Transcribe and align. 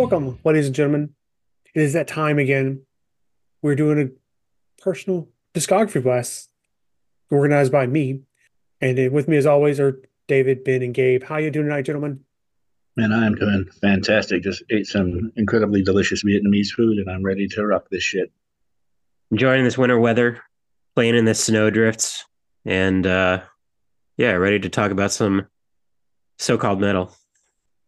Welcome, 0.00 0.38
ladies 0.44 0.64
and 0.64 0.74
gentlemen. 0.74 1.10
It 1.74 1.82
is 1.82 1.92
that 1.92 2.08
time 2.08 2.38
again. 2.38 2.86
We're 3.60 3.74
doing 3.74 4.00
a 4.00 4.82
personal 4.82 5.28
discography 5.52 6.02
blast 6.02 6.48
organized 7.30 7.70
by 7.70 7.86
me. 7.86 8.22
And 8.80 8.98
uh, 8.98 9.10
with 9.12 9.28
me, 9.28 9.36
as 9.36 9.44
always, 9.44 9.78
are 9.78 10.00
David, 10.26 10.64
Ben, 10.64 10.80
and 10.80 10.94
Gabe. 10.94 11.22
How 11.22 11.36
you 11.36 11.50
doing 11.50 11.66
tonight, 11.66 11.82
gentlemen? 11.82 12.20
Man, 12.96 13.12
I'm 13.12 13.34
doing 13.34 13.66
fantastic. 13.82 14.42
Just 14.42 14.62
ate 14.70 14.86
some 14.86 15.32
incredibly 15.36 15.82
delicious 15.82 16.24
Vietnamese 16.24 16.70
food, 16.70 16.96
and 16.96 17.10
I'm 17.10 17.22
ready 17.22 17.46
to 17.48 17.66
rock 17.66 17.90
this 17.90 18.02
shit. 18.02 18.32
Enjoying 19.30 19.64
this 19.64 19.76
winter 19.76 20.00
weather, 20.00 20.40
playing 20.94 21.14
in 21.14 21.26
the 21.26 21.34
snow 21.34 21.68
drifts, 21.68 22.24
and 22.64 23.06
uh, 23.06 23.42
yeah, 24.16 24.32
ready 24.32 24.60
to 24.60 24.70
talk 24.70 24.92
about 24.92 25.12
some 25.12 25.46
so-called 26.38 26.80
metal. 26.80 27.14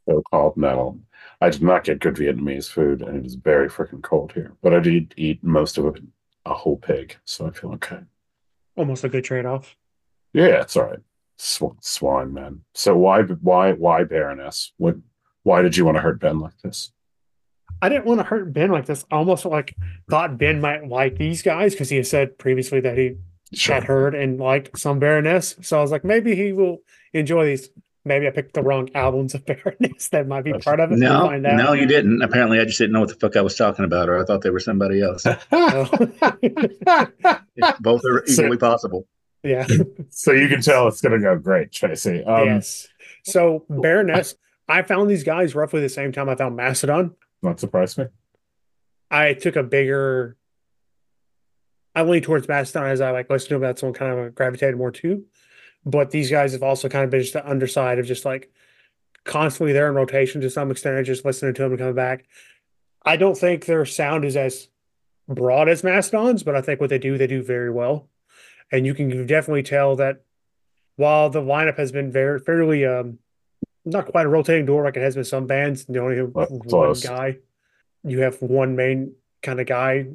So-called 0.07 0.59
metal. 0.59 1.01
I 1.43 1.51
did 1.51 1.63
not 1.63 1.83
get 1.83 1.99
good 1.99 2.15
Vietnamese 2.15 2.71
food, 2.71 3.03
and 3.03 3.17
it 3.17 3.27
is 3.27 3.35
very 3.35 3.69
freaking 3.69 4.01
cold 4.01 4.31
here. 4.33 4.55
But 4.63 4.75
I 4.75 4.79
did 4.79 5.13
eat 5.17 5.43
most 5.43 5.77
of 5.77 5.87
it, 5.87 6.01
a 6.47 6.55
whole 6.55 6.77
pig, 6.77 7.17
so 7.25 7.49
I 7.49 7.51
feel 7.51 7.73
okay. 7.73 7.99
Almost 8.77 9.03
a 9.03 9.09
good 9.09 9.25
trade-off. 9.25 9.77
Yeah, 10.33 10.61
it's 10.61 10.77
all 10.77 10.85
right. 10.85 11.01
Sw- 11.39 11.81
swine, 11.81 12.33
man. 12.33 12.61
So 12.75 12.97
why, 12.97 13.23
why, 13.23 13.73
why 13.73 14.05
Baroness? 14.05 14.73
What? 14.77 14.95
Why 15.43 15.63
did 15.63 15.77
you 15.77 15.85
want 15.85 15.97
to 15.97 16.01
hurt 16.01 16.21
Ben 16.21 16.39
like 16.39 16.57
this? 16.63 16.93
I 17.83 17.89
didn't 17.89 18.05
want 18.05 18.21
to 18.21 18.25
hurt 18.25 18.53
Ben 18.53 18.71
like 18.71 18.87
this. 18.87 19.05
I 19.11 19.17
almost 19.17 19.45
like 19.45 19.75
thought 20.09 20.39
Ben 20.39 20.61
might 20.61 20.87
like 20.87 21.19
these 21.19 21.43
guys 21.43 21.73
because 21.73 21.91
he 21.91 21.97
had 21.97 22.07
said 22.07 22.39
previously 22.39 22.79
that 22.79 22.97
he 22.97 23.17
sure. 23.53 23.75
had 23.75 23.85
heard 23.85 24.15
and 24.15 24.39
liked 24.39 24.79
some 24.79 25.01
Baroness. 25.01 25.57
So 25.61 25.79
I 25.79 25.83
was 25.83 25.91
like, 25.91 26.05
maybe 26.05 26.37
he 26.37 26.53
will 26.53 26.79
enjoy 27.13 27.47
these. 27.47 27.69
Maybe 28.05 28.27
I 28.27 28.31
picked 28.31 28.55
the 28.55 28.63
wrong 28.63 28.91
albums 28.95 29.35
of 29.37 29.47
Baroness 29.47 30.09
that 30.09 30.27
might 30.27 30.43
be 30.43 30.53
part 30.55 30.81
of 30.81 30.91
it. 30.91 30.99
No, 30.99 31.31
no, 31.37 31.73
you 31.73 31.87
didn't. 31.87 32.23
Apparently, 32.23 32.59
I 32.59 32.65
just 32.65 32.79
didn't 32.79 32.93
know 32.93 33.01
what 33.01 33.11
the 33.11 33.15
fuck 33.15 33.37
I 33.37 33.43
was 33.43 33.57
talking 33.57 33.85
about, 33.85 34.09
or 34.09 34.21
I 34.21 34.25
thought 34.25 34.43
they 34.43 34.51
were 34.51 34.61
somebody 34.61 35.03
else. 35.03 35.23
Both 37.81 38.05
are 38.05 38.25
equally 38.25 38.57
so, 38.57 38.57
possible. 38.57 39.07
Yeah. 39.43 39.67
so 40.11 40.33
you 40.33 40.49
can 40.49 40.63
tell 40.63 40.89
it's 40.89 41.01
going 41.01 41.13
to 41.13 41.19
go 41.21 41.37
great, 41.39 41.73
Tracy. 41.73 42.25
Um, 42.25 42.47
yes. 42.47 42.89
So 43.25 43.65
Baroness, 43.69 44.35
I 44.69 44.83
found 44.83 45.11
these 45.11 45.25
guys 45.25 45.55
roughly 45.55 45.81
the 45.81 45.89
same 45.89 46.13
time 46.13 46.29
I 46.29 46.35
found 46.35 46.57
Mastodon. 46.57 47.15
Not 47.43 47.61
surprised 47.61 47.99
me. 47.99 48.07
I 49.11 49.35
took 49.35 49.57
a 49.57 49.63
bigger. 49.63 50.37
I 51.95 52.03
lean 52.03 52.23
towards 52.23 52.49
Mastodon 52.49 52.89
as 52.89 53.01
I 53.01 53.11
like 53.11 53.29
listen 53.29 53.49
to 53.49 53.55
them. 53.57 53.63
That's 53.63 53.83
one 53.83 53.93
kind 53.93 54.19
of 54.19 54.35
gravitated 54.35 54.77
more 54.77 54.91
to. 54.93 55.25
But 55.85 56.11
these 56.11 56.31
guys 56.31 56.53
have 56.53 56.63
also 56.63 56.89
kind 56.89 57.05
of 57.05 57.11
been 57.11 57.21
just 57.21 57.33
the 57.33 57.49
underside 57.49 57.99
of 57.99 58.07
just 58.07 58.25
like 58.25 58.53
constantly 59.25 59.73
there 59.73 59.89
in 59.89 59.95
rotation 59.95 60.41
to 60.41 60.51
some 60.51 60.71
extent, 60.71 60.97
and 60.97 61.07
just 61.07 61.25
listening 61.25 61.55
to 61.55 61.63
them 61.63 61.73
and 61.73 61.79
coming 61.79 61.95
back. 61.95 62.25
I 63.05 63.17
don't 63.17 63.37
think 63.37 63.65
their 63.65 63.85
sound 63.85 64.25
is 64.25 64.37
as 64.37 64.69
broad 65.29 65.69
as 65.69 65.83
Mastodon's, 65.83 66.45
but 66.45 66.55
I 66.55 66.61
think 66.61 66.81
what 66.81 66.91
they 66.91 66.99
do, 66.99 67.19
they 67.19 67.27
do 67.27 67.43
very 67.43 67.71
well 67.71 68.09
and 68.73 68.87
you 68.87 68.95
can 68.95 69.27
definitely 69.27 69.63
tell 69.63 69.97
that 69.97 70.23
while 70.97 71.29
the 71.31 71.43
lineup 71.43 71.77
has 71.77 71.93
been 71.93 72.11
very 72.11 72.41
fairly 72.41 72.87
um, 72.87 73.19
not 73.85 74.07
quite 74.07 74.27
a 74.27 74.29
rotating 74.29 74.67
door 74.67 74.85
like 74.85 74.97
it 74.97 75.03
has 75.03 75.15
been 75.15 75.25
some 75.25 75.47
bands, 75.47 75.85
you 75.89 76.01
only 76.01 76.17
have 76.17 76.33
one 76.33 76.95
guy. 76.95 77.37
You 78.03 78.21
have 78.21 78.41
one 78.43 78.75
main 78.75 79.15
kind 79.43 79.61
of 79.61 79.67
guy 79.67 80.07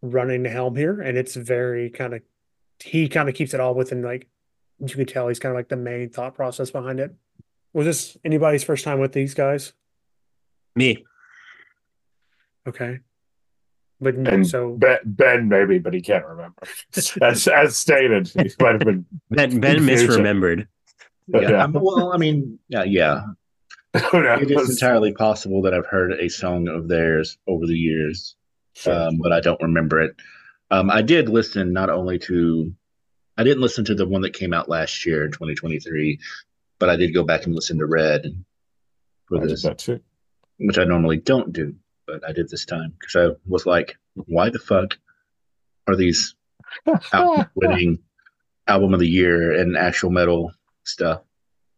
running 0.00 0.44
the 0.44 0.48
helm 0.48 0.76
here, 0.76 1.00
and 1.00 1.18
it's 1.18 1.34
very 1.34 1.90
kind 1.90 2.14
of 2.14 2.22
he 2.82 3.08
kind 3.08 3.28
of 3.28 3.34
keeps 3.34 3.52
it 3.52 3.60
all 3.60 3.74
within 3.74 4.02
like 4.02 4.28
you 4.80 4.88
can 4.88 5.06
tell 5.06 5.28
he's 5.28 5.38
kind 5.38 5.52
of 5.52 5.56
like 5.56 5.68
the 5.68 5.76
main 5.76 6.10
thought 6.10 6.34
process 6.34 6.70
behind 6.70 7.00
it. 7.00 7.14
Was 7.72 7.86
this 7.86 8.16
anybody's 8.24 8.64
first 8.64 8.84
time 8.84 8.98
with 8.98 9.12
these 9.12 9.34
guys? 9.34 9.72
Me. 10.74 11.04
Okay. 12.66 13.00
But 14.00 14.14
and 14.14 14.46
so 14.46 14.72
Ben, 14.72 14.98
ben, 15.04 15.48
maybe, 15.48 15.78
but 15.78 15.94
he 15.94 16.02
can't 16.02 16.26
remember. 16.26 16.62
as 17.22 17.48
as 17.48 17.76
stated, 17.76 18.28
he 18.28 18.50
might 18.60 18.72
have 18.72 18.80
been 18.80 19.06
Ben. 19.30 19.60
Ben 19.60 19.78
misremembered. 19.78 20.66
Yeah. 21.28 21.40
yeah. 21.40 21.66
well, 21.66 22.12
I 22.12 22.18
mean, 22.18 22.58
yeah, 22.68 22.84
yeah. 22.84 23.22
it 23.94 24.50
is 24.50 24.70
entirely 24.70 25.12
possible 25.12 25.62
that 25.62 25.72
I've 25.72 25.86
heard 25.86 26.12
a 26.12 26.28
song 26.28 26.68
of 26.68 26.88
theirs 26.88 27.38
over 27.46 27.66
the 27.66 27.76
years, 27.76 28.36
sure. 28.74 28.92
um, 28.92 29.18
but 29.22 29.32
I 29.32 29.40
don't 29.40 29.60
remember 29.62 30.02
it. 30.02 30.14
Um, 30.70 30.90
I 30.90 31.00
did 31.00 31.28
listen 31.30 31.72
not 31.72 31.88
only 31.88 32.18
to, 32.20 32.72
I 33.38 33.44
didn't 33.44 33.62
listen 33.62 33.84
to 33.86 33.94
the 33.94 34.06
one 34.06 34.22
that 34.22 34.32
came 34.32 34.52
out 34.52 34.68
last 34.68 35.04
year 35.04 35.24
in 35.24 35.32
2023, 35.32 36.18
but 36.78 36.88
I 36.88 36.96
did 36.96 37.14
go 37.14 37.22
back 37.22 37.44
and 37.44 37.54
listen 37.54 37.78
to 37.78 37.86
Red 37.86 38.44
for 39.26 39.42
I 39.42 39.46
this, 39.46 39.62
that 39.62 39.78
too. 39.78 40.00
which 40.58 40.78
I 40.78 40.84
normally 40.84 41.18
don't 41.18 41.52
do 41.52 41.74
but 42.06 42.26
I 42.26 42.32
did 42.32 42.48
this 42.48 42.64
time 42.64 42.94
because 42.98 43.16
I 43.16 43.36
was 43.46 43.66
like, 43.66 43.96
why 44.14 44.48
the 44.48 44.58
fuck 44.58 44.96
are 45.86 45.96
these 45.96 46.34
winning 47.54 47.98
album 48.66 48.94
of 48.94 49.00
the 49.00 49.08
year 49.08 49.52
and 49.52 49.76
actual 49.76 50.10
metal 50.10 50.52
stuff? 50.84 51.22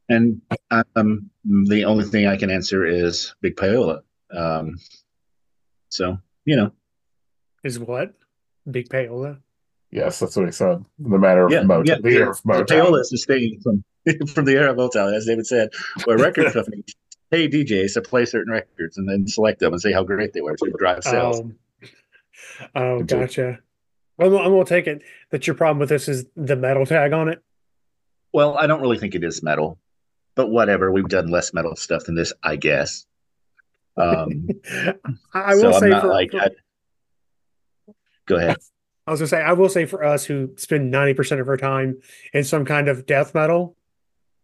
And 0.08 0.40
um, 0.70 1.30
the 1.44 1.84
only 1.84 2.04
thing 2.04 2.26
I 2.26 2.36
can 2.36 2.50
answer 2.50 2.86
is 2.86 3.34
Big 3.40 3.56
Payola. 3.56 4.02
Um, 4.30 4.76
so 5.88 6.18
you 6.44 6.56
know, 6.56 6.72
is 7.64 7.78
what 7.78 8.14
Big 8.70 8.88
Payola? 8.88 9.40
Yes, 9.90 10.18
that's 10.20 10.36
what 10.36 10.46
he 10.46 10.52
said. 10.52 10.84
The 10.98 11.18
matter 11.18 11.46
of 11.46 11.52
yeah, 11.52 11.62
Motown, 11.62 11.86
yeah, 11.86 11.96
the 12.00 12.12
yeah. 12.12 12.18
era 12.18 12.30
of 12.30 12.42
Motown. 12.42 12.66
Payola 12.66 13.00
is 13.00 13.08
the 13.10 13.18
thing 13.18 13.60
from 13.62 13.84
from 14.28 14.44
the 14.44 14.52
era 14.52 14.70
of 14.72 14.76
Motown, 14.76 15.14
as 15.14 15.26
David 15.26 15.46
said, 15.46 15.70
where 16.04 16.18
record 16.18 16.52
companies 16.52 16.94
pay 17.30 17.48
DJs 17.48 17.94
to 17.94 18.02
play 18.02 18.24
certain 18.24 18.52
records 18.52 18.98
and 18.98 19.08
then 19.08 19.26
select 19.26 19.60
them 19.60 19.72
and 19.72 19.80
say 19.80 19.92
how 19.92 20.02
great 20.02 20.32
they 20.32 20.40
were 20.40 20.56
to 20.56 20.70
drive 20.78 21.04
sales. 21.04 21.40
Um, 21.40 21.58
oh, 22.74 23.02
gotcha. 23.02 23.58
I'm, 24.18 24.36
I'm 24.36 24.50
going 24.50 24.64
to 24.64 24.68
take 24.68 24.86
it 24.86 25.02
that 25.30 25.46
your 25.46 25.54
problem 25.54 25.78
with 25.78 25.88
this 25.88 26.08
is 26.08 26.26
the 26.36 26.56
metal 26.56 26.86
tag 26.86 27.12
on 27.12 27.28
it. 27.28 27.42
Well, 28.32 28.56
I 28.56 28.66
don't 28.66 28.80
really 28.80 28.98
think 28.98 29.14
it 29.14 29.24
is 29.24 29.42
metal, 29.42 29.78
but 30.34 30.48
whatever. 30.48 30.90
We've 30.90 31.08
done 31.08 31.28
less 31.28 31.54
metal 31.54 31.76
stuff 31.76 32.04
than 32.04 32.14
this, 32.14 32.32
I 32.42 32.56
guess. 32.56 33.06
Um, 33.96 34.48
I 35.34 35.54
will 35.54 35.72
so 35.72 35.80
say 35.80 35.90
for, 35.90 36.08
like, 36.08 36.30
for, 36.32 36.40
I, 36.40 36.48
go 38.26 38.36
ahead. 38.36 38.56
I 39.08 39.10
was 39.10 39.20
gonna 39.20 39.28
say 39.28 39.40
I 39.40 39.54
will 39.54 39.70
say 39.70 39.86
for 39.86 40.04
us 40.04 40.24
who 40.26 40.50
spend 40.56 40.90
ninety 40.90 41.14
percent 41.14 41.40
of 41.40 41.48
our 41.48 41.56
time 41.56 42.00
in 42.34 42.44
some 42.44 42.66
kind 42.66 42.88
of 42.88 43.06
death 43.06 43.34
metal, 43.34 43.74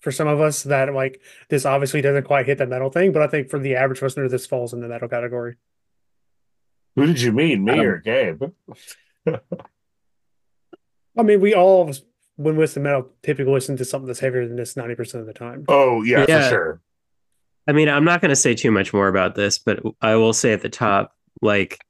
for 0.00 0.10
some 0.10 0.26
of 0.26 0.40
us 0.40 0.62
that 0.64 0.92
like 0.94 1.20
this 1.50 1.66
obviously 1.66 2.00
doesn't 2.00 2.24
quite 2.24 2.46
hit 2.46 2.58
the 2.58 2.66
metal 2.66 2.90
thing, 2.90 3.12
but 3.12 3.22
I 3.22 3.26
think 3.26 3.50
for 3.50 3.58
the 3.58 3.76
average 3.76 4.00
listener, 4.00 4.28
this 4.28 4.46
falls 4.46 4.72
in 4.72 4.80
the 4.80 4.88
metal 4.88 5.08
category. 5.08 5.56
Who 6.96 7.06
did 7.06 7.20
you 7.20 7.32
mean, 7.32 7.64
me 7.64 7.72
um, 7.72 7.80
or 7.80 7.98
Gabe? 7.98 8.42
I 11.16 11.22
mean, 11.22 11.40
we 11.40 11.54
all 11.54 11.92
when 12.36 12.56
we 12.56 12.62
listen 12.62 12.82
to 12.82 12.88
metal 12.88 13.10
typically 13.22 13.52
listen 13.52 13.76
to 13.76 13.84
something 13.84 14.06
that's 14.06 14.20
heavier 14.20 14.48
than 14.48 14.56
this 14.56 14.76
ninety 14.76 14.94
percent 14.94 15.20
of 15.20 15.26
the 15.26 15.34
time. 15.34 15.66
Oh 15.68 16.02
yeah, 16.02 16.24
yeah, 16.26 16.42
for 16.44 16.48
sure. 16.48 16.80
I 17.68 17.72
mean, 17.72 17.90
I'm 17.90 18.04
not 18.04 18.20
going 18.20 18.30
to 18.30 18.36
say 18.36 18.54
too 18.54 18.70
much 18.70 18.92
more 18.92 19.08
about 19.08 19.34
this, 19.34 19.58
but 19.58 19.80
I 20.00 20.16
will 20.16 20.32
say 20.32 20.52
at 20.52 20.60
the 20.62 20.68
top, 20.68 21.14
like 21.40 21.83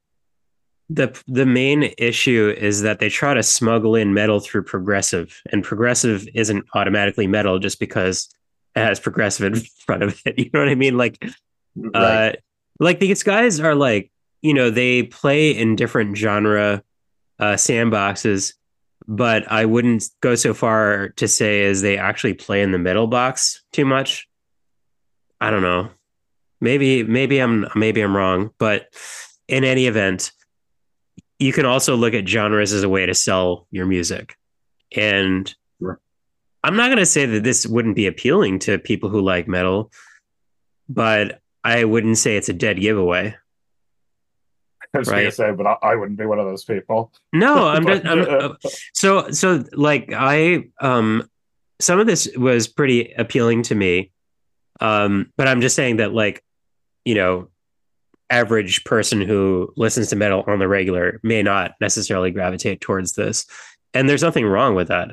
the 0.90 1.18
the 1.26 1.46
main 1.46 1.94
issue 1.96 2.54
is 2.56 2.82
that 2.82 2.98
they 2.98 3.08
try 3.08 3.34
to 3.34 3.42
smuggle 3.42 3.96
in 3.96 4.12
metal 4.12 4.40
through 4.40 4.64
progressive, 4.64 5.40
and 5.50 5.64
progressive 5.64 6.28
isn't 6.34 6.66
automatically 6.74 7.26
metal 7.26 7.58
just 7.58 7.80
because 7.80 8.28
it 8.76 8.80
has 8.80 9.00
progressive 9.00 9.52
in 9.52 9.60
front 9.86 10.02
of 10.02 10.20
it. 10.24 10.38
You 10.38 10.50
know 10.52 10.60
what 10.60 10.68
I 10.68 10.74
mean? 10.74 10.96
Like, 10.96 11.24
right. 11.76 12.28
uh, 12.28 12.32
like 12.80 13.00
these 13.00 13.22
guys 13.22 13.60
are 13.60 13.74
like, 13.74 14.10
you 14.42 14.52
know, 14.52 14.70
they 14.70 15.04
play 15.04 15.50
in 15.50 15.76
different 15.76 16.16
genre 16.16 16.82
uh, 17.38 17.54
sandboxes, 17.54 18.54
but 19.08 19.50
I 19.50 19.64
wouldn't 19.64 20.08
go 20.20 20.34
so 20.34 20.52
far 20.52 21.10
to 21.16 21.28
say 21.28 21.64
as 21.64 21.82
they 21.82 21.96
actually 21.96 22.34
play 22.34 22.62
in 22.62 22.72
the 22.72 22.78
metal 22.78 23.06
box 23.06 23.62
too 23.72 23.86
much. 23.86 24.28
I 25.40 25.50
don't 25.50 25.62
know. 25.62 25.88
Maybe 26.60 27.02
maybe 27.02 27.38
I'm 27.38 27.66
maybe 27.74 28.00
I'm 28.00 28.16
wrong, 28.16 28.50
but 28.58 28.86
in 29.48 29.64
any 29.64 29.86
event, 29.86 30.32
you 31.38 31.52
can 31.52 31.66
also 31.66 31.96
look 31.96 32.14
at 32.14 32.28
genres 32.28 32.72
as 32.72 32.82
a 32.82 32.88
way 32.88 33.06
to 33.06 33.14
sell 33.14 33.66
your 33.70 33.86
music. 33.86 34.36
And 34.96 35.52
sure. 35.80 36.00
I'm 36.62 36.76
not 36.76 36.86
going 36.86 36.98
to 36.98 37.06
say 37.06 37.26
that 37.26 37.42
this 37.42 37.66
wouldn't 37.66 37.96
be 37.96 38.06
appealing 38.06 38.60
to 38.60 38.78
people 38.78 39.08
who 39.08 39.20
like 39.20 39.48
metal, 39.48 39.90
but 40.88 41.40
I 41.62 41.84
wouldn't 41.84 42.18
say 42.18 42.36
it's 42.36 42.48
a 42.48 42.54
dead 42.54 42.80
giveaway. 42.80 43.34
I 44.94 44.98
was 44.98 45.08
right? 45.08 45.20
going 45.20 45.30
to 45.30 45.32
say, 45.32 45.52
but 45.52 45.66
I, 45.66 45.76
I, 45.82 45.96
wouldn't 45.96 46.18
be 46.18 46.26
one 46.26 46.38
of 46.38 46.46
those 46.46 46.64
people. 46.64 47.12
No, 47.32 47.66
I'm, 47.66 47.84
just, 47.86 48.06
I'm 48.06 48.56
so 48.92 49.30
so 49.32 49.64
like 49.72 50.12
I 50.12 50.66
um 50.80 51.28
some 51.80 51.98
of 51.98 52.06
this 52.06 52.28
was 52.36 52.68
pretty 52.68 53.12
appealing 53.12 53.62
to 53.64 53.74
me. 53.74 54.12
Um, 54.80 55.32
but 55.36 55.48
I'm 55.48 55.60
just 55.60 55.76
saying 55.76 55.96
that 55.96 56.12
like, 56.12 56.44
you 57.04 57.14
know, 57.14 57.48
average 58.34 58.82
person 58.84 59.20
who 59.20 59.72
listens 59.76 60.08
to 60.08 60.16
metal 60.16 60.42
on 60.48 60.58
the 60.58 60.66
regular 60.66 61.20
may 61.22 61.42
not 61.42 61.72
necessarily 61.80 62.32
gravitate 62.32 62.80
towards 62.80 63.12
this. 63.12 63.46
And 63.92 64.08
there's 64.08 64.22
nothing 64.22 64.44
wrong 64.44 64.74
with 64.74 64.88
that. 64.88 65.10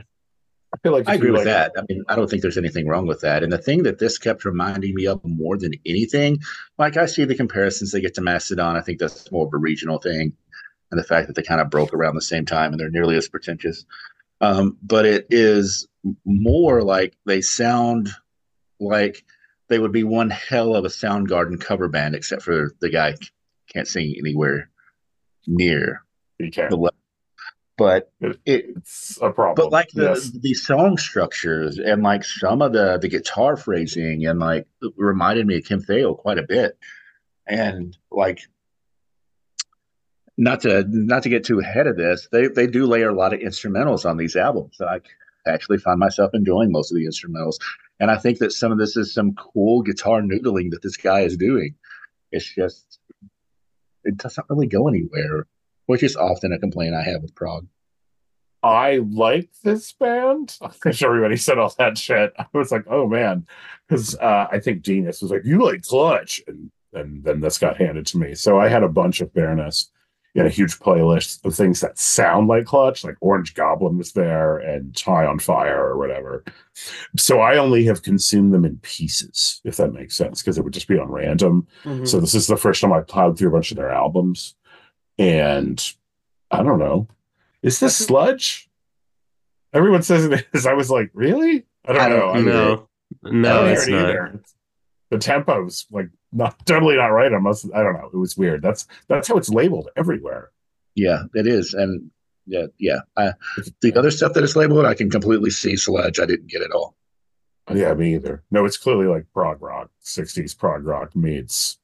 I 0.73 0.77
feel 0.81 0.93
like 0.93 1.07
I 1.07 1.15
agree 1.15 1.29
with 1.29 1.45
like- 1.45 1.45
that. 1.45 1.71
I 1.77 1.81
mean, 1.87 2.03
I 2.07 2.15
don't 2.15 2.29
think 2.29 2.41
there's 2.41 2.57
anything 2.57 2.87
wrong 2.87 3.05
with 3.05 3.21
that. 3.21 3.43
And 3.43 3.51
the 3.51 3.57
thing 3.57 3.83
that 3.83 3.99
this 3.99 4.17
kept 4.17 4.43
reminding 4.43 4.95
me 4.95 5.05
of 5.05 5.21
more 5.23 5.57
than 5.57 5.73
anything, 5.85 6.39
like 6.79 6.97
I 6.97 7.05
see 7.05 7.25
the 7.25 7.35
comparisons 7.35 7.91
they 7.91 8.01
get 8.01 8.15
to 8.15 8.21
Mastodon. 8.21 8.75
I 8.75 8.81
think 8.81 8.99
that's 8.99 9.31
more 9.31 9.45
of 9.45 9.53
a 9.53 9.57
regional 9.57 9.99
thing, 9.99 10.33
and 10.89 10.99
the 10.99 11.03
fact 11.03 11.27
that 11.27 11.35
they 11.35 11.43
kind 11.43 11.61
of 11.61 11.69
broke 11.69 11.93
around 11.93 12.15
the 12.15 12.21
same 12.21 12.45
time 12.45 12.71
and 12.71 12.79
they're 12.79 12.89
nearly 12.89 13.17
as 13.17 13.27
pretentious. 13.27 13.85
Um, 14.39 14.77
but 14.81 15.05
it 15.05 15.27
is 15.29 15.87
more 16.25 16.81
like 16.81 17.15
they 17.25 17.41
sound 17.41 18.09
like 18.79 19.23
they 19.71 19.79
would 19.79 19.91
be 19.93 20.03
one 20.03 20.29
hell 20.29 20.75
of 20.75 20.83
a 20.85 20.89
Soundgarden 20.89 21.59
cover 21.59 21.87
band, 21.87 22.13
except 22.13 22.43
for 22.43 22.75
the 22.81 22.89
guy 22.89 23.15
can't 23.73 23.87
sing 23.87 24.13
anywhere 24.19 24.69
near 25.47 26.03
the 26.39 26.49
level. 26.69 26.91
But 27.77 28.11
It- 28.19 28.39
it, 28.45 28.65
It's 28.77 29.17
a 29.21 29.31
problem. 29.31 29.55
but 29.55 29.71
like 29.71 29.89
the 29.93 30.09
yes. 30.09 30.29
the 30.29 30.53
song 30.53 30.97
structures 30.97 31.79
and 31.79 32.03
like 32.03 32.23
some 32.23 32.61
of 32.61 32.73
the 32.73 32.99
the 33.01 33.07
guitar 33.07 33.55
phrasing 33.57 34.25
and 34.27 34.39
like 34.39 34.67
reminded 34.97 35.47
me 35.47 35.57
of 35.57 35.63
Kim 35.65 35.81
Thayil 35.81 36.15
quite 36.17 36.37
a 36.37 36.43
bit. 36.43 36.77
And 37.47 37.97
like 38.11 38.41
not 40.37 40.61
to 40.61 40.83
not 40.87 41.23
to 41.23 41.29
get 41.29 41.43
too 41.45 41.59
ahead 41.59 41.87
of 41.87 41.97
this, 41.97 42.27
they 42.31 42.47
they 42.47 42.67
do 42.67 42.85
layer 42.85 43.09
a 43.09 43.15
lot 43.15 43.33
of 43.33 43.39
instrumentals 43.39 44.07
on 44.07 44.17
these 44.17 44.35
albums. 44.35 44.79
I 44.81 44.99
actually 45.47 45.77
find 45.79 45.97
myself 45.99 46.31
enjoying 46.33 46.71
most 46.71 46.91
of 46.91 46.97
the 46.97 47.05
instrumentals. 47.07 47.55
And 48.01 48.09
I 48.09 48.17
think 48.17 48.39
that 48.39 48.51
some 48.51 48.71
of 48.71 48.79
this 48.79 48.97
is 48.97 49.13
some 49.13 49.35
cool 49.35 49.83
guitar 49.83 50.21
noodling 50.21 50.71
that 50.71 50.81
this 50.81 50.97
guy 50.97 51.21
is 51.21 51.37
doing. 51.37 51.75
It's 52.31 52.51
just 52.51 52.99
it 54.03 54.17
doesn't 54.17 54.47
really 54.49 54.65
go 54.65 54.87
anywhere, 54.87 55.45
which 55.85 56.01
is 56.01 56.15
often 56.15 56.51
a 56.51 56.57
complaint 56.57 56.95
I 56.95 57.03
have 57.03 57.21
with 57.21 57.35
prog. 57.35 57.67
I 58.63 59.01
like 59.07 59.49
this 59.63 59.93
band. 59.93 60.57
i 60.61 60.69
Because 60.69 61.03
everybody 61.03 61.37
said 61.37 61.59
all 61.59 61.75
that 61.77 61.95
shit. 61.95 62.33
I 62.39 62.47
was 62.53 62.71
like, 62.71 62.85
oh 62.89 63.07
man. 63.07 63.45
Because 63.87 64.15
uh, 64.15 64.47
I 64.51 64.59
think 64.59 64.81
Genius 64.81 65.21
was 65.21 65.29
like, 65.29 65.45
you 65.45 65.63
like 65.63 65.83
Clutch. 65.83 66.41
And, 66.47 66.71
and 66.93 67.23
then 67.23 67.39
this 67.39 67.59
got 67.59 67.77
handed 67.77 68.07
to 68.07 68.17
me. 68.17 68.33
So 68.33 68.59
I 68.59 68.67
had 68.67 68.81
a 68.81 68.89
bunch 68.89 69.21
of 69.21 69.31
Baroness 69.31 69.91
in 70.33 70.45
a 70.45 70.49
huge 70.49 70.79
playlist 70.79 71.43
of 71.45 71.53
things 71.53 71.81
that 71.81 71.97
sound 71.99 72.47
like 72.47 72.65
Clutch, 72.65 73.03
like 73.03 73.15
Orange 73.19 73.53
Goblin 73.53 73.97
was 73.97 74.13
there 74.13 74.59
and 74.59 74.97
High 74.97 75.25
on 75.25 75.39
Fire 75.39 75.83
or 75.83 75.97
whatever. 75.97 76.43
So 77.17 77.39
I 77.41 77.57
only 77.57 77.83
have 77.85 78.01
consumed 78.01 78.53
them 78.53 78.63
in 78.63 78.77
pieces, 78.77 79.59
if 79.65 79.75
that 79.77 79.91
makes 79.93 80.15
sense, 80.15 80.41
because 80.41 80.57
it 80.57 80.63
would 80.63 80.73
just 80.73 80.87
be 80.87 80.97
on 80.97 81.09
random. 81.11 81.67
Mhm. 81.83 82.07
So 82.07 82.19
this 82.21 82.33
is 82.33 82.47
the 82.47 82.55
first 82.55 82.79
time 82.81 82.93
I 82.93 83.01
plowed 83.01 83.37
through 83.37 83.49
a 83.49 83.51
bunch 83.51 83.71
of 83.71 83.77
their 83.77 83.91
albums, 83.91 84.55
and 85.19 85.83
I 86.49 86.63
don't 86.63 86.79
know. 86.79 87.07
Is 87.61 87.79
this 87.81 87.95
sludge? 87.97 88.69
Everyone 89.73 90.01
says 90.01 90.25
it 90.25 90.47
is. 90.53 90.65
I 90.65 90.73
was 90.73 90.89
like, 90.89 91.09
really? 91.13 91.65
I 91.85 91.93
don't 91.93 92.01
I 92.01 92.09
don't 92.09 92.15
know. 92.15 92.29
I 92.31 92.35
mean, 92.37 92.45
No, 92.45 92.87
I 93.25 93.29
no, 93.31 93.61
don't 93.63 93.69
it's 93.73 93.85
hear 93.85 93.97
it 93.97 94.01
not. 94.01 94.09
either. 94.09 94.41
The 95.11 95.19
tempo's 95.19 95.85
like 95.91 96.09
not 96.31 96.65
totally 96.65 96.95
not 96.95 97.07
right. 97.07 97.33
I 97.33 97.37
must. 97.37 97.65
I 97.75 97.83
don't 97.83 97.93
know. 97.93 98.09
It 98.11 98.17
was 98.17 98.37
weird. 98.37 98.61
That's 98.61 98.87
that's 99.07 99.27
how 99.27 99.35
it's 99.35 99.49
labeled 99.49 99.89
everywhere. 99.95 100.51
Yeah, 100.95 101.23
it 101.35 101.45
is, 101.45 101.73
and 101.73 102.09
yeah, 102.47 102.67
yeah. 102.79 102.99
I, 103.17 103.33
the 103.81 103.93
other 103.95 104.09
stuff 104.09 104.33
that 104.33 104.43
is 104.43 104.55
labeled, 104.55 104.85
I 104.85 104.93
can 104.93 105.09
completely 105.09 105.49
see 105.49 105.75
sludge. 105.75 106.19
I 106.19 106.25
didn't 106.25 106.47
get 106.47 106.61
it 106.61 106.71
all. 106.71 106.95
Yeah, 107.73 107.93
me 107.93 108.15
either. 108.15 108.43
No, 108.51 108.65
it's 108.65 108.77
clearly 108.77 109.05
like 109.05 109.25
prog 109.33 109.61
rock, 109.61 109.91
'60s 110.03 110.57
prog 110.57 110.85
rock 110.85 111.15
meets. 111.15 111.77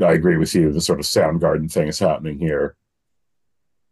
I 0.00 0.12
agree 0.12 0.36
with 0.36 0.54
you. 0.54 0.72
The 0.72 0.80
sort 0.80 1.00
of 1.00 1.06
Soundgarden 1.06 1.70
thing 1.70 1.88
is 1.88 1.98
happening 1.98 2.38
here. 2.38 2.76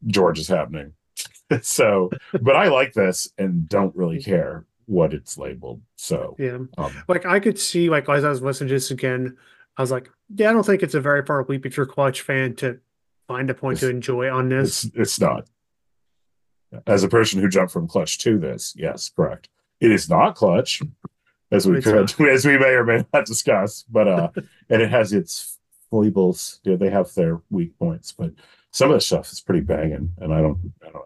George 0.06 0.38
is 0.38 0.49
happening. 0.49 0.93
so, 1.62 2.11
but 2.40 2.55
I 2.55 2.69
like 2.69 2.93
this 2.93 3.29
and 3.37 3.69
don't 3.69 3.96
really 3.96 4.23
care 4.23 4.64
what 4.88 5.12
it's 5.14 5.37
labeled. 5.38 5.82
So, 5.96 6.35
Yeah. 6.38 6.58
um, 6.79 6.93
Like 7.08 7.26
I 7.26 7.38
could 7.40 7.58
see, 7.58 7.88
like 7.90 8.08
as 8.08 8.25
I 8.25 8.29
was 8.31 8.43
listening 8.43 8.69
to 8.69 8.75
this 8.75 8.90
again, 8.90 9.37
I 9.76 9.82
was 9.82 9.90
like, 9.90 10.11
yeah, 10.35 10.50
I 10.50 10.52
don't 10.52 10.64
think 10.67 10.82
it's 10.82 10.94
a 10.94 11.00
very 11.00 11.25
far 11.25 11.44
leap 11.49 11.64
if 11.67 11.76
you're 11.76 11.87
a 11.87 11.88
Clutch 11.88 12.23
fan 12.23 12.56
to 12.56 12.79
find 13.29 13.49
a 13.50 13.55
point 13.55 13.79
to 13.81 13.90
enjoy 13.90 14.31
on 14.31 14.49
this. 14.49 14.85
it's 14.85 14.94
it's 14.96 15.20
not. 15.20 15.46
As 16.87 17.02
a 17.05 17.08
person 17.08 17.40
who 17.40 17.49
jumped 17.49 17.73
from 17.73 17.87
Clutch 17.88 18.19
to 18.19 18.38
this, 18.38 18.75
yes, 18.76 19.08
correct. 19.14 19.49
It 19.81 19.90
is 19.90 20.08
not 20.11 20.35
Clutch, 20.35 20.82
as 21.50 21.67
we 21.67 21.81
could, 21.81 22.12
as 22.29 22.44
we 22.44 22.58
may 22.58 22.70
or 22.70 22.85
may 22.85 23.05
not 23.12 23.25
discuss, 23.26 23.85
but 23.90 24.08
uh, 24.08 24.31
and 24.70 24.82
it 24.82 24.90
has 24.90 25.12
its 25.12 25.58
foibles. 25.90 26.61
Yeah, 26.64 26.76
they 26.76 26.90
have 26.90 27.12
their 27.14 27.40
weak 27.50 27.79
points, 27.79 28.12
but 28.12 28.32
some 28.70 28.90
of 28.90 28.94
the 28.96 29.00
stuff 29.00 29.31
is 29.32 29.40
pretty 29.40 29.61
banging, 29.62 30.12
and 30.19 30.32
I 30.35 30.40
don't, 30.40 30.73
I 30.87 30.90
don't. 30.90 31.05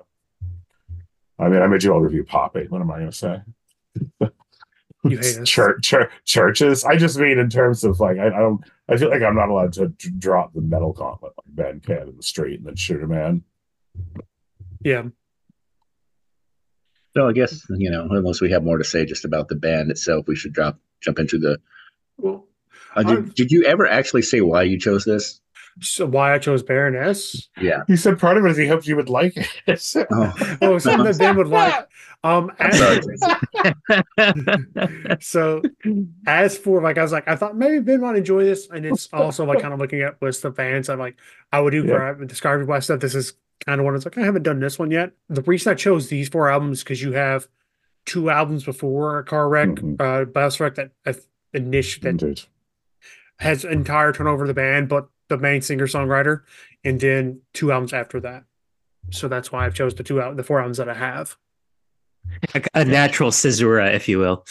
I 1.38 1.49
mean, 1.49 1.62
I 1.62 1.67
made 1.67 1.82
you 1.82 1.93
all 1.93 2.00
review 2.00 2.25
Poppy. 2.25 2.67
What 2.69 2.81
am 2.81 2.90
I 2.90 2.99
going 2.99 3.11
to 3.11 3.17
say? 3.17 3.40
You 5.05 5.19
hate 5.19 5.39
us. 5.39 5.49
Church, 5.49 5.83
church, 5.83 6.11
churches. 6.25 6.85
I 6.85 6.94
just 6.97 7.19
mean 7.19 7.37
in 7.37 7.50
terms 7.50 7.83
of 7.83 7.99
like, 7.99 8.19
I, 8.19 8.29
I 8.29 8.39
don't. 8.39 8.62
I 8.89 8.97
feel 8.97 9.11
like 9.11 9.21
I'm 9.21 9.35
not 9.35 9.49
allowed 9.49 9.73
to 9.73 9.89
d- 9.89 10.11
drop 10.17 10.53
the 10.55 10.61
metal 10.61 10.93
gauntlet 10.93 11.33
like 11.37 11.56
Ben 11.56 11.81
can 11.81 12.09
in 12.09 12.17
the 12.17 12.23
street 12.23 12.61
and 12.61 12.69
then 12.69 12.77
shoot 12.77 13.03
a 13.03 13.09
man. 13.09 13.43
Yeah. 14.85 15.06
So 17.17 17.27
I 17.29 17.33
guess 17.33 17.67
you 17.69 17.91
know, 17.91 18.06
unless 18.11 18.41
we 18.41 18.53
have 18.53 18.62
more 18.62 18.79
to 18.79 18.85
say 18.85 19.05
just 19.05 19.25
about 19.25 19.49
the 19.49 19.56
band 19.56 19.91
itself, 19.91 20.29
we 20.29 20.37
should 20.37 20.53
drop 20.53 20.79
jump 21.00 21.19
into 21.19 21.37
the. 21.37 21.59
Well, 22.19 22.47
Uh, 22.94 23.03
did, 23.03 23.35
did 23.35 23.50
you 23.50 23.65
ever 23.65 23.89
actually 23.89 24.23
say 24.23 24.41
why 24.41 24.62
you 24.62 24.79
chose 24.79 25.05
this? 25.05 25.41
So 25.81 26.07
why 26.07 26.35
I 26.35 26.39
chose 26.39 26.63
Baroness? 26.63 27.49
Yeah. 27.61 27.83
He 27.87 27.97
said 27.97 28.19
part 28.19 28.37
of 28.37 28.45
it 28.45 28.51
is 28.51 28.57
he 28.57 28.67
hoped 28.67 28.87
you 28.87 28.97
would 28.97 29.09
like 29.09 29.35
it. 29.37 29.49
Oh, 30.11 30.57
Oh, 30.63 30.79
something 30.79 31.05
that 31.05 31.19
Ben 31.19 31.37
would 31.37 31.49
like. 31.49 31.89
Um, 32.25 32.53
as- 32.59 33.07
so 35.27 35.63
as 36.27 36.57
for 36.59 36.81
like, 36.83 36.99
I 36.99 37.03
was 37.03 37.13
like, 37.13 37.27
I 37.29 37.37
thought 37.37 37.57
maybe 37.57 37.81
Ben 37.81 38.01
might 38.01 38.17
enjoy 38.17 38.45
this, 38.45 38.69
and 38.71 38.85
it's 38.87 39.09
also 39.13 39.45
like 39.45 39.61
kind 39.61 39.73
of 39.75 39.81
looking 39.81 40.03
at 40.03 40.21
list 40.23 40.45
of 40.45 40.55
bands. 40.57 40.89
I'm 40.89 40.99
like, 40.99 41.17
I 41.53 41.61
would 41.61 41.71
do 41.73 41.85
Yeah. 41.85 42.15
describe 42.27 42.67
my 42.67 42.79
stuff. 42.81 43.01
This 43.01 43.15
is 43.15 43.35
kind 43.65 43.81
of 43.81 43.85
one. 43.85 43.95
It's 43.95 44.05
like 44.05 44.19
I 44.19 44.23
haven't 44.25 44.43
done 44.43 44.61
this 44.61 44.79
one 44.79 44.91
yet. 44.91 45.13
The 45.29 45.43
reason 45.43 45.73
I 45.73 45.75
chose 45.75 46.09
these 46.09 46.29
four 46.29 46.49
albums 46.51 46.83
because 46.83 47.03
you 47.03 47.13
have 47.13 47.49
two 48.07 48.31
albums 48.31 48.65
before 48.65 49.19
a 49.19 49.25
car 49.25 49.49
wreck, 49.49 49.69
Mhm. 49.71 50.01
uh, 50.01 50.25
bus 50.25 50.59
wreck 50.61 50.75
that 50.77 50.91
uh, 51.07 51.13
initial 51.55 52.03
that 52.03 52.09
Indeed. 52.23 52.43
has 53.39 53.65
entire 53.65 54.13
turnover 54.13 54.45
of 54.45 54.49
the 54.49 54.55
band, 54.55 54.89
but 54.89 55.09
the 55.37 55.38
main 55.43 55.62
singer 55.62 55.87
songwriter, 55.87 56.43
and 56.84 57.00
then 57.00 57.40
two 57.55 57.73
albums 57.73 57.93
after 57.94 58.20
that. 58.20 58.44
So 59.11 59.29
that's 59.29 59.51
why 59.51 59.65
I've 59.67 59.74
chose 59.74 59.94
the 59.94 60.03
two 60.03 60.20
out 60.20 60.36
the 60.36 60.43
four 60.44 60.60
albums 60.60 60.77
that 60.77 60.89
I 60.89 60.94
have. 60.94 61.36
a, 62.55 62.62
a 62.74 62.84
natural 62.84 63.31
caesura, 63.31 63.91
if 63.93 64.08
you 64.08 64.19
will. 64.19 64.44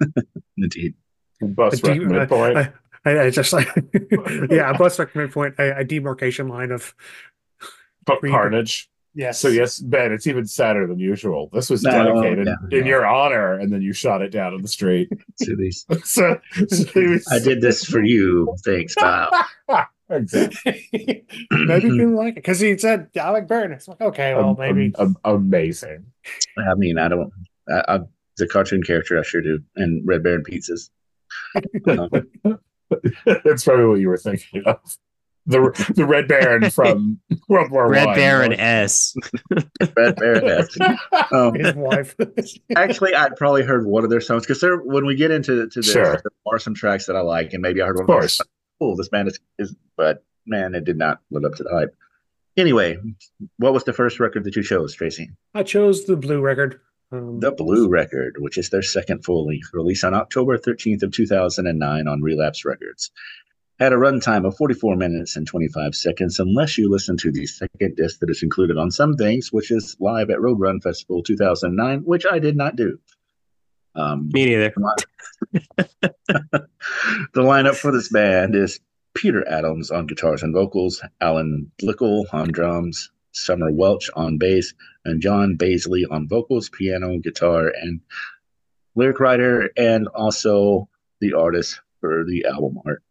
Indeed. 0.58 0.94
Bus 1.40 1.80
Do 1.80 1.88
wreck 1.88 2.30
you- 2.30 2.44
I, 2.44 2.72
I, 3.04 3.20
I 3.26 3.30
just 3.30 3.52
like 3.52 3.68
yeah, 4.50 4.70
a 4.70 4.78
bus 4.78 4.98
wreck 4.98 5.14
midpoint, 5.16 5.54
a, 5.58 5.78
a 5.78 5.84
demarcation 5.84 6.48
line 6.48 6.70
of 6.70 6.94
Ca- 8.06 8.18
Green- 8.20 8.32
Carnage. 8.32 8.88
Yes. 9.14 9.38
So 9.40 9.48
yes, 9.48 9.78
Ben, 9.78 10.12
it's 10.12 10.26
even 10.26 10.46
sadder 10.46 10.86
than 10.86 10.98
usual. 10.98 11.48
This 11.52 11.70
was 11.70 11.82
No, 11.82 11.90
dedicated 11.90 12.46
no, 12.46 12.54
in 12.70 12.80
no. 12.82 12.86
your 12.86 13.06
honor, 13.06 13.54
and 13.58 13.72
then 13.72 13.82
you 13.82 13.92
shot 13.92 14.22
it 14.22 14.30
down 14.30 14.54
in 14.54 14.62
the 14.62 14.68
street. 14.68 15.08
To 15.40 15.56
these. 15.56 15.84
so, 16.04 16.38
so 16.68 17.00
was- 17.00 17.26
I 17.30 17.38
did 17.38 17.60
this 17.60 17.84
for 17.84 18.02
you. 18.02 18.54
Thanks, 18.64 18.94
Bob. 18.94 19.32
Exactly. 20.10 21.24
maybe 21.50 21.88
people 21.88 22.16
like 22.18 22.32
it 22.32 22.34
because 22.34 22.60
he 22.60 22.76
said 22.76 23.08
I 23.18 23.30
like 23.30 23.48
Baroness. 23.48 23.88
Like, 23.88 24.02
okay, 24.02 24.34
well 24.34 24.50
Am- 24.50 24.56
maybe 24.58 24.92
am- 24.98 25.16
am- 25.24 25.34
amazing. 25.36 26.04
I 26.58 26.74
mean, 26.74 26.98
I 26.98 27.08
don't. 27.08 27.32
I, 27.66 27.82
I, 27.88 28.00
the 28.36 28.46
cartoon 28.46 28.82
character, 28.82 29.18
I 29.18 29.22
sure 29.22 29.40
do, 29.40 29.60
and 29.76 30.06
Red 30.06 30.22
Baron 30.22 30.42
pizzas. 30.44 30.90
Um, 31.88 32.10
That's 33.44 33.64
probably 33.64 33.86
what 33.86 34.00
you 34.00 34.08
were 34.08 34.18
thinking 34.18 34.62
of. 34.66 34.78
The 35.46 35.92
the 35.96 36.04
Red 36.06 36.28
Baron 36.28 36.70
from 36.70 37.18
World 37.48 37.70
War 37.72 37.88
Red 37.90 38.06
One. 38.06 38.14
Baron 38.16 38.52
S. 38.52 39.14
Red 39.96 40.16
Baron. 40.16 40.44
yes. 40.44 40.68
Um, 41.32 41.54
his 41.58 41.74
wife. 41.74 42.14
actually, 42.76 43.14
I'd 43.14 43.34
probably 43.36 43.62
heard 43.64 43.84
one 43.86 44.04
of 44.04 44.10
their 44.10 44.20
songs 44.20 44.44
because 44.44 44.60
there, 44.60 44.76
when 44.78 45.04
we 45.04 45.16
get 45.16 45.30
into 45.32 45.68
to 45.68 45.80
this, 45.80 45.90
Sure. 45.92 46.04
there 46.14 46.22
are 46.46 46.58
some 46.60 46.74
tracks 46.74 47.06
that 47.06 47.16
I 47.16 47.20
like, 47.22 47.52
and 47.54 47.60
maybe 47.62 47.82
I 47.82 47.86
heard 47.86 47.96
one 47.96 48.02
Of 48.04 48.06
course. 48.06 48.38
them. 48.38 48.46
Oh, 48.80 48.96
this 48.96 49.08
band 49.08 49.28
is, 49.28 49.40
is, 49.58 49.74
but 49.96 50.24
man, 50.46 50.74
it 50.76 50.84
did 50.84 50.96
not 50.98 51.20
live 51.30 51.44
up 51.44 51.54
to 51.56 51.64
the 51.64 51.70
hype. 51.70 51.94
Anyway, 52.56 52.98
what 53.56 53.72
was 53.72 53.84
the 53.84 53.92
first 53.92 54.20
record 54.20 54.44
that 54.44 54.54
you 54.54 54.62
chose, 54.62 54.94
Tracy? 54.94 55.30
I 55.54 55.62
chose 55.64 56.04
the 56.04 56.16
blue 56.16 56.40
record. 56.40 56.80
Um, 57.10 57.40
The 57.40 57.50
Blue 57.52 57.88
Record, 57.88 58.36
which 58.38 58.56
is 58.56 58.70
their 58.70 58.80
second 58.82 59.22
full 59.24 59.46
length 59.46 59.68
release 59.74 60.02
on 60.04 60.14
October 60.14 60.56
13th 60.56 61.02
of 61.02 61.12
2009 61.12 62.08
on 62.08 62.22
Relapse 62.22 62.64
Records. 62.64 63.10
Had 63.82 63.92
a 63.92 63.96
runtime 63.96 64.46
of 64.46 64.56
44 64.56 64.94
minutes 64.94 65.34
and 65.34 65.44
25 65.44 65.96
seconds, 65.96 66.38
unless 66.38 66.78
you 66.78 66.88
listen 66.88 67.16
to 67.16 67.32
the 67.32 67.46
second 67.46 67.96
disc 67.96 68.20
that 68.20 68.30
is 68.30 68.44
included 68.44 68.78
on 68.78 68.92
some 68.92 69.16
things, 69.16 69.52
which 69.52 69.72
is 69.72 69.96
live 69.98 70.30
at 70.30 70.38
Roadburn 70.38 70.80
Festival 70.80 71.20
2009, 71.20 72.02
which 72.04 72.24
I 72.24 72.38
did 72.38 72.56
not 72.56 72.76
do. 72.76 73.00
Um, 73.96 74.30
Me 74.32 74.44
neither. 74.44 74.72
the 75.52 76.68
lineup 77.34 77.74
for 77.74 77.90
this 77.90 78.08
band 78.08 78.54
is 78.54 78.78
Peter 79.14 79.44
Adams 79.48 79.90
on 79.90 80.06
guitars 80.06 80.44
and 80.44 80.54
vocals, 80.54 81.02
Allen 81.20 81.72
Blickle 81.82 82.26
on 82.32 82.52
drums, 82.52 83.10
Summer 83.32 83.72
Welch 83.72 84.08
on 84.14 84.38
bass, 84.38 84.74
and 85.04 85.20
John 85.20 85.56
Baizley 85.56 86.04
on 86.08 86.28
vocals, 86.28 86.68
piano, 86.68 87.18
guitar, 87.18 87.66
and 87.66 88.00
lyric 88.94 89.18
writer, 89.18 89.70
and 89.76 90.06
also 90.06 90.88
the 91.20 91.32
artist 91.32 91.80
for 92.00 92.24
the 92.24 92.44
album 92.44 92.78
art. 92.86 93.02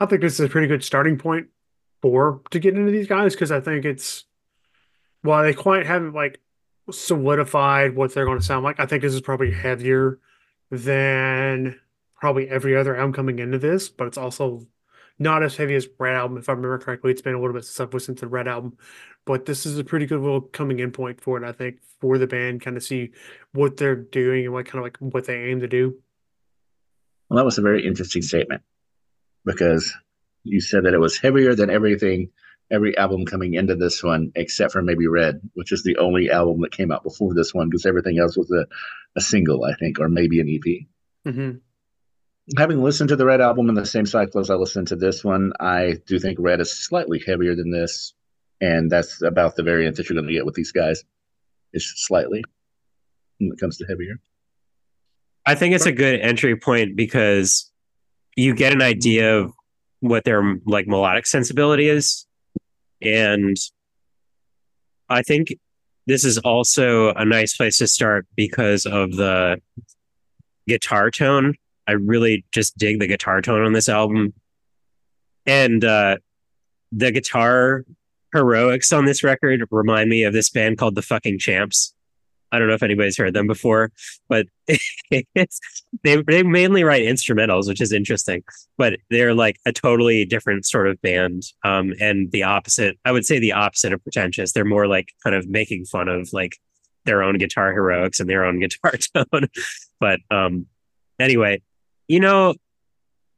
I 0.00 0.06
think 0.06 0.22
this 0.22 0.34
is 0.34 0.40
a 0.40 0.48
pretty 0.48 0.68
good 0.68 0.84
starting 0.84 1.18
point 1.18 1.48
for 2.00 2.40
to 2.50 2.58
get 2.58 2.76
into 2.76 2.92
these 2.92 3.08
guys 3.08 3.34
because 3.34 3.50
I 3.50 3.60
think 3.60 3.84
it's 3.84 4.24
while 5.22 5.42
they 5.42 5.54
quite 5.54 5.86
haven't 5.86 6.14
like 6.14 6.40
solidified 6.90 7.96
what 7.96 8.14
they're 8.14 8.24
going 8.24 8.38
to 8.38 8.44
sound 8.44 8.64
like. 8.64 8.78
I 8.80 8.86
think 8.86 9.02
this 9.02 9.14
is 9.14 9.20
probably 9.20 9.50
heavier 9.50 10.18
than 10.70 11.78
probably 12.20 12.48
every 12.48 12.76
other 12.76 12.96
album 12.96 13.12
coming 13.12 13.38
into 13.38 13.58
this, 13.58 13.88
but 13.88 14.06
it's 14.06 14.18
also 14.18 14.66
not 15.18 15.42
as 15.42 15.56
heavy 15.56 15.74
as 15.74 15.88
Red 15.98 16.14
Album. 16.14 16.38
If 16.38 16.48
I 16.48 16.52
remember 16.52 16.78
correctly, 16.78 17.10
it's 17.10 17.22
been 17.22 17.34
a 17.34 17.40
little 17.40 17.54
bit 17.54 17.64
since 17.64 17.80
I've 17.80 17.92
listened 17.92 18.18
to 18.18 18.26
the 18.26 18.30
Red 18.30 18.48
Album, 18.48 18.76
but 19.24 19.46
this 19.46 19.66
is 19.66 19.78
a 19.78 19.84
pretty 19.84 20.06
good 20.06 20.20
little 20.20 20.40
coming 20.40 20.78
in 20.78 20.92
point 20.92 21.20
for 21.20 21.36
it. 21.36 21.46
I 21.46 21.52
think 21.52 21.80
for 22.00 22.18
the 22.18 22.26
band, 22.26 22.60
kind 22.60 22.76
of 22.76 22.82
see 22.84 23.10
what 23.52 23.76
they're 23.76 23.96
doing 23.96 24.44
and 24.44 24.54
what 24.54 24.66
kind 24.66 24.78
of 24.78 24.84
like 24.84 24.96
what 24.98 25.26
they 25.26 25.50
aim 25.50 25.60
to 25.60 25.68
do. 25.68 25.96
Well, 27.28 27.38
that 27.38 27.44
was 27.44 27.58
a 27.58 27.62
very 27.62 27.86
interesting 27.86 28.22
statement 28.22 28.62
because 29.44 29.92
you 30.44 30.60
said 30.60 30.84
that 30.84 30.94
it 30.94 31.00
was 31.00 31.18
heavier 31.18 31.54
than 31.54 31.70
everything, 31.70 32.30
every 32.70 32.96
album 32.96 33.24
coming 33.24 33.54
into 33.54 33.74
this 33.74 34.02
one, 34.02 34.32
except 34.34 34.72
for 34.72 34.82
maybe 34.82 35.06
Red, 35.06 35.40
which 35.54 35.72
is 35.72 35.82
the 35.82 35.96
only 35.98 36.30
album 36.30 36.60
that 36.62 36.72
came 36.72 36.92
out 36.92 37.02
before 37.02 37.34
this 37.34 37.54
one, 37.54 37.68
because 37.68 37.86
everything 37.86 38.18
else 38.18 38.36
was 38.36 38.50
a, 38.50 38.66
a 39.16 39.20
single, 39.20 39.64
I 39.64 39.74
think, 39.74 39.98
or 40.00 40.08
maybe 40.08 40.40
an 40.40 40.48
EP. 40.48 41.32
Mm-hmm. 41.32 41.58
Having 42.56 42.82
listened 42.82 43.08
to 43.10 43.16
the 43.16 43.26
Red 43.26 43.40
album 43.40 43.68
in 43.68 43.74
the 43.74 43.84
same 43.84 44.06
cycle 44.06 44.40
as 44.40 44.50
I 44.50 44.54
listened 44.54 44.88
to 44.88 44.96
this 44.96 45.22
one, 45.22 45.52
I 45.60 45.96
do 46.06 46.18
think 46.18 46.38
Red 46.40 46.60
is 46.60 46.72
slightly 46.72 47.22
heavier 47.26 47.54
than 47.54 47.70
this, 47.70 48.14
and 48.60 48.90
that's 48.90 49.22
about 49.22 49.56
the 49.56 49.62
variant 49.62 49.96
that 49.96 50.08
you're 50.08 50.16
going 50.16 50.28
to 50.28 50.32
get 50.32 50.46
with 50.46 50.54
these 50.54 50.72
guys. 50.72 51.04
Is 51.74 51.92
slightly 51.96 52.42
when 53.38 53.52
it 53.52 53.60
comes 53.60 53.76
to 53.76 53.84
heavier. 53.84 54.20
I 55.44 55.54
think 55.54 55.74
it's 55.74 55.84
a 55.84 55.92
good 55.92 56.20
entry 56.20 56.56
point 56.56 56.96
because 56.96 57.70
you 58.38 58.54
get 58.54 58.72
an 58.72 58.80
idea 58.80 59.36
of 59.36 59.52
what 59.98 60.22
their 60.22 60.58
like 60.64 60.86
melodic 60.86 61.26
sensibility 61.26 61.88
is. 61.88 62.24
And 63.02 63.56
I 65.08 65.22
think 65.22 65.56
this 66.06 66.24
is 66.24 66.38
also 66.38 67.12
a 67.14 67.24
nice 67.24 67.56
place 67.56 67.78
to 67.78 67.88
start 67.88 68.28
because 68.36 68.86
of 68.86 69.16
the 69.16 69.60
guitar 70.68 71.10
tone. 71.10 71.54
I 71.88 71.92
really 71.92 72.44
just 72.52 72.78
dig 72.78 73.00
the 73.00 73.08
guitar 73.08 73.42
tone 73.42 73.62
on 73.62 73.72
this 73.72 73.88
album. 73.88 74.34
And 75.44 75.84
uh, 75.84 76.18
the 76.92 77.10
guitar 77.10 77.84
heroics 78.32 78.92
on 78.92 79.04
this 79.04 79.24
record 79.24 79.64
remind 79.72 80.10
me 80.10 80.22
of 80.22 80.32
this 80.32 80.48
band 80.48 80.78
called 80.78 80.94
the 80.94 81.02
fucking 81.02 81.40
champs. 81.40 81.92
I 82.50 82.58
don't 82.58 82.68
know 82.68 82.74
if 82.74 82.82
anybody's 82.82 83.18
heard 83.18 83.34
them 83.34 83.46
before, 83.46 83.92
but 84.28 84.46
they 85.10 85.24
they 86.02 86.42
mainly 86.42 86.84
write 86.84 87.04
instrumentals, 87.04 87.68
which 87.68 87.80
is 87.80 87.92
interesting. 87.92 88.42
But 88.76 88.98
they're 89.10 89.34
like 89.34 89.56
a 89.66 89.72
totally 89.72 90.24
different 90.24 90.66
sort 90.66 90.88
of 90.88 91.00
band, 91.02 91.42
um, 91.64 91.94
and 92.00 92.30
the 92.32 92.44
opposite. 92.44 92.98
I 93.04 93.12
would 93.12 93.26
say 93.26 93.38
the 93.38 93.52
opposite 93.52 93.92
of 93.92 94.02
pretentious. 94.02 94.52
They're 94.52 94.64
more 94.64 94.86
like 94.86 95.08
kind 95.22 95.36
of 95.36 95.48
making 95.48 95.84
fun 95.86 96.08
of 96.08 96.32
like 96.32 96.56
their 97.04 97.22
own 97.22 97.38
guitar 97.38 97.72
heroics 97.72 98.20
and 98.20 98.28
their 98.28 98.44
own 98.44 98.60
guitar 98.60 98.92
tone. 99.14 99.48
but 100.00 100.20
um, 100.30 100.66
anyway, 101.18 101.62
you 102.06 102.20
know, 102.20 102.54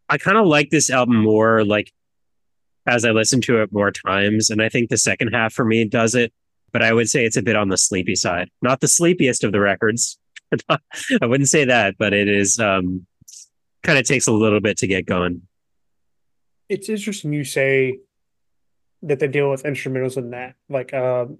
I 0.08 0.18
kind 0.18 0.38
of 0.38 0.46
like 0.46 0.70
this 0.70 0.90
album 0.90 1.16
more 1.16 1.64
like 1.64 1.92
as 2.86 3.04
I 3.04 3.10
listen 3.10 3.40
to 3.42 3.62
it 3.62 3.72
more 3.72 3.90
times, 3.90 4.50
and 4.50 4.62
I 4.62 4.68
think 4.68 4.88
the 4.88 4.96
second 4.96 5.28
half 5.28 5.52
for 5.52 5.64
me 5.64 5.84
does 5.84 6.14
it 6.14 6.32
but 6.72 6.82
I 6.82 6.92
would 6.92 7.08
say 7.08 7.24
it's 7.24 7.36
a 7.36 7.42
bit 7.42 7.56
on 7.56 7.68
the 7.68 7.78
sleepy 7.78 8.14
side. 8.14 8.50
Not 8.62 8.80
the 8.80 8.88
sleepiest 8.88 9.44
of 9.44 9.52
the 9.52 9.60
records. 9.60 10.18
I 10.68 11.26
wouldn't 11.26 11.48
say 11.48 11.64
that, 11.64 11.96
but 11.98 12.12
it 12.12 12.28
is 12.28 12.58
um, 12.58 13.06
kind 13.82 13.98
of 13.98 14.06
takes 14.06 14.26
a 14.26 14.32
little 14.32 14.60
bit 14.60 14.78
to 14.78 14.86
get 14.86 15.06
going. 15.06 15.42
It's 16.68 16.88
interesting 16.88 17.32
you 17.32 17.44
say 17.44 18.00
that 19.02 19.18
they 19.18 19.28
deal 19.28 19.50
with 19.50 19.64
instrumentals 19.64 20.16
in 20.16 20.30
that, 20.30 20.54
like 20.68 20.94
um, 20.94 21.38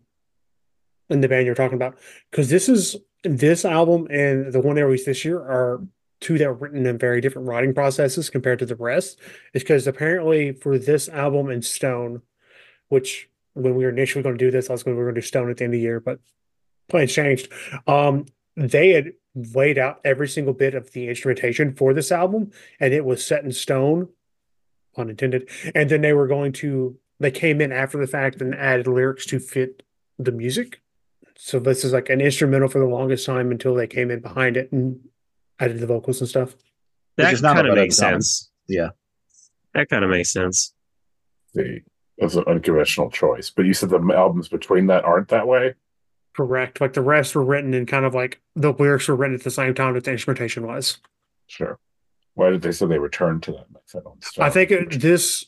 in 1.09 1.21
the 1.21 1.29
band 1.29 1.47
you're 1.47 1.55
talking 1.55 1.77
about, 1.77 1.99
because 2.31 2.49
this 2.49 2.69
is 2.69 2.97
this 3.23 3.65
album 3.65 4.07
and 4.11 4.53
the 4.53 4.61
one 4.61 4.77
they 4.77 4.83
released 4.83 5.07
this 5.07 5.25
year 5.25 5.39
are 5.39 5.83
two 6.21 6.39
that 6.39 6.49
were 6.49 6.55
written 6.55 6.87
in 6.87 6.99
very 6.99 7.21
different 7.21 7.49
writing 7.49 7.75
processes 7.75 8.31
compared 8.31 8.59
to 8.59 8.67
the 8.67 8.77
rest. 8.77 9.19
Is 9.55 9.63
because 9.63 9.87
apparently 9.87 10.53
for 10.53 10.79
this 10.79 11.09
album 11.09 11.49
and 11.49 11.65
Stone, 11.65 12.23
which 12.89 13.30
when 13.55 13.75
we 13.75 13.85
were 13.85 13.91
initially 13.91 14.23
going 14.23 14.37
to 14.37 14.45
do 14.45 14.51
this, 14.51 14.71
I 14.71 14.73
was 14.73 14.83
going 14.83 14.95
to, 14.95 14.97
we 14.97 15.05
were 15.05 15.11
going 15.11 15.17
to 15.17 15.21
do 15.21 15.27
Stone 15.27 15.51
at 15.51 15.57
the 15.57 15.65
end 15.65 15.75
of 15.75 15.79
the 15.79 15.83
year, 15.83 16.01
but 16.01 16.21
plans 16.89 17.13
changed. 17.13 17.49
Um, 17.87 18.27
they 18.57 18.91
had 18.91 19.13
laid 19.35 19.79
out 19.79 20.01
every 20.05 20.29
single 20.29 20.55
bit 20.55 20.75
of 20.75 20.93
the 20.93 21.09
instrumentation 21.09 21.75
for 21.75 21.95
this 21.95 22.13
album, 22.13 22.51
and 22.79 22.93
it 22.93 23.05
was 23.05 23.25
set 23.25 23.45
in 23.45 23.53
stone, 23.53 24.09
unintended. 24.97 25.49
And 25.75 25.89
then 25.89 26.01
they 26.03 26.13
were 26.13 26.27
going 26.27 26.53
to 26.55 26.99
they 27.21 27.31
came 27.31 27.61
in 27.61 27.71
after 27.71 27.99
the 27.99 28.07
fact 28.07 28.41
and 28.41 28.55
added 28.55 28.87
lyrics 28.87 29.27
to 29.27 29.39
fit 29.39 29.83
the 30.19 30.33
music. 30.33 30.81
So 31.37 31.59
this 31.61 31.85
is 31.85 31.93
like 31.93 32.09
an 32.09 32.21
instrumental 32.21 32.69
for 32.69 32.81
the 32.81 32.87
longest 32.87 33.27
time 33.27 33.51
until 33.51 33.75
they 33.75 33.87
came 33.87 34.11
in 34.11 34.21
behind 34.21 34.57
it 34.57 34.73
and 34.73 35.01
added 35.59 35.79
the 35.79 35.87
vocals 35.87 36.21
and 36.21 36.29
stuff. 36.29 36.57
That 37.17 37.39
kind 37.41 37.69
of 37.69 37.75
makes 37.75 37.97
sense. 37.97 38.51
Yeah, 38.69 38.91
that 39.75 39.89
kind 39.89 40.05
of 40.05 40.11
makes 40.11 40.33
sense. 40.33 40.75
The 41.55 41.81
as 42.21 42.37
an 42.37 42.45
unconventional 42.47 43.11
choice. 43.11 43.51
But 43.51 43.67
you 43.67 43.75
said 43.75 43.91
the 43.91 44.01
albums 44.15 44.49
between 44.49 44.87
that 44.87 45.05
aren't 45.05 45.29
that 45.29 45.47
way. 45.47 45.75
Correct. 46.35 46.81
Like 46.81 46.93
the 46.93 47.03
rest 47.03 47.35
were 47.35 47.45
written 47.45 47.75
in 47.75 47.87
kind 47.87 48.05
of 48.05 48.15
like 48.15 48.41
the 48.55 48.73
lyrics 48.73 49.09
were 49.09 49.17
written 49.17 49.35
at 49.35 49.43
the 49.43 49.51
same 49.51 49.75
time 49.75 49.95
that 49.95 50.05
the 50.05 50.13
instrumentation 50.13 50.67
was. 50.67 50.99
Sure. 51.47 51.79
Why 52.35 52.51
did 52.51 52.63
they 52.63 52.73
say 52.73 52.87
they 52.87 52.99
returned 52.99 53.43
to 53.45 53.53
that 53.53 53.71
method 53.73 54.07
on 54.07 54.23
Stone? 54.23 54.45
I 54.45 54.51
think 54.51 54.71
it, 54.71 55.01
this. 55.01 55.47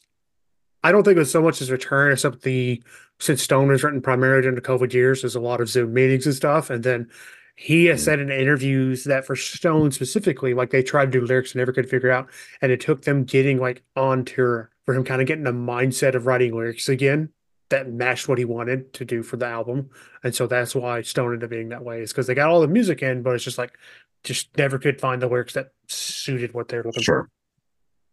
I 0.82 0.90
don't 0.90 1.04
think 1.04 1.16
it 1.16 1.20
was 1.20 1.30
so 1.30 1.42
much 1.42 1.62
as 1.62 1.70
return, 1.70 2.12
except 2.12 2.42
the 2.42 2.82
since 3.20 3.40
Stone 3.40 3.68
was 3.68 3.84
written 3.84 4.02
primarily 4.02 4.42
during 4.42 4.56
the 4.56 4.60
COVID 4.60 4.92
years, 4.92 5.22
there's 5.22 5.36
a 5.36 5.40
lot 5.40 5.60
of 5.60 5.68
Zoom 5.68 5.94
meetings 5.94 6.26
and 6.26 6.34
stuff, 6.34 6.70
and 6.70 6.82
then 6.82 7.08
he 7.54 7.84
has 7.84 8.00
mm. 8.00 8.04
said 8.04 8.18
in 8.18 8.30
interviews 8.32 9.04
that 9.04 9.24
for 9.24 9.36
Stone 9.36 9.92
specifically, 9.92 10.54
like 10.54 10.70
they 10.70 10.82
tried 10.82 11.12
to 11.12 11.20
do 11.20 11.24
lyrics 11.24 11.52
and 11.52 11.60
never 11.60 11.72
could 11.72 11.88
figure 11.88 12.10
out, 12.10 12.28
and 12.60 12.72
it 12.72 12.80
took 12.80 13.02
them 13.02 13.22
getting 13.22 13.58
like 13.58 13.84
on 13.94 14.24
tour 14.24 14.71
for 14.84 14.94
him 14.94 15.04
kind 15.04 15.20
of 15.20 15.26
getting 15.26 15.44
the 15.44 15.52
mindset 15.52 16.14
of 16.14 16.26
writing 16.26 16.54
lyrics 16.54 16.88
again 16.88 17.30
that 17.72 17.90
matched 17.90 18.28
what 18.28 18.38
he 18.38 18.44
wanted 18.44 18.92
to 18.92 19.04
do 19.04 19.22
for 19.22 19.36
the 19.38 19.46
album. 19.46 19.88
And 20.22 20.34
so 20.34 20.46
that's 20.46 20.74
why 20.74 21.02
Stone 21.02 21.32
ended 21.32 21.44
up 21.44 21.50
being 21.50 21.70
that 21.70 21.82
way, 21.82 22.02
is 22.02 22.12
because 22.12 22.26
they 22.26 22.34
got 22.34 22.50
all 22.50 22.60
the 22.60 22.68
music 22.68 23.02
in, 23.02 23.22
but 23.22 23.34
it's 23.34 23.44
just 23.44 23.58
like 23.58 23.78
just 24.24 24.56
never 24.56 24.78
could 24.78 25.00
find 25.00 25.20
the 25.20 25.26
lyrics 25.26 25.54
that 25.54 25.72
suited 25.88 26.54
what 26.54 26.68
they're 26.68 26.82
looking 26.82 27.02
sure. 27.02 27.24
for. 27.24 27.30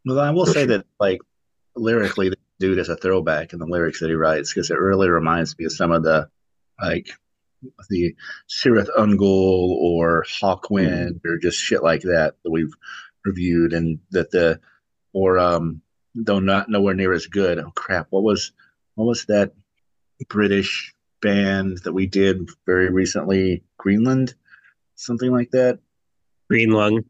Well, 0.05 0.19
I 0.19 0.31
will 0.31 0.45
say 0.45 0.65
that 0.65 0.85
like 0.99 1.19
lyrically, 1.75 2.29
the 2.29 2.37
dude 2.59 2.79
is 2.79 2.89
a 2.89 2.95
throwback 2.95 3.53
in 3.53 3.59
the 3.59 3.65
lyrics 3.65 3.99
that 3.99 4.07
he 4.07 4.15
writes 4.15 4.53
because 4.53 4.71
it 4.71 4.79
really 4.79 5.09
reminds 5.09 5.57
me 5.57 5.65
of 5.65 5.73
some 5.73 5.91
of 5.91 6.03
the 6.03 6.29
like 6.81 7.09
the 7.89 8.15
Cirith 8.49 8.87
Ungol 8.97 9.75
or 9.81 10.23
Hawkwind 10.23 11.15
mm-hmm. 11.15 11.29
or 11.29 11.37
just 11.37 11.59
shit 11.59 11.83
like 11.83 12.03
that 12.03 12.35
that 12.43 12.51
we've 12.51 12.73
reviewed 13.25 13.73
and 13.73 13.99
that 14.11 14.31
the 14.31 14.61
or 15.11 15.37
um 15.37 15.81
though 16.25 16.39
not 16.39 16.69
nowhere 16.69 16.93
near 16.93 17.13
as 17.13 17.27
good. 17.27 17.59
Oh 17.59 17.71
crap! 17.75 18.07
What 18.09 18.23
was 18.23 18.51
what 18.95 19.05
was 19.05 19.25
that 19.25 19.53
British 20.27 20.93
band 21.21 21.79
that 21.79 21.93
we 21.93 22.05
did 22.05 22.49
very 22.65 22.89
recently? 22.89 23.63
Greenland, 23.77 24.33
something 24.95 25.31
like 25.31 25.51
that. 25.51 25.79
Green 26.49 26.71
Lung. 26.71 27.03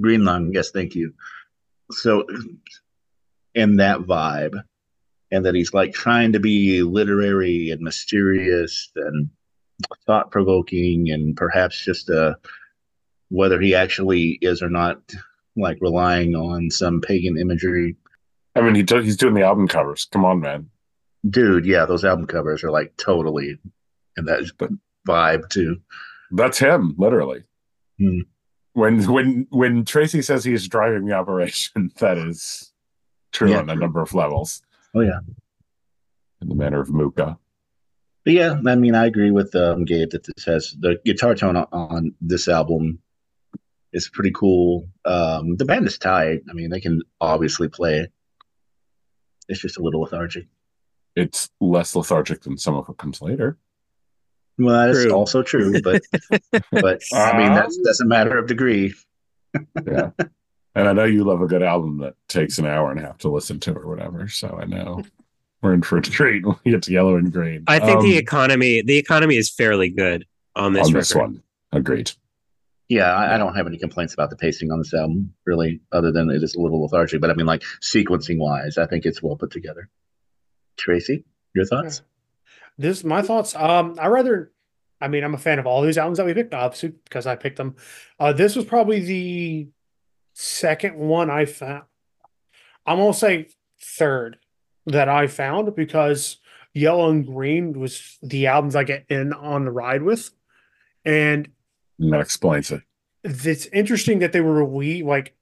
Green 0.00 0.24
Lung. 0.24 0.52
Yes, 0.52 0.70
thank 0.70 0.94
you. 0.94 1.14
So, 1.90 2.26
in 3.54 3.76
that 3.76 4.00
vibe, 4.00 4.62
and 5.30 5.44
that 5.46 5.54
he's 5.54 5.72
like 5.72 5.92
trying 5.92 6.32
to 6.32 6.40
be 6.40 6.82
literary 6.82 7.70
and 7.70 7.80
mysterious 7.80 8.90
and 8.96 9.30
thought 10.06 10.30
provoking, 10.30 11.10
and 11.10 11.36
perhaps 11.36 11.84
just 11.84 12.10
a 12.10 12.30
uh, 12.30 12.34
whether 13.30 13.60
he 13.60 13.74
actually 13.74 14.38
is 14.40 14.62
or 14.62 14.70
not 14.70 14.98
like 15.54 15.76
relying 15.82 16.34
on 16.34 16.70
some 16.70 17.00
pagan 17.00 17.36
imagery 17.36 17.94
I 18.58 18.62
mean, 18.62 18.74
he 18.74 18.82
do, 18.82 18.98
he's 18.98 19.16
doing 19.16 19.34
the 19.34 19.42
album 19.42 19.68
covers. 19.68 20.06
Come 20.10 20.24
on, 20.24 20.40
man. 20.40 20.70
Dude, 21.28 21.66
yeah, 21.66 21.84
those 21.84 22.04
album 22.04 22.26
covers 22.26 22.64
are 22.64 22.70
like 22.70 22.96
totally 22.96 23.58
in 24.16 24.24
that 24.24 24.50
vibe 25.06 25.48
too. 25.48 25.80
That's 26.30 26.58
him, 26.58 26.94
literally. 26.98 27.44
Hmm. 27.98 28.20
When 28.72 29.02
when 29.10 29.46
when 29.50 29.84
Tracy 29.84 30.22
says 30.22 30.44
he's 30.44 30.68
driving 30.68 31.06
the 31.06 31.14
operation, 31.14 31.90
that 31.98 32.18
is 32.18 32.72
true 33.32 33.50
yeah, 33.50 33.58
on 33.58 33.70
a 33.70 33.74
number 33.74 34.00
of 34.00 34.14
levels. 34.14 34.62
Oh 34.94 35.00
yeah, 35.00 35.20
in 36.40 36.48
the 36.48 36.54
manner 36.54 36.80
of 36.80 36.90
Muka. 36.90 37.38
But 38.24 38.34
yeah, 38.34 38.60
I 38.66 38.74
mean, 38.74 38.94
I 38.94 39.06
agree 39.06 39.30
with 39.30 39.54
um, 39.54 39.84
Gabe 39.84 40.10
that 40.10 40.24
this 40.24 40.44
has 40.44 40.76
the 40.78 41.00
guitar 41.04 41.34
tone 41.34 41.56
on, 41.56 41.66
on 41.72 42.14
this 42.20 42.46
album 42.46 43.00
is 43.92 44.08
pretty 44.08 44.32
cool. 44.32 44.88
Um, 45.04 45.56
the 45.56 45.64
band 45.64 45.86
is 45.86 45.98
tight. 45.98 46.42
I 46.48 46.52
mean, 46.52 46.70
they 46.70 46.80
can 46.80 47.00
obviously 47.20 47.68
play 47.68 48.08
it's 49.48 49.60
just 49.60 49.78
a 49.78 49.82
little 49.82 50.00
lethargic. 50.02 50.46
it's 51.16 51.48
less 51.60 51.94
lethargic 51.96 52.42
than 52.42 52.56
some 52.58 52.74
of 52.76 52.86
what 52.88 52.96
comes 52.98 53.20
later. 53.22 53.56
Well, 54.58 54.76
that 54.76 54.90
is 54.90 55.04
True. 55.04 55.12
also 55.12 55.42
true, 55.42 55.80
but 55.82 56.02
but 56.72 57.02
I 57.12 57.36
mean 57.38 57.54
that's 57.54 57.78
that's 57.84 58.00
a 58.00 58.06
matter 58.06 58.36
of 58.38 58.46
degree. 58.46 58.94
Yeah. 59.86 60.10
and 60.74 60.88
I 60.88 60.92
know 60.92 61.04
you 61.04 61.24
love 61.24 61.40
a 61.40 61.46
good 61.46 61.62
album 61.62 61.98
that 61.98 62.14
takes 62.28 62.58
an 62.58 62.66
hour 62.66 62.90
and 62.90 63.00
a 63.00 63.02
half 63.02 63.18
to 63.18 63.30
listen 63.30 63.58
to 63.60 63.72
or 63.72 63.88
whatever. 63.88 64.28
So 64.28 64.58
I 64.60 64.66
know 64.66 65.02
we're 65.62 65.72
in 65.74 65.82
for 65.82 65.96
a 65.98 66.02
treat 66.02 66.44
when 66.44 66.56
we 66.64 66.72
get 66.72 66.82
to 66.82 66.92
yellow 66.92 67.16
and 67.16 67.32
green. 67.32 67.64
I 67.66 67.78
think 67.78 68.02
the 68.02 68.12
Um, 68.12 68.18
economy 68.18 68.82
the 68.82 68.98
economy 68.98 69.36
is 69.36 69.48
fairly 69.50 69.88
good 69.88 70.26
on 70.54 70.72
this 70.74 70.88
on 70.88 70.92
record. 70.92 71.00
this 71.00 71.14
one. 71.14 71.42
Agreed. 71.72 72.12
Yeah, 72.88 73.14
I, 73.14 73.34
I 73.34 73.38
don't 73.38 73.54
have 73.54 73.66
any 73.66 73.78
complaints 73.78 74.14
about 74.14 74.30
the 74.30 74.36
pacing 74.36 74.72
on 74.72 74.78
this 74.78 74.94
album, 74.94 75.34
really, 75.44 75.80
other 75.92 76.10
than 76.10 76.30
it 76.30 76.42
is 76.42 76.54
a 76.54 76.60
little 76.60 76.82
lethargic. 76.82 77.20
But 77.20 77.30
I 77.30 77.34
mean, 77.34 77.46
like 77.46 77.62
sequencing 77.82 78.38
wise, 78.38 78.78
I 78.78 78.86
think 78.86 79.04
it's 79.04 79.22
well 79.22 79.36
put 79.36 79.50
together. 79.50 79.90
Tracy, 80.78 81.24
your 81.54 81.66
thoughts? 81.66 82.02
This 82.78 83.04
my 83.04 83.22
thoughts. 83.22 83.54
Um, 83.54 83.96
I 84.00 84.06
rather. 84.06 84.52
I 85.00 85.06
mean, 85.06 85.22
I'm 85.22 85.34
a 85.34 85.38
fan 85.38 85.60
of 85.60 85.66
all 85.66 85.82
these 85.82 85.98
albums 85.98 86.18
that 86.18 86.26
we 86.26 86.34
picked, 86.34 86.54
obviously, 86.54 86.88
because 87.04 87.24
I 87.26 87.36
picked 87.36 87.56
them. 87.56 87.76
Uh, 88.18 88.32
this 88.32 88.56
was 88.56 88.64
probably 88.64 89.00
the 89.00 89.68
second 90.32 90.96
one 90.96 91.30
I 91.30 91.44
found. 91.44 91.84
I'm 92.86 92.96
gonna 92.96 93.12
say 93.12 93.48
third 93.80 94.38
that 94.86 95.08
I 95.08 95.26
found 95.26 95.74
because 95.76 96.38
Yellow 96.72 97.10
and 97.10 97.26
Green 97.26 97.78
was 97.78 98.18
the 98.22 98.46
albums 98.46 98.74
I 98.74 98.84
get 98.84 99.04
in 99.08 99.32
on 99.32 99.66
the 99.66 99.70
ride 99.70 100.02
with, 100.02 100.30
and 101.04 101.48
And 101.98 102.12
that 102.12 102.20
explains 102.20 102.70
it. 102.70 102.82
it's 103.24 103.66
interesting 103.66 104.20
that 104.20 104.32
they 104.32 104.40
were 104.40 104.64
we 104.64 105.02
like 105.02 105.34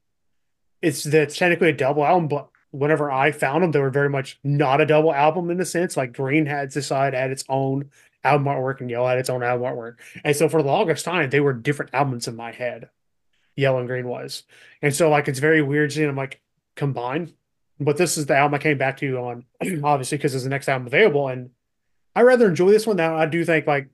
it's 0.82 1.04
that's 1.04 1.36
technically 1.36 1.70
a 1.70 1.72
double 1.72 2.04
album, 2.04 2.28
but 2.28 2.48
whenever 2.70 3.10
I 3.10 3.32
found 3.32 3.62
them, 3.62 3.72
they 3.72 3.80
were 3.80 3.90
very 3.90 4.10
much 4.10 4.38
not 4.44 4.80
a 4.80 4.86
double 4.86 5.12
album 5.12 5.50
in 5.50 5.60
a 5.60 5.64
sense. 5.64 5.96
Like 5.96 6.12
Green 6.12 6.46
had 6.46 6.70
decided 6.70 7.18
had 7.18 7.30
its 7.30 7.44
own 7.48 7.90
album 8.24 8.46
artwork 8.46 8.80
and 8.80 8.90
Yellow 8.90 9.08
had 9.08 9.18
its 9.18 9.30
own 9.30 9.42
album 9.42 9.66
artwork. 9.66 9.96
And 10.24 10.36
so 10.36 10.48
for 10.48 10.62
the 10.62 10.68
longest 10.68 11.04
time, 11.04 11.30
they 11.30 11.40
were 11.40 11.52
different 11.52 11.94
albums 11.94 12.28
in 12.28 12.36
my 12.36 12.52
head. 12.52 12.90
Yellow 13.56 13.78
and 13.78 13.88
Green 13.88 14.06
was. 14.06 14.42
And 14.82 14.94
so 14.94 15.08
like 15.08 15.28
it's 15.28 15.38
very 15.38 15.62
weird 15.62 15.92
seeing 15.92 16.06
them 16.06 16.16
like 16.16 16.40
combined. 16.74 17.32
But 17.78 17.96
this 17.96 18.16
is 18.16 18.26
the 18.26 18.36
album 18.36 18.54
I 18.54 18.58
came 18.58 18.78
back 18.78 18.98
to 18.98 19.18
on 19.18 19.44
obviously 19.84 20.18
because 20.18 20.34
it's 20.34 20.44
the 20.44 20.50
next 20.50 20.68
album 20.68 20.86
available. 20.86 21.28
And 21.28 21.50
I 22.14 22.22
rather 22.22 22.48
enjoy 22.48 22.70
this 22.70 22.86
one 22.86 22.96
now. 22.96 23.16
I 23.16 23.26
do 23.26 23.44
think 23.44 23.66
like 23.66 23.88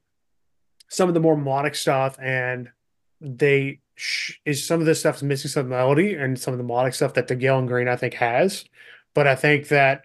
some 0.93 1.09
of 1.09 1.15
the 1.15 1.21
more 1.21 1.39
melodic 1.39 1.75
stuff 1.75 2.19
and 2.21 2.71
they 3.19 3.81
sh- 3.95 4.35
is 4.45 4.67
some 4.67 4.79
of 4.79 4.85
this 4.85 5.01
stuff's 5.01 5.23
missing 5.23 5.51
some 5.51 5.71
melody 5.71 6.15
and 6.15 6.39
some 6.39 6.53
of 6.53 6.59
the 6.59 6.65
melodic 6.65 6.93
stuff 6.93 7.15
that 7.15 7.29
the 7.29 7.35
yellow 7.35 7.61
and 7.61 7.69
green 7.69 7.89
I 7.89 7.97
think 7.97 8.13
has, 8.15 8.67
but 9.15 9.27
I 9.27 9.35
think 9.35 9.69
that 9.69 10.05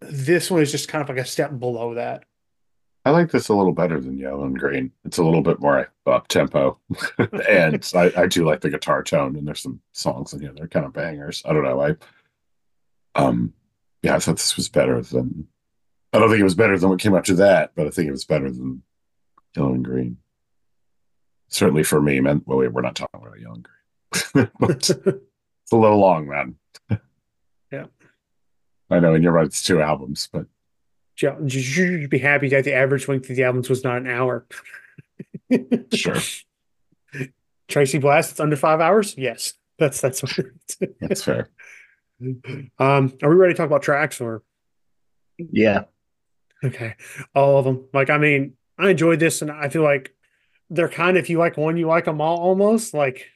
this 0.00 0.50
one 0.50 0.60
is 0.60 0.72
just 0.72 0.88
kind 0.88 1.02
of 1.02 1.08
like 1.08 1.24
a 1.24 1.24
step 1.24 1.56
below 1.56 1.94
that. 1.94 2.24
I 3.04 3.10
like 3.10 3.30
this 3.30 3.48
a 3.48 3.54
little 3.54 3.72
better 3.72 4.00
than 4.00 4.18
yellow 4.18 4.42
and 4.42 4.58
green. 4.58 4.90
It's 5.04 5.18
a 5.18 5.24
little 5.24 5.40
bit 5.40 5.60
more 5.60 5.92
up 6.06 6.26
tempo, 6.26 6.78
and 7.48 7.90
I, 7.94 8.12
I 8.16 8.26
do 8.26 8.44
like 8.44 8.60
the 8.60 8.70
guitar 8.70 9.04
tone. 9.04 9.36
And 9.36 9.46
there's 9.46 9.62
some 9.62 9.80
songs 9.92 10.32
in 10.32 10.40
here 10.40 10.52
that 10.52 10.62
are 10.62 10.68
kind 10.68 10.86
of 10.86 10.92
bangers. 10.92 11.42
I 11.44 11.52
don't 11.52 11.64
know. 11.64 11.80
I 11.80 11.96
um 13.14 13.52
yeah, 14.02 14.16
I 14.16 14.18
thought 14.18 14.36
this 14.36 14.56
was 14.56 14.68
better 14.68 15.00
than. 15.00 15.46
I 16.12 16.18
don't 16.18 16.28
think 16.28 16.40
it 16.40 16.44
was 16.44 16.56
better 16.56 16.76
than 16.76 16.90
what 16.90 17.00
came 17.00 17.14
after 17.14 17.34
that, 17.36 17.72
but 17.76 17.86
I 17.86 17.90
think 17.90 18.08
it 18.08 18.12
was 18.12 18.24
better 18.24 18.50
than 18.50 18.82
yellow 19.56 19.72
and 19.72 19.84
green. 19.84 20.18
Certainly 21.48 21.84
for 21.84 22.00
me, 22.00 22.20
man. 22.20 22.42
Well, 22.46 22.58
wait, 22.58 22.72
we're 22.72 22.82
not 22.82 22.96
talking 22.96 23.20
about 23.20 23.40
yellow 23.40 23.54
and 23.56 23.68
green, 24.32 24.50
but 24.58 24.70
it's 24.90 24.90
a 24.90 25.76
little 25.76 25.98
long, 25.98 26.28
man. 26.28 26.56
Yeah. 27.70 27.86
I 28.90 29.00
know 29.00 29.14
and 29.14 29.24
you're 29.24 29.32
right, 29.32 29.46
it's 29.46 29.62
two 29.62 29.80
albums, 29.80 30.28
but 30.32 30.46
Joe, 31.16 31.38
You'd 31.46 32.10
be 32.10 32.18
happy 32.18 32.48
that 32.50 32.64
the 32.64 32.74
average 32.74 33.08
length 33.08 33.30
of 33.30 33.36
the 33.36 33.44
albums 33.44 33.68
was 33.70 33.84
not 33.84 33.98
an 33.98 34.06
hour. 34.06 34.46
sure, 35.94 36.16
Tracy 37.68 37.98
Blast, 37.98 38.32
it's 38.32 38.40
under 38.40 38.56
five 38.56 38.80
hours. 38.80 39.14
Yes, 39.16 39.54
that's 39.78 40.00
that's 40.00 40.22
what. 40.22 40.38
that's 41.00 41.22
fair. 41.22 41.48
um, 42.78 43.12
are 43.22 43.30
we 43.30 43.36
ready 43.36 43.52
to 43.52 43.56
talk 43.56 43.66
about 43.66 43.82
tracks 43.82 44.20
or? 44.20 44.42
Yeah, 45.38 45.84
Okay, 46.64 46.94
all 47.34 47.58
of 47.58 47.64
them. 47.64 47.88
Like, 47.92 48.08
I 48.08 48.18
mean, 48.18 48.54
I 48.82 48.90
enjoyed 48.90 49.20
this, 49.20 49.42
and 49.42 49.50
I 49.50 49.68
feel 49.68 49.82
like 49.82 50.12
they're 50.68 50.88
kind 50.88 51.16
of 51.16 51.22
if 51.22 51.30
you 51.30 51.38
like 51.38 51.56
one, 51.56 51.76
you 51.76 51.86
like 51.86 52.06
them 52.06 52.20
all 52.20 52.38
almost. 52.38 52.94
Like, 52.94 53.28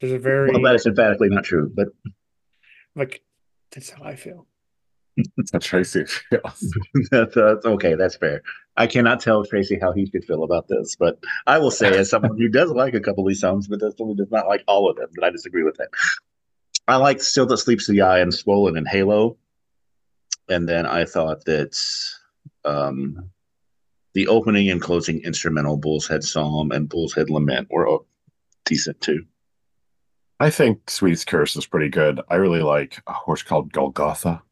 there's 0.00 0.12
a 0.12 0.18
very 0.18 0.52
well, 0.52 0.62
that 0.62 0.76
is 0.76 0.86
emphatically 0.86 1.28
not 1.28 1.42
true, 1.42 1.70
but 1.74 1.88
like 2.94 3.22
that's 3.72 3.90
how 3.90 4.04
I 4.04 4.14
feel. 4.14 4.46
That's 5.36 5.50
how 5.52 5.58
Tracy 5.58 6.04
feels. 6.06 6.74
that's, 7.10 7.34
that's 7.34 7.66
okay. 7.66 7.94
That's 7.94 8.16
fair. 8.16 8.42
I 8.76 8.86
cannot 8.86 9.20
tell 9.20 9.44
Tracy 9.44 9.76
how 9.78 9.92
he 9.92 10.06
should 10.06 10.24
feel 10.24 10.44
about 10.44 10.68
this, 10.68 10.96
but 10.96 11.18
I 11.46 11.58
will 11.58 11.72
say, 11.72 11.98
as 11.98 12.08
someone 12.08 12.38
who 12.38 12.48
does 12.48 12.70
like 12.70 12.94
a 12.94 13.00
couple 13.00 13.24
of 13.24 13.28
these 13.28 13.40
songs, 13.40 13.66
but 13.66 13.80
definitely 13.80 14.14
does 14.14 14.30
not 14.30 14.46
like 14.46 14.62
all 14.68 14.88
of 14.88 14.96
them, 14.96 15.10
that 15.14 15.24
I 15.24 15.30
disagree 15.30 15.64
with 15.64 15.76
that. 15.78 15.88
I 16.86 16.96
like 16.96 17.20
"Steel 17.20 17.44
That 17.46 17.58
Sleeps 17.58 17.88
the 17.88 18.00
Eye" 18.00 18.20
and 18.20 18.32
"Swollen" 18.32 18.76
and 18.76 18.86
"Halo," 18.86 19.36
and 20.48 20.66
then 20.68 20.86
I 20.86 21.04
thought 21.04 21.44
that 21.44 21.76
um, 22.64 23.30
the 24.14 24.28
opening 24.28 24.70
and 24.70 24.80
closing 24.80 25.20
instrumental 25.22 25.76
"Bullhead's 25.76 26.32
Psalm" 26.32 26.72
and 26.72 26.88
"Bullhead's 26.88 27.30
Lament" 27.30 27.68
were 27.70 27.88
oh, 27.88 28.06
decent 28.64 29.00
too. 29.00 29.24
I 30.38 30.50
think 30.50 30.88
Sweetest 30.88 31.26
Curse 31.26 31.56
is 31.56 31.66
pretty 31.66 31.90
good. 31.90 32.20
I 32.30 32.36
really 32.36 32.62
like 32.62 33.02
a 33.06 33.12
horse 33.12 33.42
called 33.42 33.72
Golgotha. 33.72 34.42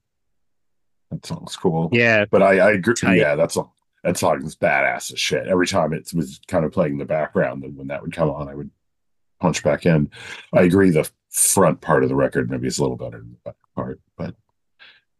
That 1.11 1.25
song's 1.25 1.57
cool. 1.57 1.89
Yeah, 1.93 2.27
But 2.31 2.43
I, 2.43 2.59
I 2.59 2.71
agree. 2.73 2.95
Tight. 2.95 3.17
Yeah, 3.17 3.35
that's 3.35 3.57
a 3.57 3.65
that 4.05 4.17
song 4.17 4.45
is 4.45 4.55
badass 4.55 5.13
as 5.13 5.19
shit. 5.19 5.49
Every 5.49 5.67
time 5.67 5.93
it 5.93 6.11
was 6.15 6.41
kind 6.47 6.65
of 6.65 6.73
playing 6.73 6.93
in 6.95 6.99
the 6.99 7.05
background, 7.05 7.65
and 7.65 7.77
when 7.77 7.89
that 7.89 8.03
would 8.03 8.13
come 8.13 8.31
on, 8.31 8.49
I 8.49 8.55
would 8.55 8.71
punch 9.41 9.65
back 9.65 9.87
in. 9.87 10.11
I 10.53 10.63
agree. 10.63 10.91
The 10.91 11.11
front 11.31 11.81
part 11.81 12.03
of 12.03 12.09
the 12.09 12.15
record 12.15 12.51
maybe 12.51 12.67
is 12.67 12.79
a 12.79 12.83
little 12.83 12.97
better 12.97 13.19
than 13.19 13.33
the 13.33 13.51
back 13.51 13.57
part, 13.75 14.01
but 14.17 14.29
in 14.29 14.35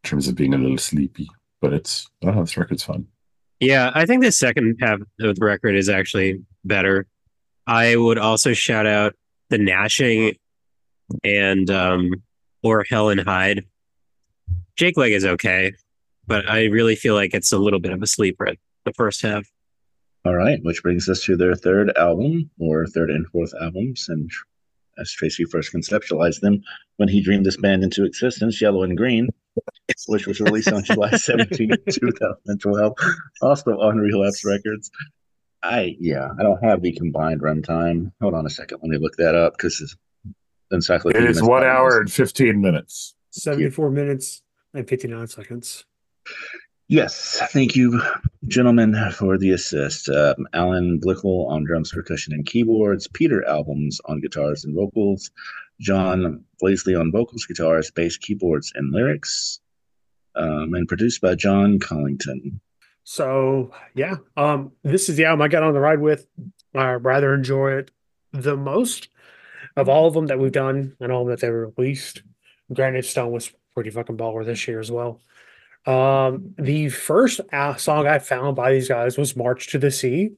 terms 0.03 0.27
of 0.27 0.35
being 0.35 0.53
a 0.53 0.57
little 0.57 0.77
sleepy, 0.77 1.29
but 1.61 1.73
it's 1.73 2.09
oh, 2.23 2.41
this 2.41 2.57
record's 2.57 2.83
fun. 2.83 3.07
Yeah, 3.59 3.91
I 3.93 4.05
think 4.05 4.23
the 4.23 4.31
second 4.31 4.77
half 4.79 4.99
of 5.19 5.35
the 5.35 5.45
record 5.45 5.75
is 5.75 5.89
actually 5.89 6.41
better. 6.63 7.05
I 7.67 7.95
would 7.95 8.17
also 8.17 8.53
shout 8.53 8.87
out 8.87 9.15
the 9.49 9.57
Gnashing 9.57 10.35
and 11.23 11.69
um 11.69 12.11
O'er 12.63 12.85
Hell 12.89 13.09
and 13.09 13.21
Hide. 13.21 13.65
Jake 14.75 14.97
Leg 14.97 15.11
is 15.11 15.25
okay, 15.25 15.73
but 16.27 16.49
I 16.49 16.65
really 16.65 16.95
feel 16.95 17.15
like 17.15 17.33
it's 17.33 17.51
a 17.51 17.57
little 17.57 17.79
bit 17.79 17.91
of 17.91 18.01
a 18.01 18.07
sleeper 18.07 18.47
at 18.47 18.57
the 18.85 18.93
first 18.93 19.21
half. 19.21 19.45
All 20.25 20.35
right, 20.35 20.59
which 20.63 20.83
brings 20.83 21.07
us 21.09 21.23
to 21.23 21.37
their 21.37 21.55
third 21.55 21.95
album, 21.97 22.49
or 22.59 22.85
third 22.85 23.09
and 23.09 23.27
fourth 23.27 23.53
albums, 23.61 24.07
and 24.09 24.29
as 24.97 25.11
Tracy 25.11 25.45
first 25.45 25.73
conceptualized 25.73 26.41
them 26.41 26.61
when 26.97 27.07
he 27.09 27.21
dreamed 27.21 27.45
this 27.45 27.57
band 27.57 27.83
into 27.83 28.03
existence, 28.03 28.61
Yellow 28.61 28.83
and 28.83 28.97
Green, 28.97 29.29
which 30.07 30.27
was 30.27 30.39
released 30.39 30.71
on 30.71 30.83
July 30.83 31.11
17, 31.15 31.71
2012, 31.89 32.93
also 33.41 33.71
on 33.79 33.97
Relapse 33.97 34.45
Records. 34.45 34.91
I 35.61 35.97
yeah, 35.99 36.29
I 36.39 36.43
don't 36.43 36.63
have 36.63 36.81
the 36.81 36.93
combined 36.93 37.41
runtime. 37.41 38.11
Hold 38.21 38.33
on 38.33 38.45
a 38.45 38.49
second, 38.49 38.79
let 38.81 38.89
me 38.89 38.97
look 38.97 39.17
that 39.17 39.35
up 39.35 39.57
because 39.57 39.81
it's 39.81 39.95
encyclopedia. 40.71 41.27
It 41.27 41.29
is 41.29 41.43
one 41.43 41.63
hour 41.63 41.99
and 41.99 42.11
fifteen 42.11 42.61
minutes. 42.61 43.15
74 43.31 43.91
minutes 43.91 44.41
and 44.73 44.87
59 44.87 45.27
seconds. 45.27 45.85
Yes, 46.87 47.39
thank 47.51 47.75
you, 47.75 48.01
gentlemen, 48.47 48.95
for 49.11 49.37
the 49.37 49.51
assist. 49.51 50.09
Um, 50.09 50.47
Allen 50.53 50.99
Blickle 50.99 51.47
on 51.47 51.63
drums, 51.63 51.91
percussion, 51.91 52.33
and 52.33 52.45
keyboards. 52.45 53.07
Peter 53.13 53.47
Adams 53.47 54.01
on 54.05 54.21
guitars 54.21 54.65
and 54.65 54.73
vocals. 54.75 55.29
John 55.79 56.43
Baizley 56.61 56.99
on 56.99 57.11
vocals, 57.11 57.45
guitars, 57.45 57.91
bass, 57.91 58.17
keyboards, 58.17 58.71
and 58.75 58.91
lyrics. 58.93 59.59
Um, 60.35 60.73
and 60.73 60.87
produced 60.87 61.21
by 61.21 61.35
John 61.35 61.79
Congleton. 61.79 62.61
So 63.03 63.71
yeah, 63.95 64.17
um, 64.37 64.71
this 64.83 65.09
is 65.09 65.15
the 65.15 65.25
album 65.25 65.41
I 65.41 65.47
got 65.47 65.63
on 65.63 65.73
the 65.73 65.79
ride 65.79 65.99
with. 65.99 66.27
I 66.75 66.91
rather 66.93 67.33
enjoy 67.33 67.71
it 67.71 67.91
the 68.31 68.55
most 68.55 69.09
of 69.75 69.89
all 69.89 70.07
of 70.07 70.13
them 70.13 70.27
that 70.27 70.39
we've 70.39 70.51
done 70.51 70.95
and 70.99 71.11
all 71.11 71.21
of 71.21 71.27
them 71.27 71.35
that 71.35 71.41
they 71.41 71.49
released. 71.49 72.21
Granite 72.71 73.05
Stone 73.05 73.31
was 73.31 73.51
pretty 73.73 73.89
fucking 73.89 74.17
baller 74.17 74.45
this 74.45 74.67
year 74.67 74.79
as 74.79 74.91
well. 74.91 75.19
Um, 75.85 76.53
the 76.57 76.89
first 76.89 77.41
song 77.77 78.05
I 78.05 78.19
found 78.19 78.55
by 78.55 78.73
these 78.73 78.87
guys 78.87 79.17
was 79.17 79.35
"March 79.35 79.67
to 79.71 79.79
the 79.79 79.89
Sea," 79.89 80.33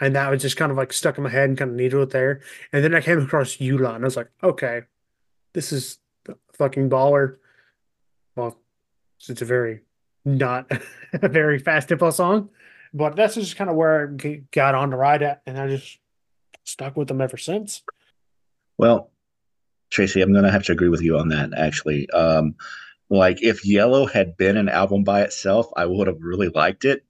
and 0.00 0.14
that 0.16 0.30
was 0.30 0.42
just 0.42 0.56
kind 0.56 0.70
of 0.70 0.76
like 0.76 0.92
stuck 0.92 1.18
in 1.18 1.24
my 1.24 1.30
head 1.30 1.48
and 1.48 1.58
kind 1.58 1.70
of 1.70 1.76
needed 1.76 2.00
it 2.00 2.10
there. 2.10 2.40
And 2.72 2.82
then 2.82 2.94
I 2.94 3.00
came 3.00 3.20
across 3.20 3.56
Eula, 3.56 3.94
and 3.94 4.04
I 4.04 4.06
was 4.06 4.16
like, 4.16 4.30
okay, 4.42 4.82
this 5.52 5.72
is 5.72 5.98
fucking 6.54 6.90
baller. 6.90 7.36
Well, 8.36 8.58
it's 9.28 9.42
a 9.42 9.44
very 9.44 9.80
not 10.24 10.70
a 11.12 11.28
very 11.28 11.58
fast 11.58 11.88
tempo 11.88 12.10
song, 12.10 12.50
but 12.92 13.16
that's 13.16 13.34
just 13.34 13.56
kind 13.56 13.70
of 13.70 13.76
where 13.76 14.16
I 14.22 14.42
got 14.50 14.74
on 14.74 14.90
the 14.90 14.96
ride 14.96 15.22
at, 15.22 15.42
and 15.46 15.58
I 15.58 15.68
just 15.68 15.98
stuck 16.64 16.96
with 16.96 17.08
them 17.08 17.20
ever 17.20 17.36
since. 17.36 17.82
Well, 18.78 19.10
Tracy, 19.90 20.22
I'm 20.22 20.32
going 20.32 20.44
to 20.44 20.50
have 20.50 20.64
to 20.64 20.72
agree 20.72 20.88
with 20.88 21.02
you 21.02 21.18
on 21.18 21.28
that, 21.28 21.50
actually. 21.56 22.10
Um, 22.10 22.56
Like 23.10 23.42
if 23.42 23.64
Yellow 23.64 24.06
had 24.06 24.36
been 24.36 24.56
an 24.56 24.68
album 24.68 25.04
by 25.04 25.22
itself, 25.22 25.68
I 25.76 25.86
would 25.86 26.06
have 26.06 26.20
really 26.20 26.48
liked 26.48 26.84
it. 26.84 27.04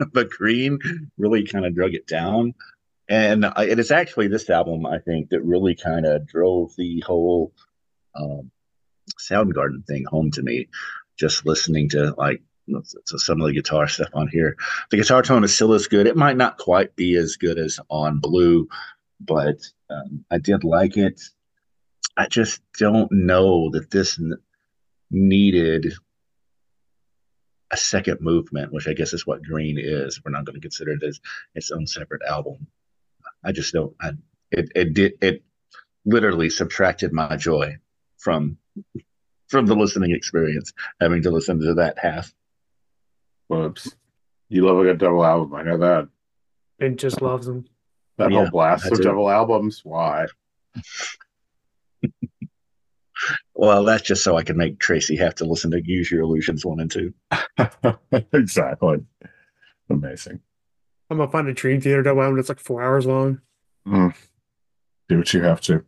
but 0.12 0.30
Green 0.30 0.78
really 1.18 1.44
kind 1.44 1.66
of 1.66 1.74
drug 1.74 1.94
it 1.94 2.06
down. 2.06 2.54
And 3.08 3.44
I, 3.44 3.64
it 3.64 3.78
is 3.78 3.90
actually 3.90 4.28
this 4.28 4.48
album, 4.50 4.86
I 4.86 4.98
think, 4.98 5.30
that 5.30 5.42
really 5.42 5.74
kind 5.74 6.06
of 6.06 6.26
drove 6.26 6.74
the 6.76 7.02
whole 7.06 7.52
um, 8.14 8.50
Soundgarden 9.18 9.84
thing 9.86 10.04
home 10.04 10.30
to 10.32 10.42
me. 10.42 10.68
Just 11.18 11.44
listening 11.44 11.88
to 11.90 12.14
like 12.16 12.42
to 12.68 13.18
some 13.18 13.40
of 13.40 13.48
the 13.48 13.52
guitar 13.52 13.88
stuff 13.88 14.10
on 14.14 14.28
here. 14.28 14.56
The 14.90 14.96
guitar 14.96 15.22
tone 15.22 15.42
is 15.42 15.54
still 15.54 15.74
as 15.74 15.88
good. 15.88 16.06
It 16.06 16.16
might 16.16 16.36
not 16.36 16.56
quite 16.56 16.94
be 16.94 17.16
as 17.16 17.36
good 17.36 17.58
as 17.58 17.80
on 17.88 18.20
Blue, 18.20 18.68
but 19.20 19.56
um, 19.90 20.24
I 20.30 20.38
did 20.38 20.62
like 20.62 20.96
it. 20.96 21.20
I 22.16 22.26
just 22.28 22.60
don't 22.78 23.10
know 23.10 23.70
that 23.70 23.90
this 23.90 24.20
needed 25.10 25.92
a 27.70 27.76
second 27.76 28.20
movement, 28.20 28.72
which 28.72 28.88
I 28.88 28.92
guess 28.94 29.12
is 29.12 29.26
what 29.26 29.42
Green 29.42 29.78
is. 29.78 30.20
We're 30.24 30.32
not 30.32 30.44
going 30.44 30.54
to 30.54 30.60
consider 30.60 30.92
it 30.92 31.02
as 31.02 31.20
its 31.54 31.70
own 31.70 31.86
separate 31.86 32.22
album. 32.28 32.66
I 33.44 33.52
just 33.52 33.72
don't. 33.72 33.94
I, 34.00 34.12
it 34.50 34.72
it 34.74 34.94
did 34.94 35.14
it 35.20 35.42
literally 36.04 36.50
subtracted 36.50 37.12
my 37.12 37.36
joy 37.36 37.76
from 38.18 38.58
from 39.48 39.66
the 39.66 39.74
listening 39.74 40.12
experience, 40.12 40.72
having 41.00 41.22
to 41.22 41.30
listen 41.30 41.60
to 41.60 41.74
that 41.74 41.98
half. 41.98 42.32
Whoops. 43.48 43.94
You 44.48 44.66
love 44.66 44.78
a 44.78 44.84
good 44.84 44.98
double 44.98 45.24
album. 45.24 45.54
I 45.54 45.62
know 45.62 45.78
that. 45.78 46.08
And 46.78 46.98
just 46.98 47.20
loves 47.20 47.46
them. 47.46 47.66
That 48.18 48.30
Yeah, 48.30 48.38
whole 48.38 48.50
blast 48.50 48.86
I 48.86 48.88
of 48.88 49.02
double 49.02 49.30
albums. 49.30 49.82
Why? 49.84 50.26
Well, 53.60 53.84
that's 53.84 54.04
just 54.04 54.24
so 54.24 54.38
I 54.38 54.42
can 54.42 54.56
make 54.56 54.78
Tracy 54.78 55.16
have 55.16 55.34
to 55.34 55.44
listen 55.44 55.70
to 55.72 55.82
Use 55.84 56.10
Your 56.10 56.22
Illusions 56.22 56.64
one 56.64 56.80
and 56.80 56.90
two. 56.90 57.12
exactly. 58.32 59.04
Amazing. 59.90 60.40
I'm 61.10 61.18
gonna 61.18 61.30
find 61.30 61.46
a 61.46 61.52
Dream 61.52 61.78
Theater 61.78 62.02
double 62.02 62.22
album 62.22 62.36
that's 62.36 62.48
like 62.48 62.58
four 62.58 62.82
hours 62.82 63.04
long. 63.04 63.42
Mm. 63.86 64.14
Do 65.10 65.18
what 65.18 65.34
you 65.34 65.42
have 65.42 65.60
to. 65.60 65.84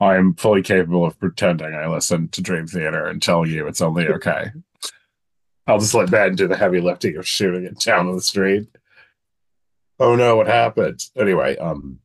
I 0.00 0.16
am 0.16 0.34
fully 0.34 0.60
capable 0.60 1.06
of 1.06 1.18
pretending 1.18 1.74
I 1.74 1.86
listen 1.86 2.28
to 2.28 2.42
Dream 2.42 2.66
Theater 2.66 3.06
and 3.06 3.22
telling 3.22 3.50
you 3.50 3.66
it's 3.66 3.80
only 3.80 4.06
okay. 4.08 4.50
I'll 5.66 5.78
just 5.78 5.94
let 5.94 6.10
Ben 6.10 6.34
do 6.34 6.46
the 6.46 6.58
heavy 6.58 6.82
lifting 6.82 7.16
of 7.16 7.26
shooting 7.26 7.64
it 7.64 7.80
down 7.80 8.06
on 8.06 8.16
the 8.16 8.20
street. 8.20 8.68
Oh 9.98 10.14
no, 10.14 10.36
what 10.36 10.46
happened? 10.46 11.02
Anyway, 11.16 11.56
um, 11.56 12.00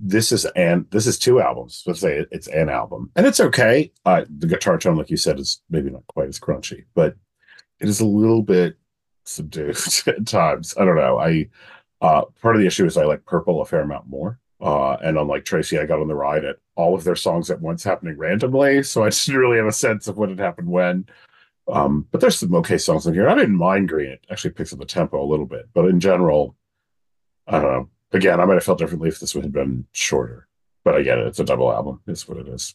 this 0.00 0.32
is 0.32 0.44
and 0.56 0.86
this 0.90 1.06
is 1.06 1.18
two 1.18 1.40
albums. 1.40 1.82
Let's 1.86 2.00
say 2.00 2.26
it's 2.30 2.48
an 2.48 2.68
album, 2.68 3.10
and 3.16 3.26
it's 3.26 3.40
okay. 3.40 3.92
Uh, 4.04 4.24
the 4.38 4.46
guitar 4.46 4.78
tone, 4.78 4.96
like 4.96 5.10
you 5.10 5.16
said, 5.16 5.38
is 5.38 5.62
maybe 5.70 5.90
not 5.90 6.06
quite 6.08 6.28
as 6.28 6.40
crunchy, 6.40 6.84
but 6.94 7.16
it 7.80 7.88
is 7.88 8.00
a 8.00 8.06
little 8.06 8.42
bit 8.42 8.76
subdued 9.24 9.76
at 10.06 10.26
times. 10.26 10.74
I 10.78 10.84
don't 10.84 10.96
know. 10.96 11.18
I 11.18 11.48
uh, 12.00 12.24
part 12.42 12.56
of 12.56 12.60
the 12.60 12.66
issue 12.66 12.84
is 12.84 12.96
I 12.96 13.04
like 13.04 13.24
Purple 13.24 13.62
a 13.62 13.64
fair 13.64 13.80
amount 13.80 14.08
more. 14.08 14.38
Uh, 14.60 14.94
and 15.02 15.18
unlike 15.18 15.44
Tracy, 15.44 15.78
I 15.78 15.86
got 15.86 16.00
on 16.00 16.08
the 16.08 16.14
ride 16.14 16.44
at 16.44 16.56
all 16.74 16.94
of 16.94 17.04
their 17.04 17.16
songs 17.16 17.50
at 17.50 17.60
once 17.60 17.84
happening 17.84 18.16
randomly, 18.16 18.82
so 18.84 19.04
I 19.04 19.10
didn't 19.10 19.36
really 19.36 19.58
have 19.58 19.66
a 19.66 19.72
sense 19.72 20.08
of 20.08 20.16
what 20.16 20.28
had 20.28 20.38
happened 20.38 20.68
when. 20.68 21.06
Um, 21.66 22.06
but 22.10 22.20
there's 22.20 22.38
some 22.38 22.54
okay 22.56 22.78
songs 22.78 23.06
in 23.06 23.14
here. 23.14 23.28
I 23.28 23.34
didn't 23.34 23.56
mind 23.56 23.88
Green. 23.88 24.10
It 24.10 24.26
actually 24.30 24.50
picks 24.50 24.72
up 24.72 24.78
the 24.78 24.84
tempo 24.84 25.22
a 25.22 25.24
little 25.24 25.46
bit, 25.46 25.68
but 25.72 25.86
in 25.86 25.98
general, 25.98 26.56
I 27.46 27.52
don't 27.52 27.62
know. 27.62 27.88
Again, 28.14 28.40
I 28.40 28.44
might 28.44 28.54
have 28.54 28.64
felt 28.64 28.78
differently 28.78 29.08
if 29.08 29.20
this 29.20 29.34
one 29.34 29.42
had 29.42 29.52
been 29.52 29.86
shorter. 29.92 30.46
But 30.84 30.94
I 30.94 31.02
get 31.02 31.18
it. 31.18 31.26
It's 31.26 31.40
a 31.40 31.44
double 31.44 31.72
album. 31.72 32.00
It's 32.06 32.28
what 32.28 32.38
it 32.38 32.48
is. 32.48 32.74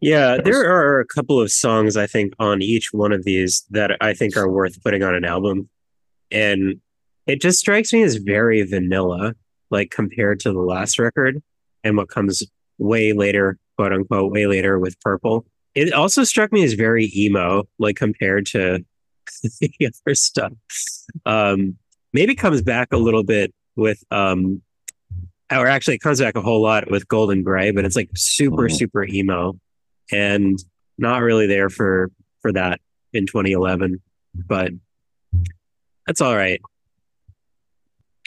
Yeah, 0.00 0.38
there 0.42 0.58
was- 0.58 0.66
are 0.66 1.00
a 1.00 1.06
couple 1.06 1.40
of 1.40 1.50
songs 1.50 1.96
I 1.96 2.06
think 2.06 2.34
on 2.38 2.60
each 2.60 2.92
one 2.92 3.12
of 3.12 3.24
these 3.24 3.64
that 3.70 3.96
I 4.00 4.12
think 4.14 4.36
are 4.36 4.50
worth 4.50 4.82
putting 4.82 5.02
on 5.02 5.14
an 5.14 5.24
album. 5.24 5.68
And 6.30 6.80
it 7.26 7.40
just 7.40 7.58
strikes 7.60 7.92
me 7.92 8.02
as 8.02 8.16
very 8.16 8.62
vanilla, 8.62 9.34
like 9.70 9.90
compared 9.90 10.40
to 10.40 10.52
the 10.52 10.60
last 10.60 10.98
record 10.98 11.42
and 11.84 11.96
what 11.96 12.08
comes 12.08 12.42
way 12.78 13.12
later, 13.12 13.58
quote 13.76 13.92
unquote, 13.92 14.32
way 14.32 14.46
later 14.46 14.78
with 14.78 14.98
Purple. 15.00 15.46
It 15.74 15.92
also 15.92 16.24
struck 16.24 16.52
me 16.52 16.64
as 16.64 16.72
very 16.74 17.10
emo, 17.16 17.64
like 17.78 17.96
compared 17.96 18.46
to 18.46 18.84
the 19.60 19.72
other 20.06 20.14
stuff. 20.14 20.52
Um, 21.24 21.76
maybe 22.12 22.34
comes 22.34 22.62
back 22.62 22.88
a 22.92 22.96
little 22.98 23.22
bit 23.24 23.54
with 23.76 24.02
um 24.10 24.62
or 25.58 25.66
actually 25.66 25.94
it 25.94 26.00
comes 26.00 26.20
back 26.20 26.36
a 26.36 26.40
whole 26.40 26.62
lot 26.62 26.90
with 26.90 27.06
Golden 27.08 27.42
Gray, 27.42 27.70
but 27.70 27.84
it's 27.84 27.96
like 27.96 28.10
super, 28.14 28.68
Mhm. 28.68 28.72
super 28.76 29.04
emo 29.04 29.58
and 30.12 30.58
not 30.98 31.18
really 31.22 31.46
there 31.46 31.68
for 31.68 32.10
for 32.42 32.52
that 32.52 32.80
in 33.12 33.26
2011 33.26 34.00
but 34.34 34.70
that's 36.06 36.20
all 36.20 36.36
right 36.36 36.60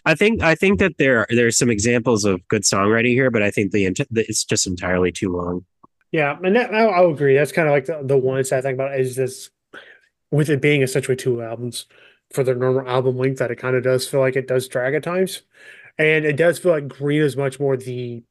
i 0.06 0.16
think 0.16 0.42
i 0.42 0.56
think 0.56 0.80
that 0.80 0.98
there 0.98 1.28
there's 1.30 1.58
some 1.58 1.70
examples 1.70 2.26
of 2.26 2.46
good 2.48 2.64
songwriting 2.64 3.12
here 3.14 3.30
but 3.30 3.44
i 3.44 3.52
think 3.52 3.72
the, 3.72 3.86
it's 4.12 4.44
just 4.44 4.66
entirely 4.66 5.12
too 5.12 5.32
long 5.32 5.66
Yeah, 6.12 6.38
and 6.44 6.56
that, 6.56 6.74
I, 6.74 6.86
I 6.86 7.10
agree. 7.10 7.36
That's 7.36 7.52
kind 7.52 7.68
of 7.68 7.74
like 7.74 7.86
the, 7.86 8.00
the 8.02 8.18
one 8.18 8.44
sad 8.46 8.64
thing 8.64 8.76
about 8.76 8.94
it 8.94 9.02
is 9.02 9.16
this, 9.18 9.50
with 10.32 10.50
it 10.50 10.62
being 10.62 10.82
essentially 10.82 11.18
two 11.18 11.42
albums 11.44 11.86
for 12.34 12.44
their 12.44 12.56
normal 12.56 12.88
album 12.88 13.18
length, 13.18 13.40
that 13.40 13.52
it 13.52 13.58
kind 13.58 13.76
of 13.76 13.84
does 13.84 14.08
feel 14.08 14.22
like 14.22 14.36
it 14.38 14.48
does 14.48 14.68
drag 14.70 14.94
at 14.96 15.04
times, 15.04 15.42
and 15.98 16.26
it 16.26 16.38
does 16.38 16.60
feel 16.60 16.72
like 16.72 16.88
Green 16.88 17.22
is 17.22 17.36
much 17.38 17.60
more 17.60 17.76
the 17.78 18.24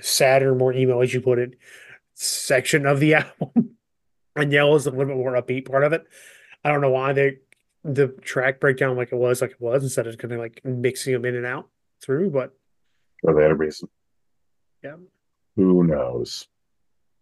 sadder, 0.00 0.54
more 0.54 0.72
emo, 0.72 1.00
as 1.00 1.12
you 1.14 1.20
put 1.20 1.38
it, 1.38 1.54
section 2.14 2.86
of 2.86 3.00
the 3.00 3.14
album, 3.14 3.76
and 4.34 4.52
Yellow 4.52 4.74
is 4.76 4.86
a 4.86 4.90
little 4.90 5.06
bit 5.06 5.16
more 5.16 5.32
upbeat 5.34 5.70
part 5.70 5.84
of 5.84 5.92
it. 5.92 6.04
I 6.64 6.70
don't 6.70 6.80
know 6.80 6.90
why 6.90 7.12
they 7.12 7.38
the 7.84 8.08
track 8.08 8.58
breakdown 8.58 8.96
like 8.96 9.12
it 9.12 9.16
was 9.16 9.40
like 9.40 9.52
it 9.52 9.60
was 9.60 9.82
instead 9.84 10.08
of 10.08 10.18
kind 10.18 10.32
of 10.32 10.40
like 10.40 10.60
mixing 10.64 11.12
them 11.12 11.24
in 11.24 11.36
and 11.36 11.46
out 11.46 11.68
through, 12.02 12.30
but 12.30 12.52
Or 13.22 13.32
they 13.34 13.42
had 13.42 13.52
a 13.52 13.54
reason. 13.54 13.88
yeah. 14.82 14.96
Who 15.54 15.84
knows? 15.84 16.48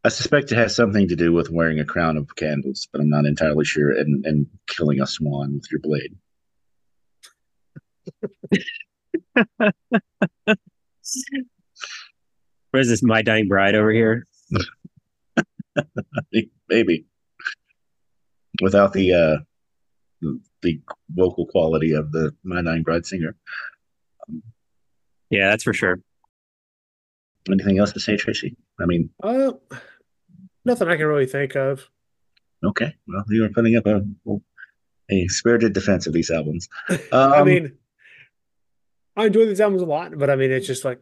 I 0.04 0.08
suspect 0.08 0.50
it 0.52 0.56
has 0.56 0.74
something 0.74 1.06
to 1.08 1.16
do 1.16 1.32
with 1.32 1.50
wearing 1.50 1.80
a 1.80 1.84
crown 1.84 2.16
of 2.16 2.34
candles, 2.36 2.88
but 2.90 3.00
I'm 3.00 3.08
not 3.10 3.26
entirely 3.26 3.64
sure. 3.64 3.90
And 3.92 4.24
and 4.26 4.46
killing 4.66 5.00
a 5.00 5.06
swan 5.06 5.54
with 5.54 5.70
your 5.70 5.80
blade. 5.80 6.16
what 10.44 10.58
is 12.74 12.88
this 12.88 13.02
my 13.02 13.22
dying 13.22 13.48
bride 13.48 13.74
over 13.74 13.90
here 13.90 14.26
Maybe 16.68 17.06
without 18.62 18.92
the 18.92 19.12
uh 19.12 19.36
the 20.62 20.80
vocal 21.10 21.46
quality 21.46 21.92
of 21.92 22.12
the 22.12 22.34
My 22.44 22.62
dying 22.62 22.82
Bride 22.82 23.04
singer. 23.06 23.36
yeah 25.30 25.50
that's 25.50 25.64
for 25.64 25.72
sure 25.74 25.98
Anything 27.50 27.78
else 27.78 27.92
to 27.92 28.00
say, 28.00 28.16
Tracy? 28.16 28.56
I 28.80 28.86
mean, 28.86 29.10
Uh, 29.22 29.52
nothing 30.64 30.88
I 30.88 30.96
can 30.96 31.04
really 31.04 31.26
think 31.26 31.54
of. 31.56 31.90
okay. 32.64 32.94
Well, 33.06 33.22
you 33.28 33.44
are 33.44 33.50
putting 33.50 33.76
up 33.76 33.84
a 33.86 34.00
a 35.10 35.28
spirited 35.28 35.74
defense 35.74 36.06
of 36.06 36.14
these 36.14 36.30
albums. 36.30 36.70
I 36.88 37.40
Um, 37.40 37.46
mean, 37.46 37.72
I 39.16 39.26
enjoy 39.26 39.46
these 39.46 39.60
albums 39.60 39.82
a 39.82 39.86
lot, 39.86 40.18
but 40.18 40.30
I 40.30 40.36
mean, 40.36 40.50
it's 40.50 40.66
just 40.66 40.84
like 40.84 41.00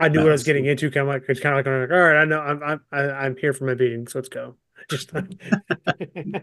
I 0.00 0.08
knew 0.08 0.20
what 0.20 0.28
I 0.28 0.32
was 0.32 0.42
getting 0.42 0.66
into. 0.66 0.90
Kind 0.90 1.08
of 1.08 1.14
like 1.14 1.24
it's 1.28 1.40
kind 1.40 1.58
of 1.58 1.64
like, 1.64 1.90
all 1.90 2.00
right, 2.00 2.16
I 2.16 2.24
know 2.24 2.40
I'm 2.40 2.62
I'm 2.62 2.80
I'm 2.92 3.36
here 3.36 3.52
for 3.52 3.64
my 3.64 3.74
beating, 3.74 4.06
so 4.08 4.18
let's 4.18 4.28
go. 4.28 4.56
Just 4.90 5.12
It 5.14 5.28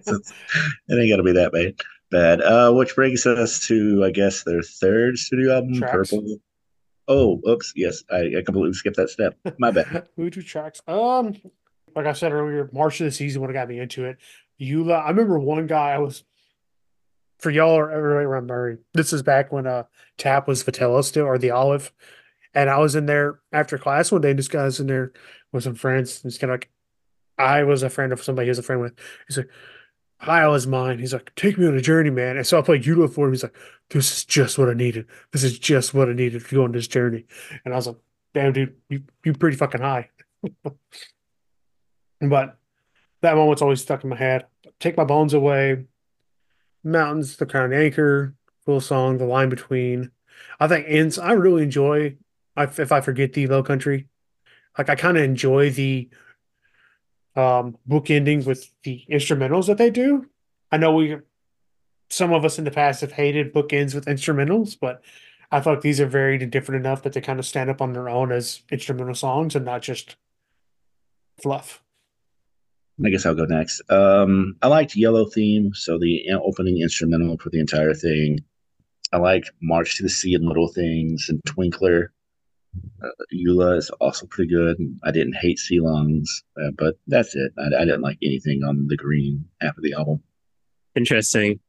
ain't 0.05 1.09
got 1.09 1.17
to 1.17 1.23
be 1.23 1.33
that 1.33 1.51
bad. 1.51 1.75
Bad. 2.09 2.41
Uh, 2.41 2.71
which 2.71 2.95
brings 2.95 3.25
us 3.25 3.67
to, 3.67 4.03
I 4.05 4.11
guess, 4.11 4.43
their 4.43 4.61
third 4.61 5.17
studio 5.17 5.55
album, 5.55 5.73
Tracks. 5.75 6.11
Purple. 6.11 6.37
Oh, 7.09 7.41
oops. 7.47 7.73
Yes, 7.75 8.03
I, 8.09 8.37
I 8.37 8.41
completely 8.45 8.73
skipped 8.73 8.97
that 8.97 9.09
step. 9.09 9.35
My 9.57 9.71
bad. 9.71 10.07
Voodoo 10.17 10.41
tracks. 10.43 10.79
Um, 10.87 11.35
like 11.95 12.05
I 12.05 12.13
said 12.13 12.31
earlier, 12.31 12.69
March 12.71 13.01
of 13.01 13.05
the 13.05 13.11
season 13.11 13.41
when 13.41 13.49
it 13.49 13.53
got 13.53 13.67
me 13.67 13.79
into 13.79 14.05
it. 14.05 14.17
Eula. 14.61 15.03
I 15.03 15.09
remember 15.09 15.39
one 15.39 15.65
guy 15.67 15.91
I 15.91 15.97
was 15.97 16.23
for 17.39 17.49
y'all 17.49 17.77
or 17.77 17.91
everybody 17.91 18.25
remember. 18.25 18.79
This 18.93 19.13
is 19.13 19.23
back 19.23 19.51
when 19.51 19.65
uh 19.67 19.83
Tap 20.17 20.47
was 20.47 20.63
Vitello 20.63 21.03
still 21.03 21.25
or 21.25 21.37
the 21.37 21.51
Olive, 21.51 21.91
and 22.53 22.69
I 22.69 22.77
was 22.79 22.95
in 22.95 23.05
there 23.05 23.39
after 23.51 23.77
class 23.77 24.11
one 24.11 24.21
day. 24.21 24.33
This 24.33 24.47
guy 24.47 24.65
was 24.65 24.79
in 24.79 24.87
there 24.87 25.13
with 25.51 25.63
some 25.63 25.75
friends. 25.75 26.23
It's 26.25 26.37
kind 26.37 26.51
of 26.51 26.55
like 26.55 26.69
I 27.37 27.63
was 27.63 27.83
a 27.83 27.89
friend 27.89 28.11
of 28.11 28.23
somebody 28.23 28.45
he 28.47 28.49
was 28.49 28.59
a 28.59 28.63
friend 28.63 28.81
with. 28.81 28.93
He's 29.27 29.37
like, 29.37 29.49
"Hi, 30.19 30.41
I 30.43 30.47
was 30.47 30.67
mine." 30.67 30.99
He's 30.99 31.13
like, 31.13 31.33
"Take 31.35 31.57
me 31.57 31.67
on 31.67 31.77
a 31.77 31.81
journey, 31.81 32.09
man." 32.09 32.37
And 32.37 32.45
so 32.45 32.59
I 32.59 32.61
played 32.61 32.83
Eula 32.83 33.11
for 33.11 33.25
him. 33.27 33.33
He's 33.33 33.43
like, 33.43 33.55
"This 33.89 34.11
is 34.17 34.25
just 34.25 34.57
what 34.57 34.69
I 34.69 34.73
needed. 34.73 35.07
This 35.31 35.43
is 35.43 35.57
just 35.57 35.93
what 35.93 36.09
I 36.09 36.13
needed 36.13 36.45
to 36.45 36.55
go 36.55 36.63
on 36.65 36.73
this 36.73 36.87
journey." 36.87 37.25
And 37.65 37.73
I 37.73 37.77
was 37.77 37.87
like, 37.87 37.97
"Damn, 38.33 38.53
dude, 38.53 38.75
you 38.89 39.03
you 39.23 39.33
pretty 39.33 39.57
fucking 39.57 39.81
high." 39.81 40.09
But 42.21 42.57
that 43.21 43.35
moment's 43.35 43.61
always 43.61 43.81
stuck 43.81 44.03
in 44.03 44.09
my 44.09 44.15
head. 44.17 44.45
Take 44.79 44.97
my 44.97 45.03
bones 45.05 45.33
away. 45.33 45.85
Mountains, 46.83 47.37
the 47.37 47.45
crown 47.45 47.73
anchor, 47.73 48.35
Foolsong, 48.65 49.17
the 49.17 49.25
line 49.25 49.49
between. 49.49 50.11
I 50.59 50.67
think 50.67 50.85
ends. 50.87 51.17
I 51.17 51.33
really 51.33 51.63
enjoy. 51.63 52.17
If 52.57 52.91
I 52.91 53.01
forget 53.01 53.33
the 53.33 53.47
low 53.47 53.63
country, 53.63 54.07
like 54.77 54.89
I 54.89 54.95
kind 54.95 55.17
of 55.17 55.23
enjoy 55.23 55.69
the 55.69 56.09
um 57.35 57.77
bookending 57.87 58.45
with 58.45 58.69
the 58.83 59.05
instrumentals 59.09 59.67
that 59.67 59.77
they 59.77 59.89
do. 59.89 60.29
I 60.71 60.77
know 60.77 60.93
we 60.93 61.17
some 62.09 62.33
of 62.33 62.43
us 62.43 62.57
in 62.57 62.65
the 62.65 62.71
past 62.71 63.01
have 63.01 63.13
hated 63.13 63.53
bookends 63.53 63.93
with 63.93 64.05
instrumentals, 64.05 64.77
but 64.79 65.01
I 65.51 65.61
feel 65.61 65.73
like 65.73 65.81
these 65.81 65.99
are 65.99 66.07
varied 66.07 66.41
and 66.41 66.51
different 66.51 66.85
enough 66.85 67.03
that 67.03 67.13
they 67.13 67.21
kind 67.21 67.39
of 67.39 67.45
stand 67.45 67.69
up 67.69 67.81
on 67.81 67.93
their 67.93 68.09
own 68.09 68.31
as 68.31 68.61
instrumental 68.71 69.15
songs 69.15 69.55
and 69.55 69.65
not 69.65 69.81
just 69.81 70.15
fluff. 71.41 71.81
I 73.03 73.09
guess 73.09 73.25
I'll 73.25 73.35
go 73.35 73.45
next. 73.45 73.81
Um, 73.89 74.55
I 74.61 74.67
liked 74.67 74.95
Yellow 74.95 75.25
Theme, 75.25 75.73
so 75.73 75.97
the 75.97 76.29
opening 76.43 76.81
instrumental 76.81 77.37
for 77.37 77.49
the 77.49 77.59
entire 77.59 77.93
thing. 77.93 78.39
I 79.13 79.17
like 79.17 79.45
March 79.61 79.97
to 79.97 80.03
the 80.03 80.09
Sea 80.09 80.35
and 80.35 80.45
Little 80.45 80.67
Things 80.67 81.27
and 81.29 81.41
Twinkler. 81.45 82.09
Uh, 83.01 83.07
Eula 83.33 83.77
is 83.77 83.89
also 83.99 84.27
pretty 84.27 84.53
good. 84.53 84.77
I 85.03 85.11
didn't 85.11 85.35
hate 85.35 85.57
Sea 85.57 85.79
Lungs, 85.79 86.43
uh, 86.61 86.71
but 86.77 86.95
that's 87.07 87.35
it. 87.35 87.51
I, 87.57 87.67
I 87.67 87.85
didn't 87.85 88.01
like 88.01 88.19
anything 88.21 88.63
on 88.63 88.87
the 88.87 88.97
green 88.97 89.45
half 89.61 89.77
of 89.77 89.83
the 89.83 89.93
album. 89.93 90.21
Interesting. 90.95 91.59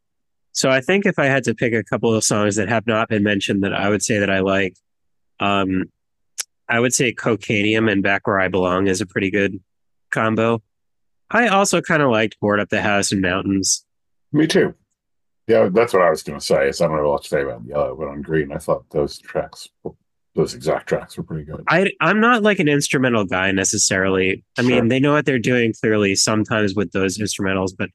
So 0.52 0.68
I 0.68 0.80
think 0.80 1.06
if 1.06 1.18
I 1.18 1.26
had 1.26 1.44
to 1.44 1.54
pick 1.54 1.72
a 1.72 1.84
couple 1.84 2.12
of 2.12 2.24
songs 2.24 2.56
that 2.56 2.68
have 2.68 2.86
not 2.86 3.08
been 3.08 3.22
mentioned 3.22 3.62
that 3.62 3.72
I 3.72 3.88
would 3.88 4.02
say 4.02 4.18
that 4.18 4.30
I 4.30 4.40
like, 4.40 4.76
um, 5.38 5.84
I 6.68 6.80
would 6.80 6.92
say 6.92 7.14
Cocainium 7.14 7.90
and 7.90 8.02
Back 8.02 8.26
Where 8.26 8.40
I 8.40 8.48
Belong 8.48 8.88
is 8.88 9.00
a 9.00 9.06
pretty 9.06 9.30
good 9.30 9.60
combo. 10.10 10.60
I 11.30 11.48
also 11.48 11.80
kind 11.80 12.02
of 12.02 12.10
liked 12.10 12.38
Board 12.40 12.60
Up 12.60 12.68
the 12.68 12.82
House 12.82 13.12
and 13.12 13.20
Mountains. 13.20 13.84
Me 14.32 14.46
too. 14.46 14.74
Yeah, 15.46 15.68
that's 15.72 15.92
what 15.92 16.02
I 16.02 16.10
was 16.10 16.22
going 16.22 16.38
to 16.38 16.44
say. 16.44 16.68
Is 16.68 16.80
I 16.80 16.86
don't 16.86 16.96
know 16.96 17.10
what 17.10 17.22
to 17.22 17.28
say 17.28 17.42
about 17.42 17.64
yellow, 17.64 17.96
but 17.96 18.08
on 18.08 18.22
green, 18.22 18.52
I 18.52 18.58
thought 18.58 18.84
those 18.90 19.18
tracks, 19.18 19.68
those 20.36 20.54
exact 20.54 20.88
tracks, 20.88 21.16
were 21.16 21.24
pretty 21.24 21.44
good. 21.44 21.64
I 21.68 21.90
I'm 22.00 22.20
not 22.20 22.42
like 22.42 22.58
an 22.60 22.68
instrumental 22.68 23.24
guy 23.24 23.50
necessarily. 23.50 24.44
I 24.58 24.62
Sure. 24.62 24.70
mean, 24.70 24.88
they 24.88 25.00
know 25.00 25.12
what 25.12 25.26
they're 25.26 25.38
doing 25.40 25.72
clearly 25.80 26.14
sometimes 26.14 26.74
with 26.74 26.92
those 26.92 27.18
instrumentals, 27.18 27.70
but 27.76 27.90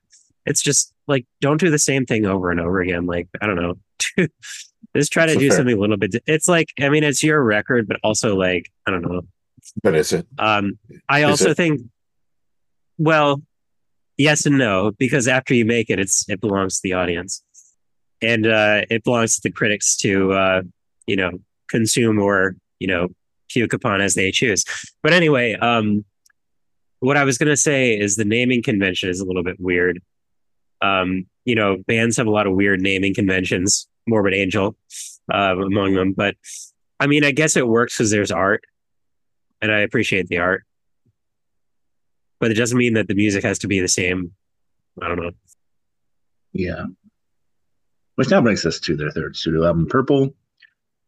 it's 0.46 0.62
just 0.62 0.94
like 1.08 1.26
don't 1.40 1.60
do 1.60 1.70
the 1.70 1.80
same 1.80 2.06
thing 2.06 2.26
over 2.26 2.52
and 2.52 2.60
over 2.60 2.82
again. 2.82 3.06
Like 3.06 3.30
I 3.42 3.48
don't 3.48 3.56
know, 3.56 3.76
just 4.96 5.14
try 5.14 5.26
to 5.26 5.36
do 5.36 5.48
fair. 5.50 5.58
something 5.58 5.78
a 5.78 5.80
little 5.80 5.98
bit. 5.98 6.12
di- 6.12 6.22
It's 6.28 6.48
like 6.50 6.70
I 6.82 6.90
mean, 6.90 7.04
it's 7.06 7.24
your 7.24 7.42
record, 7.42 7.88
but 7.88 7.98
also 8.04 8.36
like 8.36 8.70
I 8.86 8.92
don't 8.92 9.02
know. 9.02 9.22
But 9.82 9.96
is 9.96 10.12
it? 10.14 10.28
Um, 10.38 10.78
I 11.10 11.24
Is 11.24 11.30
also 11.32 11.50
it? 11.52 11.58
think, 11.58 11.82
well, 12.98 13.42
yes 14.18 14.46
and 14.46 14.58
no, 14.58 14.92
because 14.98 15.28
after 15.28 15.54
you 15.54 15.66
make 15.66 15.90
it, 15.90 16.00
it's 16.00 16.28
it 16.30 16.42
belongs 16.42 16.76
to 16.76 16.82
the 16.84 16.94
audience, 16.94 17.44
and 18.22 18.46
uh, 18.46 18.82
it 18.90 19.04
belongs 19.04 19.36
to 19.36 19.42
the 19.44 19.52
critics 19.52 19.96
to 19.98 20.34
uh, 20.34 20.62
you 21.08 21.16
know 21.16 21.32
consume 21.70 22.20
or 22.20 22.56
you 22.80 22.88
know 22.88 23.10
puke 23.50 23.74
upon 23.74 24.02
as 24.02 24.16
they 24.16 24.32
choose. 24.32 24.66
But 25.04 25.14
anyway, 25.14 25.54
um, 25.54 26.06
what 27.00 27.18
I 27.18 27.24
was 27.24 27.38
gonna 27.38 27.58
say 27.58 27.98
is 27.98 28.16
the 28.16 28.26
naming 28.26 28.64
convention 28.64 29.10
is 29.10 29.20
a 29.20 29.26
little 29.26 29.44
bit 29.44 29.60
weird. 29.60 30.02
Um, 30.82 31.26
you 31.46 31.56
know, 31.56 31.78
bands 31.88 32.18
have 32.18 32.28
a 32.28 32.32
lot 32.32 32.48
of 32.48 32.54
weird 32.54 32.82
naming 32.82 33.14
conventions. 33.14 33.88
Morbid 34.08 34.36
Angel, 34.36 34.76
uh, 35.34 35.56
among 35.58 35.96
them, 35.96 36.14
but 36.14 36.36
I 37.00 37.08
mean, 37.08 37.26
I 37.26 37.32
guess 37.32 37.58
it 37.58 37.68
works 37.68 37.98
because 37.98 38.12
there's 38.12 38.32
art 38.32 38.64
and 39.62 39.72
I 39.72 39.80
appreciate 39.80 40.28
the 40.28 40.40
art. 40.40 40.64
But 42.40 42.52
it 42.52 42.56
doesn't 42.56 42.78
mean 42.78 42.94
that 42.94 43.08
the 43.08 43.16
music 43.16 43.44
has 43.44 43.60
to 43.60 43.68
be 43.68 43.80
the 43.80 43.88
same. 43.88 44.32
I 45.02 45.08
don't 45.08 45.20
know. 45.20 45.32
Yeah. 46.54 46.86
Which 48.16 48.30
now 48.30 48.42
brings 48.42 48.66
us 48.66 48.80
to 48.82 48.96
their 48.96 49.12
third 49.12 49.36
studio 49.36 49.66
album, 49.66 49.88
Purple, 49.88 50.34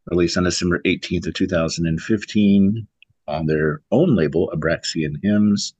released 0.07 0.37
on 0.37 0.43
December 0.43 0.79
18th 0.79 1.27
of 1.27 1.33
2015 1.33 2.87
on 3.27 3.45
their 3.45 3.81
own 3.91 4.15
label, 4.15 4.51
Abraxan 4.53 5.15
Hymns, 5.23 5.73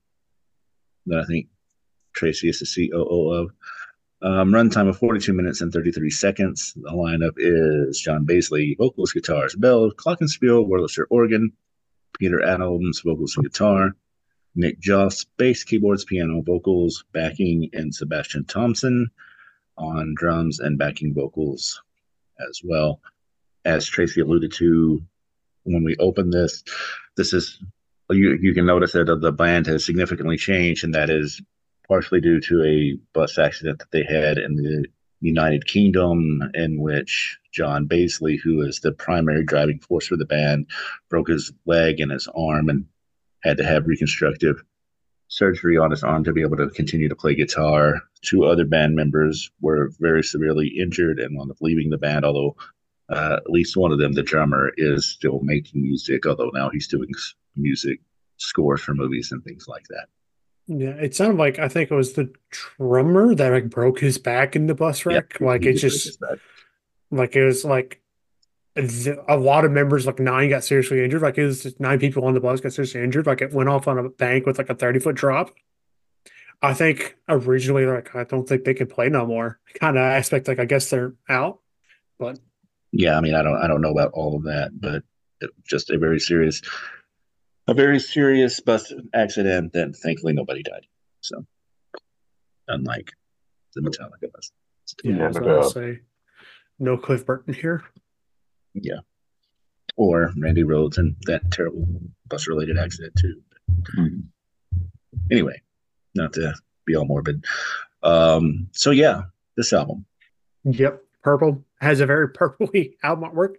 that 1.05 1.19
I 1.19 1.25
think 1.25 1.47
Tracy 2.13 2.49
is 2.49 2.59
the 2.59 2.89
COO 2.89 3.31
of. 3.31 3.51
Um, 4.19 4.49
runtime 4.49 4.89
of 4.89 4.97
42 4.97 5.31
minutes 5.31 5.61
and 5.61 5.71
33 5.71 6.09
seconds. 6.09 6.73
The 6.75 6.89
lineup 6.89 7.33
is 7.37 7.99
John 7.99 8.25
Baizley, 8.25 8.75
vocals, 8.75 9.11
guitars, 9.11 9.55
bell, 9.55 9.91
glockenspiel, 9.91 10.67
Wurlitzer 10.67 11.05
organ, 11.11 11.51
Peter 12.17 12.43
Adams, 12.43 13.01
vocals 13.01 13.35
and 13.37 13.45
guitar, 13.45 13.95
Nick 14.57 14.79
Jost, 14.79 15.27
bass, 15.37 15.63
keyboards, 15.63 16.03
piano, 16.03 16.41
vocals, 16.41 17.03
backing, 17.13 17.69
and 17.73 17.93
Sebastian 17.93 18.43
Thomson 18.45 19.07
on 19.77 20.15
drums 20.17 20.59
and 20.59 20.79
backing 20.79 21.13
vocals 21.13 21.79
as 22.49 22.61
well. 22.63 22.99
As 23.65 23.85
Tracy 23.85 24.21
alluded 24.21 24.51
to, 24.53 25.01
when 25.63 25.83
we 25.83 25.95
opened 25.97 26.33
this, 26.33 26.63
this 27.15 27.33
is 27.33 27.61
you, 28.09 28.37
you 28.41 28.53
can 28.53 28.65
notice 28.65 28.93
that 28.93 29.05
the 29.21 29.31
band 29.31 29.67
has 29.67 29.85
significantly 29.85 30.37
changed, 30.37 30.83
and 30.83 30.95
that 30.95 31.11
is 31.11 31.39
partially 31.87 32.21
due 32.21 32.39
to 32.41 32.63
a 32.63 32.97
bus 33.13 33.37
accident 33.37 33.79
that 33.79 33.91
they 33.91 34.03
had 34.03 34.39
in 34.39 34.55
the 34.55 34.85
United 35.21 35.67
Kingdom, 35.67 36.41
in 36.53 36.81
which 36.81 37.37
John 37.51 37.87
Baizley, 37.87 38.39
who 38.41 38.61
is 38.61 38.79
the 38.79 38.91
primary 38.91 39.43
driving 39.43 39.79
force 39.79 40.07
for 40.07 40.15
the 40.15 40.25
band, 40.25 40.67
broke 41.09 41.27
his 41.29 41.51
leg 41.65 41.99
and 41.99 42.11
his 42.11 42.27
arm 42.35 42.69
and 42.69 42.85
had 43.47 43.57
to 43.57 43.65
have 43.65 43.87
reconstructive 43.87 44.63
surgery 45.29 45.77
on 45.77 45.91
his 45.91 46.03
arm 46.03 46.23
to 46.23 46.33
be 46.33 46.41
able 46.41 46.57
to 46.57 46.69
continue 46.69 47.09
to 47.09 47.15
play 47.15 47.35
guitar. 47.35 48.01
Two 48.21 48.45
other 48.45 48.65
band 48.65 48.95
members 48.95 49.51
were 49.61 49.91
very 49.99 50.23
severely 50.23 50.67
injured 50.67 51.19
and 51.19 51.35
wound 51.35 51.51
up 51.51 51.57
leaving 51.61 51.89
the 51.89 51.97
band, 51.97 52.25
although 52.25 52.55
uh, 53.09 53.37
at 53.37 53.49
least 53.49 53.77
one 53.77 53.91
of 53.91 53.99
them, 53.99 54.13
the 54.13 54.23
drummer, 54.23 54.71
is 54.77 55.05
still 55.05 55.39
making 55.41 55.81
music, 55.81 56.25
although 56.25 56.51
now 56.53 56.69
he's 56.69 56.87
doing 56.87 57.09
music 57.55 57.99
scores 58.37 58.81
for 58.81 58.93
movies 58.93 59.31
and 59.31 59.43
things 59.43 59.67
like 59.67 59.85
that. 59.89 60.07
Yeah, 60.67 60.89
it 60.89 61.15
sounded 61.15 61.37
like 61.37 61.59
I 61.59 61.69
think 61.69 61.89
it 61.89 61.95
was 61.95 62.13
the 62.13 62.29
drummer 62.49 63.33
that 63.33 63.51
like 63.51 63.69
broke 63.69 63.99
his 63.99 64.17
back 64.17 64.55
in 64.55 64.67
the 64.67 64.75
bus 64.75 65.05
wreck. 65.05 65.39
like 65.39 65.65
it 65.65 65.73
just 65.73 66.19
break 66.19 66.29
his 66.31 66.39
back. 66.39 66.39
like 67.09 67.35
it 67.37 67.45
was 67.45 67.63
like 67.63 68.01
a 68.77 69.37
lot 69.37 69.65
of 69.65 69.71
members, 69.71 70.05
like 70.05 70.19
nine, 70.19 70.49
got 70.49 70.63
seriously 70.63 71.03
injured. 71.03 71.21
Like 71.21 71.37
it 71.37 71.45
was 71.45 71.63
just 71.63 71.79
nine 71.79 71.99
people 71.99 72.25
on 72.25 72.33
the 72.33 72.39
bus 72.39 72.61
got 72.61 72.73
seriously 72.73 73.01
injured. 73.01 73.25
Like 73.25 73.41
it 73.41 73.53
went 73.53 73.69
off 73.69 73.87
on 73.87 73.97
a 73.97 74.09
bank 74.09 74.45
with 74.45 74.57
like 74.57 74.69
a 74.69 74.75
thirty 74.75 74.99
foot 74.99 75.15
drop. 75.15 75.53
I 76.61 76.73
think 76.73 77.17
originally 77.29 77.85
like 77.85 78.15
I 78.15 78.23
don't 78.23 78.47
think 78.47 78.63
they 78.63 78.73
can 78.73 78.87
play 78.87 79.09
no 79.09 79.25
more. 79.25 79.59
Kind 79.79 79.97
of 79.97 80.03
aspect 80.03 80.47
like 80.47 80.59
I 80.59 80.65
guess 80.65 80.89
they're 80.89 81.13
out, 81.29 81.59
but 82.19 82.39
Yeah, 82.91 83.17
I 83.17 83.21
mean, 83.21 83.35
I 83.35 83.43
don't, 83.43 83.57
I 83.57 83.67
don't 83.67 83.81
know 83.81 83.91
about 83.91 84.11
all 84.13 84.35
of 84.35 84.43
that, 84.43 84.71
but 84.79 85.03
it, 85.41 85.51
just 85.67 85.89
a 85.89 85.97
very 85.97 86.19
serious, 86.19 86.61
a 87.67 87.73
very 87.73 87.99
serious 87.99 88.59
bus 88.59 88.93
accident 89.13 89.73
that 89.73 89.95
thankfully 89.97 90.33
nobody 90.33 90.63
died. 90.63 90.87
So, 91.21 91.45
unlike 92.67 93.11
the 93.75 93.81
Metallica 93.81 94.31
bus. 94.33 94.51
yeah, 95.03 95.17
Yeah, 95.17 95.23
I 95.23 95.27
was 95.27 95.37
no 95.37 95.41
about 95.41 95.53
to 95.53 95.59
uh, 95.59 95.69
say 95.69 95.99
no 96.79 96.97
Cliff 96.97 97.25
Burton 97.25 97.53
here. 97.53 97.83
Yeah. 98.81 98.99
Or 99.95 100.31
Randy 100.37 100.63
Rhoads 100.63 100.97
and 100.97 101.15
that 101.25 101.49
terrible 101.51 101.87
bus 102.27 102.47
related 102.47 102.77
accident 102.77 103.13
too. 103.19 103.41
Mhm. 103.97 104.23
Anyway, 105.31 105.61
not 106.15 106.33
to 106.33 106.53
be 106.85 106.95
all 106.95 107.05
morbid. 107.05 107.45
Um, 108.03 108.69
so 108.73 108.91
yeah, 108.91 109.23
this 109.55 109.73
album. 109.73 110.05
Yep, 110.63 111.01
purple 111.23 111.65
has 111.81 111.99
a 111.99 112.05
very 112.05 112.29
purpley 112.33 112.93
album 113.03 113.29
artwork. 113.29 113.55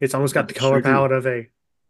It's 0.00 0.14
almost 0.14 0.34
got 0.34 0.48
the 0.48 0.54
color 0.54 0.76
sure 0.76 0.82
do. 0.82 0.88
palette 0.88 1.12
of 1.12 1.26
a, 1.26 1.48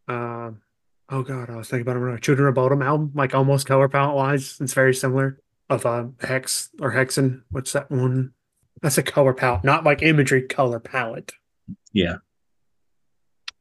um, 0.09 0.61
oh 1.09 1.23
god, 1.23 1.51
I 1.51 1.57
was 1.57 1.69
thinking 1.69 1.91
about 1.91 2.15
it. 2.15 2.23
Children 2.23 2.49
of 2.49 2.55
Bodom 2.55 2.83
album, 2.85 3.13
like 3.15 3.35
almost 3.35 3.67
color 3.67 3.89
palette 3.89 4.15
wise, 4.15 4.59
it's 4.61 4.75
very 4.75 4.95
similar. 4.95 5.41
Of 5.69 5.85
uh, 5.85 6.07
Hex 6.21 6.69
or 6.81 6.93
Hexen, 6.93 7.43
what's 7.51 7.73
that 7.73 7.91
one? 7.91 8.33
That's 8.83 8.99
a 8.99 9.03
color 9.03 9.35
palette, 9.35 9.65
not 9.65 9.83
like 9.83 10.03
imagery 10.03 10.43
color 10.43 10.79
palette. 10.79 11.33
Yeah. 11.93 12.19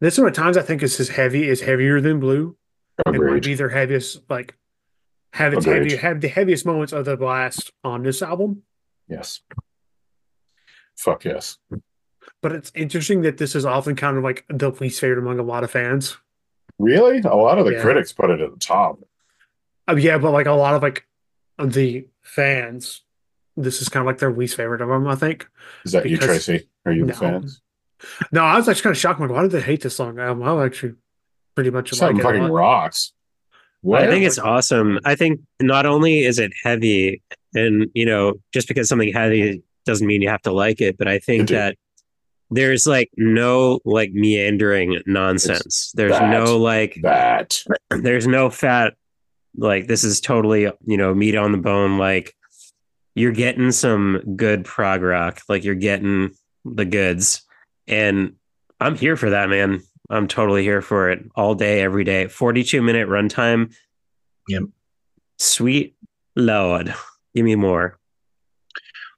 This 0.01 0.17
one 0.17 0.27
at 0.27 0.34
times 0.34 0.58
I 0.58 0.62
think 0.62 0.84
is 0.84 0.99
as 0.99 1.10
heavy, 1.10 1.47
is 1.47 1.62
heavier 1.62 2.01
than 2.01 2.19
blue. 2.19 2.58
It 3.08 3.21
might 3.21 3.43
be 3.43 3.55
their 3.55 3.69
heaviest, 3.69 4.21
like 4.29 4.55
have 5.34 5.53
its 5.53 5.65
Agreed. 5.65 5.91
heavy, 5.91 5.95
have 6.01 6.21
the 6.21 6.27
heaviest 6.27 6.65
moments 6.65 6.93
of 6.93 7.05
the 7.05 7.17
blast 7.17 7.71
on 7.84 8.03
this 8.03 8.21
album. 8.21 8.63
Yes. 9.10 9.41
Fuck 10.97 11.25
yes. 11.25 11.58
But 12.41 12.51
it's 12.53 12.71
interesting 12.75 13.21
that 13.21 13.38
this 13.38 13.55
is 13.55 13.65
often 13.65 13.95
kind 13.95 14.17
of 14.17 14.23
like 14.23 14.45
the 14.49 14.69
least 14.71 14.99
favorite 15.01 15.19
among 15.19 15.39
a 15.39 15.43
lot 15.43 15.63
of 15.63 15.71
fans. 15.71 16.17
Really? 16.79 17.19
A 17.19 17.36
lot 17.36 17.58
of 17.58 17.65
the 17.65 17.73
Yeah. 17.73 17.81
critics 17.81 18.13
put 18.13 18.29
it 18.29 18.39
at 18.41 18.51
the 18.51 18.60
top. 18.60 18.99
Uh, 19.89 19.95
yeah, 19.95 20.17
but 20.17 20.31
like 20.31 20.45
a 20.47 20.51
lot 20.51 20.73
of 20.75 20.81
like 20.81 21.05
the 21.62 22.08
fans, 22.21 23.01
this 23.58 23.81
is 23.81 23.89
kind 23.89 24.01
of 24.01 24.08
like 24.08 24.17
their 24.19 24.31
least 24.31 24.55
favorite 24.58 24.81
of 24.81 24.89
them. 24.89 25.08
I 25.08 25.15
think. 25.15 25.47
Is 25.86 25.91
that 25.93 26.08
you, 26.10 26.17
Tracy? 26.17 26.69
Are 26.86 26.91
you 26.91 27.01
the 27.05 27.13
No. 27.13 27.19
fans? 27.19 27.62
No, 28.31 28.43
I 28.43 28.58
was 28.58 28.67
actually 28.67 28.84
kind 28.84 28.95
of 28.95 28.99
shocked. 28.99 29.19
Like, 29.19 29.29
why 29.29 29.41
did 29.41 29.51
they 29.51 29.62
hate 29.62 29.81
this 29.81 29.95
song? 29.95 30.19
Um, 30.19 30.43
I 30.43 30.65
actually 30.65 30.95
pretty 31.55 31.71
much 31.71 31.91
This 31.91 32.01
like 32.01 32.15
album 32.15 32.19
it. 32.19 32.23
a 32.23 32.39
fucking 32.39 32.51
rocks. 32.53 33.13
What? 33.81 34.03
I 34.03 34.08
think 34.08 34.25
it's 34.25 34.39
awesome. 34.39 34.99
I 35.05 35.15
think 35.15 35.41
not 35.62 35.86
only 35.86 36.19
is 36.25 36.39
it 36.39 36.51
heavy, 36.63 37.21
and 37.53 37.88
you 37.93 38.05
know, 38.05 38.34
just 38.51 38.67
because 38.67 38.89
something 38.89 39.13
heavy 39.13 39.63
doesn't 39.86 40.08
mean 40.08 40.21
you 40.21 40.29
have 40.29 40.41
to 40.43 40.51
like 40.51 40.81
it, 40.81 40.97
but 40.97 41.08
I 41.08 41.19
think 41.19 41.49
that 41.49 41.77
there's 42.49 42.88
like 42.88 43.10
no 43.15 43.79
like 43.86 44.12
meandering 44.12 45.01
nonsense. 45.05 45.91
There's 45.95 46.12
that. 46.13 46.29
no 46.29 46.58
like 46.58 46.97
that. 47.03 47.62
there's 47.89 48.27
no 48.27 48.49
fat 48.49 48.95
like 49.58 49.88
this 49.88 50.03
is 50.03 50.19
totally 50.19 50.63
you 50.86 50.97
know 50.97 51.13
meat 51.13 51.36
on 51.36 51.51
the 51.51 51.58
bone 51.58 51.97
like 51.97 52.36
you're 53.13 53.31
getting 53.31 53.71
some 53.71 54.21
good 54.36 54.65
prog 54.65 55.01
rock 55.01 55.41
like 55.47 55.63
you're 55.63 55.75
getting 55.75 56.31
the 56.65 56.84
goods 56.84 57.44
and 57.87 58.33
i'm 58.79 58.95
here 58.95 59.15
for 59.15 59.29
that 59.29 59.49
man 59.49 59.81
i'm 60.09 60.27
totally 60.27 60.63
here 60.63 60.81
for 60.81 61.09
it 61.09 61.23
all 61.35 61.55
day 61.55 61.81
every 61.81 62.03
day 62.03 62.27
42 62.27 62.81
minute 62.81 63.07
runtime 63.07 63.73
Yep. 64.47 64.63
sweet 65.39 65.95
lord 66.35 66.93
give 67.35 67.45
me 67.45 67.55
more 67.55 67.97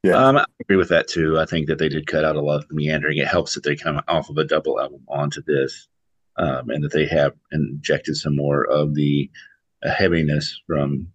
Yeah. 0.04 0.14
Um, 0.16 0.38
I 0.38 0.46
agree 0.62 0.78
with 0.78 0.90
that 0.90 1.08
too. 1.08 1.40
I 1.40 1.46
think 1.46 1.68
that 1.68 1.80
they 1.80 1.90
did 1.90 2.08
cut 2.08 2.24
out 2.24 2.36
a 2.36 2.42
lot 2.42 2.62
of 2.64 2.68
the 2.70 2.76
meandering. 2.76 3.18
It 3.18 3.28
helps 3.28 3.56
that 3.56 3.64
they 3.64 3.76
come 3.76 4.00
off 4.08 4.30
of 4.30 4.38
a 4.38 4.44
double 4.46 4.80
album 4.80 5.02
onto 5.08 5.42
this, 5.42 5.88
um, 6.38 6.70
and 6.70 6.84
that 6.84 6.94
they 6.94 7.08
have 7.08 7.34
injected 7.52 8.16
some 8.16 8.36
more 8.36 8.64
of 8.68 8.94
the 8.94 9.30
uh, 9.84 9.90
heaviness 9.90 10.62
from 10.68 11.08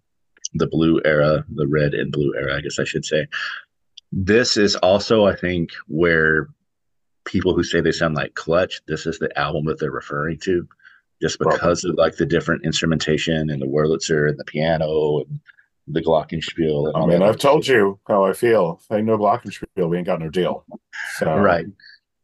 the 0.53 0.67
blue 0.67 1.01
era, 1.05 1.43
the 1.55 1.65
red 1.65 1.93
and 1.93 2.11
blue 2.11 2.33
era, 2.35 2.55
I 2.57 2.61
guess 2.61 2.77
I 2.77 2.83
should 2.83 3.05
say. 3.05 3.25
This 4.11 4.57
is 4.57 4.75
also, 4.75 5.25
I 5.25 5.35
think, 5.35 5.71
where 5.87 6.49
people 7.25 7.55
who 7.55 7.63
say 7.63 7.81
they 7.81 7.91
sound 7.91 8.15
like 8.15 8.33
Clutch, 8.33 8.81
this 8.87 9.05
is 9.05 9.19
the 9.19 9.37
album 9.37 9.65
that 9.65 9.79
they're 9.79 9.91
referring 9.91 10.39
to, 10.39 10.67
just 11.21 11.39
because 11.39 11.83
of 11.83 11.95
like 11.95 12.17
the 12.17 12.25
different 12.25 12.65
instrumentation 12.65 13.49
and 13.49 13.61
the 13.61 13.67
Wurlitzer 13.67 14.29
and 14.29 14.37
the 14.37 14.45
piano 14.45 15.19
and 15.19 15.39
the 15.87 16.01
Glockenspiel. 16.01 16.87
And 16.87 16.97
I 16.97 17.05
mean, 17.05 17.19
that 17.19 17.29
I've 17.29 17.37
told 17.37 17.67
you 17.67 17.99
how 18.07 18.25
I 18.25 18.33
feel. 18.33 18.79
If 18.81 18.95
ain't 18.95 19.05
no 19.05 19.17
Glockenspiel, 19.17 19.89
we 19.89 19.97
ain't 19.97 20.07
got 20.07 20.19
no 20.19 20.29
deal. 20.29 20.65
So 21.17 21.35
right 21.35 21.65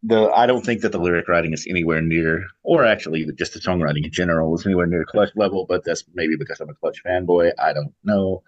the 0.04 0.30
i 0.32 0.46
don't 0.46 0.66
think 0.66 0.82
that 0.82 0.92
the 0.92 1.00
lyric 1.00 1.28
writing 1.28 1.54
is 1.54 1.66
anywhere 1.70 2.02
near 2.02 2.46
or 2.64 2.86
actually 2.86 3.28
just 3.38 3.54
the 3.54 3.60
songwriting 3.60 4.06
in 4.06 4.12
general 4.12 4.56
is 4.56 4.66
anywhere 4.66 4.86
near 4.86 5.04
clutch 5.04 5.32
level 5.36 5.66
but 5.68 5.84
that's 5.84 6.06
maybe 6.14 6.38
because 6.38 6.62
i'm 6.62 6.70
a 6.70 6.74
clutch 6.76 7.04
fanboy 7.04 7.52
i 7.60 7.74
don't 7.74 7.94
know 8.04 8.42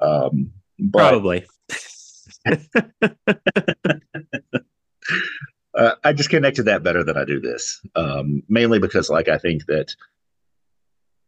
um 0.00 0.52
but 0.78 1.10
probably 1.10 1.44
uh, 5.76 5.94
i 6.04 6.12
just 6.12 6.30
connect 6.30 6.56
to 6.56 6.62
that 6.62 6.82
better 6.82 7.04
than 7.04 7.16
i 7.16 7.24
do 7.24 7.40
this 7.40 7.80
um 7.96 8.42
mainly 8.48 8.78
because 8.78 9.10
like 9.10 9.28
i 9.28 9.38
think 9.38 9.64
that 9.66 9.94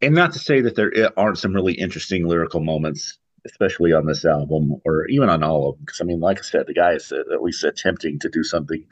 and 0.01 0.13
not 0.13 0.33
to 0.33 0.39
say 0.39 0.61
that 0.61 0.75
there 0.75 0.91
aren't 1.17 1.39
some 1.39 1.53
really 1.53 1.73
interesting 1.73 2.27
lyrical 2.27 2.59
moments 2.59 3.17
especially 3.45 3.93
on 3.93 4.05
this 4.05 4.25
album 4.25 4.81
or 4.85 5.05
even 5.07 5.29
on 5.29 5.43
all 5.43 5.69
of 5.69 5.75
them 5.75 5.85
because 5.85 6.01
i 6.01 6.03
mean 6.03 6.19
like 6.19 6.39
i 6.39 6.41
said 6.41 6.67
the 6.67 6.73
guy 6.73 6.93
is 6.93 7.11
uh, 7.11 7.33
at 7.33 7.43
least 7.43 7.63
attempting 7.63 8.19
to 8.19 8.29
do 8.29 8.43
something 8.43 8.83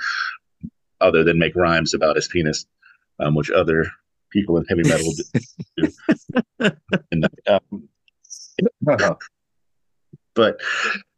other 1.01 1.23
than 1.23 1.37
make 1.37 1.55
rhymes 1.55 1.93
about 1.93 2.15
his 2.15 2.27
penis 2.27 2.65
um, 3.19 3.35
which 3.35 3.51
other 3.51 3.85
people 4.31 4.57
in 4.57 4.65
heavy 4.65 4.83
metal 4.83 5.13
do. 5.77 5.91
And, 7.11 7.27
um, 7.47 7.89
but 10.33 10.59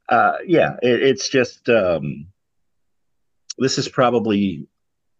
uh, 0.09 0.33
yeah, 0.45 0.77
it, 0.81 1.03
it's 1.03 1.29
just 1.29 1.69
um, 1.69 2.27
this 3.57 3.77
is 3.77 3.87
probably 3.87 4.67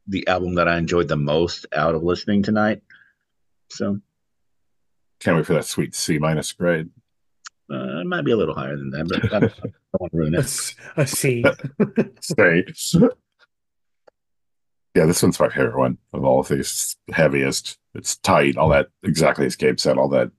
the 0.07 0.27
album 0.27 0.55
that 0.55 0.67
I 0.67 0.77
enjoyed 0.77 1.07
the 1.07 1.17
most 1.17 1.65
out 1.73 1.95
of 1.95 2.03
listening 2.03 2.43
tonight. 2.43 2.81
So 3.69 3.99
can't 5.19 5.37
wait 5.37 5.45
for 5.45 5.53
that 5.55 5.65
sweet 5.65 5.95
C 5.95 6.17
minus 6.19 6.51
grade. 6.53 6.89
uh, 7.71 7.99
it 8.01 8.07
might 8.07 8.23
be 8.23 8.31
a 8.31 8.37
little 8.37 8.55
higher 8.55 8.77
than 8.77 8.89
that, 8.91 9.07
but 9.09 9.33
I 9.33 9.39
don't, 9.39 9.53
I 9.53 9.61
don't 9.61 9.73
want 9.99 10.11
to 10.13 10.17
ruin 10.17 10.35
it. 10.35 10.39
s- 10.39 10.75
a 10.97 11.05
C. 11.07 11.43
Say. 12.21 12.63
Yeah, 14.95 15.05
this 15.05 15.21
one's 15.21 15.39
my 15.39 15.49
favorite 15.49 15.77
one 15.77 15.97
of 16.13 16.23
all 16.23 16.39
of 16.39 16.47
these. 16.47 16.59
It's 16.59 16.95
heaviest. 17.15 17.77
It's 17.93 18.17
tight. 18.17 18.57
All 18.57 18.69
that 18.69 18.87
exactly 19.03 19.45
as 19.45 19.55
Gabe 19.55 19.79
said. 19.79 19.97
All 19.97 20.09
that 20.09 20.31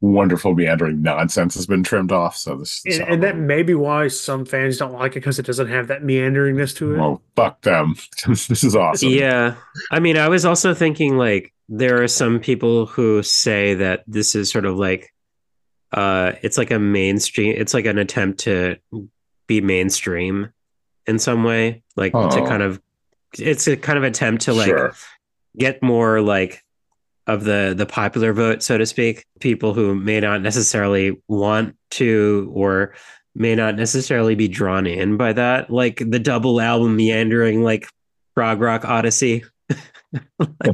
wonderful 0.00 0.54
meandering 0.54 1.02
nonsense 1.02 1.54
has 1.54 1.66
been 1.66 1.82
trimmed 1.82 2.12
off. 2.12 2.36
So 2.36 2.56
this, 2.56 2.82
this 2.82 2.98
And, 2.98 3.08
and 3.08 3.22
that 3.22 3.36
may 3.36 3.62
be 3.62 3.74
why 3.74 4.08
some 4.08 4.44
fans 4.44 4.78
don't 4.78 4.92
like 4.92 5.12
it 5.12 5.20
because 5.20 5.38
it 5.38 5.46
doesn't 5.46 5.68
have 5.68 5.88
that 5.88 6.02
meanderingness 6.02 6.76
to 6.76 6.94
it. 6.94 6.98
Oh, 6.98 7.20
fuck 7.36 7.60
them. 7.62 7.94
this 8.26 8.64
is 8.64 8.76
awesome. 8.76 9.10
Yeah. 9.10 9.54
I 9.90 10.00
mean, 10.00 10.16
I 10.16 10.28
was 10.28 10.44
also 10.44 10.74
thinking 10.74 11.16
like 11.16 11.52
there 11.68 12.02
are 12.02 12.08
some 12.08 12.40
people 12.40 12.86
who 12.86 13.22
say 13.22 13.74
that 13.74 14.04
this 14.06 14.34
is 14.34 14.50
sort 14.50 14.66
of 14.66 14.76
like 14.76 15.12
uh 15.92 16.32
it's 16.42 16.58
like 16.58 16.70
a 16.70 16.78
mainstream 16.78 17.54
it's 17.56 17.74
like 17.74 17.84
an 17.86 17.98
attempt 17.98 18.40
to 18.40 18.76
be 19.46 19.60
mainstream 19.60 20.50
in 21.06 21.18
some 21.18 21.44
way, 21.44 21.82
like 21.96 22.12
to 22.12 22.18
Oh. 22.18 22.46
kind 22.46 22.62
of 22.62 22.80
it's 23.38 23.66
a 23.66 23.76
kind 23.76 23.96
of 23.98 24.04
attempt 24.04 24.42
to 24.42 24.52
like 24.52 24.66
Sure. 24.68 24.94
get 25.56 25.82
more 25.82 26.20
like 26.20 26.62
of 27.26 27.44
the 27.44 27.74
the 27.76 27.86
popular 27.86 28.32
vote 28.32 28.62
so 28.62 28.76
to 28.76 28.84
speak 28.86 29.24
people 29.40 29.74
who 29.74 29.94
may 29.94 30.18
not 30.20 30.42
necessarily 30.42 31.16
want 31.28 31.76
to 31.90 32.50
or 32.54 32.94
may 33.34 33.54
not 33.54 33.76
necessarily 33.76 34.34
be 34.34 34.48
drawn 34.48 34.86
in 34.86 35.16
by 35.16 35.32
that 35.32 35.70
like 35.70 36.02
the 36.10 36.18
double 36.18 36.60
album 36.60 36.96
meandering 36.96 37.62
like 37.62 37.86
prog 38.34 38.60
rock 38.60 38.84
odyssey 38.84 39.44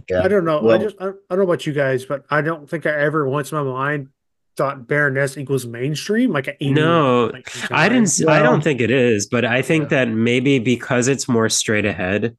Yeah. 0.09 0.23
I 0.25 0.29
don't 0.29 0.45
know. 0.45 0.59
I 0.59 0.63
Well- 0.63 0.79
just 0.81 0.97
I 1.01 1.05
don't, 1.05 1.17
I 1.31 1.35
don't 1.37 1.39
know 1.47 1.51
about 1.53 1.65
you 1.67 1.73
guys, 1.73 2.05
but 2.05 2.25
I 2.29 2.41
don't 2.41 2.69
think 2.69 2.87
I 2.87 2.91
ever 2.91 3.29
once 3.29 3.53
in 3.53 3.59
my 3.59 3.63
mind 3.65 4.09
thought 4.57 4.89
Baroness 4.89 5.39
equals 5.39 5.65
mainstream. 5.65 6.33
Like 6.33 6.49
a 6.61 6.71
no 6.73 7.27
like, 7.33 7.49
i 7.71 7.89
didn't 7.89 8.05
s- 8.09 8.21
i 8.25 8.41
Well- 8.41 8.43
don't 8.51 8.65
think 8.65 8.81
it 8.81 8.91
is 8.91 9.27
but 9.27 9.45
i 9.45 9.63
think 9.63 9.91
that 9.91 10.09
maybe 10.09 10.59
because 10.59 11.07
it's 11.07 11.29
more 11.29 11.49
straight 11.49 11.85
ahead 11.87 12.37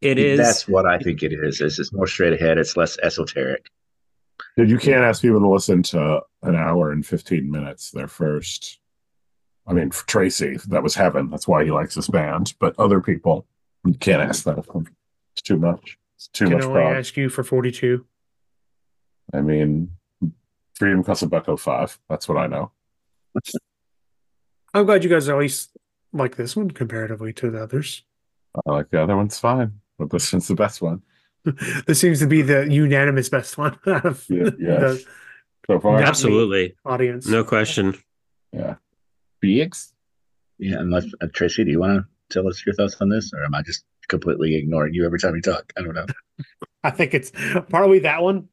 it 0.00 0.18
is 0.18 0.38
That's 0.38 0.68
what 0.68 0.86
I 0.86 0.98
think 0.98 1.22
it 1.22 1.32
is. 1.32 1.60
Is 1.60 1.78
it's 1.78 1.92
more 1.92 2.06
straight 2.06 2.32
ahead. 2.32 2.58
It's 2.58 2.76
less 2.76 2.98
esoteric. 2.98 3.70
Dude, 4.56 4.70
you 4.70 4.78
can't 4.78 5.04
ask 5.04 5.22
people 5.22 5.40
to 5.40 5.48
listen 5.48 5.82
to 5.84 6.20
an 6.42 6.54
hour 6.54 6.92
and 6.92 7.04
15 7.04 7.50
minutes. 7.50 7.90
Their 7.90 8.08
first, 8.08 8.78
I 9.66 9.72
mean, 9.72 9.90
for 9.90 10.06
Tracy, 10.06 10.58
that 10.68 10.82
was 10.82 10.94
heaven. 10.94 11.30
That's 11.30 11.48
why 11.48 11.64
he 11.64 11.70
likes 11.70 11.94
this 11.94 12.08
band. 12.08 12.54
But 12.58 12.78
other 12.78 13.00
people, 13.00 13.46
you 13.84 13.94
can't 13.94 14.22
ask 14.22 14.44
that 14.44 14.58
of 14.58 14.66
them. 14.66 14.86
It's 15.32 15.42
too 15.42 15.58
much. 15.58 15.98
It's 16.16 16.28
too 16.28 16.46
can 16.46 16.54
much 16.54 16.64
only 16.64 16.74
prog. 16.74 16.96
ask 16.96 17.16
you 17.16 17.28
for 17.28 17.42
forty 17.44 17.70
two. 17.70 18.06
I 19.32 19.40
mean, 19.40 19.90
Freedom 20.76 21.02
costs 21.02 21.22
a 21.22 21.26
buck 21.26 21.46
05. 21.58 21.98
That's 22.08 22.28
what 22.28 22.36
I 22.36 22.46
know. 22.46 22.70
I'm 24.74 24.84
glad 24.84 25.04
you 25.04 25.10
guys 25.10 25.28
at 25.28 25.38
least 25.38 25.70
like 26.12 26.36
this 26.36 26.54
one 26.54 26.70
comparatively 26.70 27.32
to 27.34 27.50
the 27.50 27.62
others. 27.62 28.02
I 28.54 28.70
like 28.70 28.90
the 28.90 29.02
other 29.02 29.16
one's 29.16 29.38
fine, 29.38 29.80
but 29.98 30.10
this 30.10 30.32
one's 30.32 30.48
the 30.48 30.54
best 30.54 30.80
one 30.82 31.02
this 31.86 32.00
seems 32.00 32.18
to 32.20 32.26
be 32.26 32.42
the 32.42 32.66
unanimous 32.70 33.28
best 33.28 33.56
one 33.56 33.78
out 33.86 34.04
of 34.04 34.24
Yeah, 34.28 34.50
yeah. 34.58 34.78
the 34.78 35.04
so 35.68 35.80
far. 35.80 36.00
Absolutely 36.00 36.74
audience. 36.84 37.26
no 37.26 37.42
question 37.44 37.94
Yeah. 38.52 38.76
BX? 39.44 39.92
Yeah. 40.58 40.76
Unless 40.78 41.06
uh, 41.20 41.26
Tracy, 41.32 41.64
do 41.64 41.70
you 41.70 41.78
want 41.80 41.98
to 42.02 42.06
tell 42.34 42.48
us 42.48 42.64
your 42.66 42.74
thoughts 42.74 42.96
on 43.00 43.08
this, 43.10 43.32
or 43.34 43.44
am 43.44 43.54
I 43.54 43.62
just 43.62 43.84
completely 44.08 44.54
ignoring 44.56 44.94
you 44.94 45.04
every 45.04 45.18
time 45.18 45.34
you 45.36 45.42
talk? 45.42 45.72
I 45.76 45.82
don't 45.82 45.94
know. 45.94 46.06
I 46.84 46.90
think 46.90 47.14
it's 47.14 47.30
probably 47.68 47.98
that 48.00 48.22
one. 48.22 48.48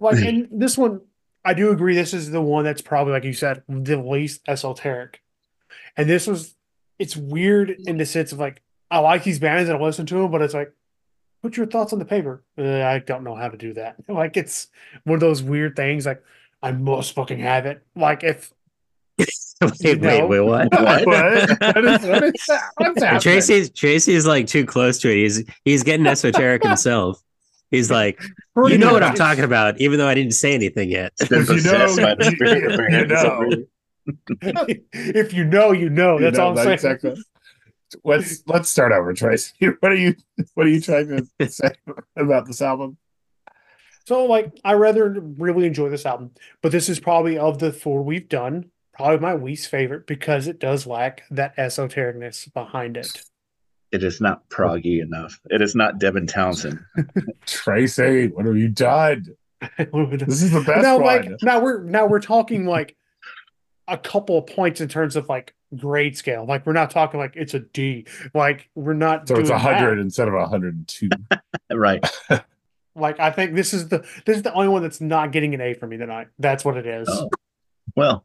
Like, 0.00 0.16
and 0.24 0.48
this 0.50 0.76
one, 0.78 1.00
I 1.44 1.52
do 1.54 1.70
agree. 1.70 1.94
This 1.94 2.12
is 2.14 2.30
the 2.30 2.40
one 2.40 2.64
that's 2.64 2.80
probably, 2.82 3.12
like 3.12 3.24
you 3.24 3.34
said, 3.34 3.62
the 3.68 4.00
least 4.00 4.40
esoteric. 4.48 5.22
And 5.96 6.08
this 6.08 6.26
was, 6.26 6.54
it's 6.98 7.16
weird 7.16 7.70
in 7.86 7.98
the 7.98 8.06
sense 8.06 8.32
of 8.32 8.38
like, 8.38 8.62
I 8.94 8.98
like 8.98 9.24
these 9.24 9.38
bands 9.40 9.68
and 9.68 9.78
I 9.78 9.82
listen 9.82 10.06
to 10.06 10.14
them, 10.14 10.30
but 10.30 10.40
it's 10.42 10.54
like, 10.54 10.72
put 11.42 11.56
your 11.56 11.66
thoughts 11.66 11.92
on 11.92 11.98
the 11.98 12.04
paper. 12.04 12.42
Uh, 12.56 12.82
I 12.82 13.00
don't 13.00 13.24
know 13.24 13.34
how 13.34 13.48
to 13.48 13.56
do 13.56 13.74
that. 13.74 13.96
Like, 14.08 14.36
it's 14.36 14.68
one 15.04 15.14
of 15.14 15.20
those 15.20 15.42
weird 15.42 15.74
things. 15.76 16.06
Like, 16.06 16.22
I 16.62 16.72
must 16.72 17.14
fucking 17.14 17.40
have 17.40 17.66
it. 17.66 17.82
Like, 17.96 18.22
if 18.22 18.52
wait 19.18 20.00
wait 20.00 20.28
wait 20.28 20.40
what 20.40 20.72
What? 20.72 21.06
What 21.06 21.36
is- 21.36 21.50
what 21.60 22.24
is? 22.24 22.34
What's? 22.76 23.22
Tracy's 23.22 23.70
Tracy's 23.70 24.26
like 24.26 24.46
too 24.46 24.64
close 24.64 24.98
to 25.00 25.10
it. 25.10 25.16
He's 25.16 25.44
he's 25.64 25.82
getting 25.82 26.06
esoteric 26.06 26.62
himself. 26.64 27.20
He's 27.70 27.90
like, 27.90 28.20
you 28.56 28.78
know 28.78 28.92
what 28.92 29.02
I'm 29.02 29.14
talking 29.14 29.44
about, 29.44 29.80
even 29.80 29.98
though 29.98 30.06
I 30.08 30.14
didn't 30.14 30.32
say 30.34 30.54
anything 30.54 30.90
yet. 30.90 31.12
If 31.20 31.30
you 31.30 31.60
know, 31.62 31.86
you- 31.86 32.36
you 32.90 33.06
know. 33.06 34.66
if 34.92 35.32
you 35.32 35.44
know, 35.44 35.72
you 35.72 35.90
know. 35.90 36.18
You 36.18 36.24
That's 36.24 36.36
know, 36.38 36.44
all 36.44 36.50
I'm 36.50 36.54
that's 36.66 36.82
saying. 36.82 36.94
exactly- 36.96 37.24
Let's 38.04 38.42
let's 38.46 38.70
start 38.70 38.92
over, 38.92 39.12
Tracy. 39.12 39.52
What 39.80 39.92
are 39.92 39.96
you 39.96 40.14
what 40.54 40.66
are 40.66 40.70
you 40.70 40.80
trying 40.80 41.28
to 41.38 41.48
say 41.48 41.70
about 42.16 42.46
this 42.46 42.62
album? 42.62 42.96
So, 44.06 44.26
like, 44.26 44.52
I 44.64 44.74
rather 44.74 45.18
really 45.38 45.66
enjoy 45.66 45.88
this 45.88 46.04
album, 46.04 46.32
but 46.60 46.72
this 46.72 46.90
is 46.90 47.00
probably 47.00 47.38
of 47.38 47.58
the 47.58 47.72
four 47.72 48.02
we've 48.02 48.28
done, 48.28 48.70
probably 48.92 49.18
my 49.18 49.34
least 49.34 49.70
favorite 49.70 50.06
because 50.06 50.46
it 50.46 50.58
does 50.58 50.86
lack 50.86 51.22
that 51.30 51.56
esotericness 51.56 52.52
behind 52.52 52.98
it. 52.98 53.22
It 53.92 54.04
is 54.04 54.20
not 54.20 54.48
proggy 54.50 55.00
enough. 55.00 55.40
It 55.50 55.62
is 55.62 55.74
not 55.74 55.98
Devin 55.98 56.26
Townsend. 56.26 56.80
Tracy, 57.46 58.28
what 58.28 58.44
have 58.44 58.56
you 58.56 58.68
done? 58.68 59.24
This 59.78 60.42
is 60.42 60.50
the 60.50 60.60
best 60.60 60.82
now, 60.82 60.98
one. 60.98 61.06
like, 61.06 61.30
now 61.42 61.60
we're 61.60 61.82
now 61.84 62.06
we're 62.06 62.20
talking 62.20 62.66
like 62.66 62.96
a 63.88 63.96
couple 63.96 64.36
of 64.36 64.46
points 64.46 64.80
in 64.80 64.88
terms 64.88 65.16
of 65.16 65.28
like 65.28 65.54
grade 65.76 66.16
scale. 66.16 66.44
Like, 66.46 66.66
we're 66.66 66.72
not 66.72 66.90
talking 66.90 67.18
like 67.20 67.34
it's 67.36 67.54
a 67.54 67.60
D. 67.60 68.06
Like, 68.34 68.68
we're 68.74 68.92
not. 68.94 69.28
so 69.28 69.36
it's 69.36 69.50
a 69.50 69.58
hundred 69.58 69.98
instead 69.98 70.28
of 70.28 70.34
a 70.34 70.46
hundred 70.46 70.74
and 70.76 70.88
two. 70.88 71.08
Right. 71.72 72.04
Like 72.96 73.18
I 73.18 73.32
think 73.32 73.56
this 73.56 73.74
is 73.74 73.88
the 73.88 74.06
this 74.24 74.36
is 74.36 74.42
the 74.44 74.52
only 74.52 74.68
one 74.68 74.80
that's 74.80 75.00
not 75.00 75.32
getting 75.32 75.52
an 75.52 75.60
A 75.60 75.74
for 75.74 75.84
me 75.84 75.96
tonight. 75.96 76.28
That's 76.38 76.64
what 76.64 76.76
it 76.76 76.86
is. 76.86 77.08
Oh. 77.10 77.28
Well, 77.96 78.24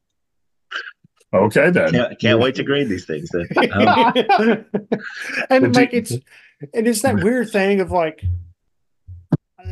Okay 1.33 1.69
then. 1.69 1.91
can't, 1.91 2.19
can't 2.19 2.39
wait 2.39 2.55
to 2.55 2.63
grade 2.63 2.89
these 2.89 3.05
things. 3.05 3.29
Then. 3.29 3.47
Um, 5.51 5.65
and 5.65 5.75
like 5.75 5.93
it's 5.93 6.11
and 6.11 6.87
it's 6.87 7.01
that 7.01 7.23
weird 7.23 7.49
thing 7.49 7.81
of 7.81 7.91
like 7.91 8.23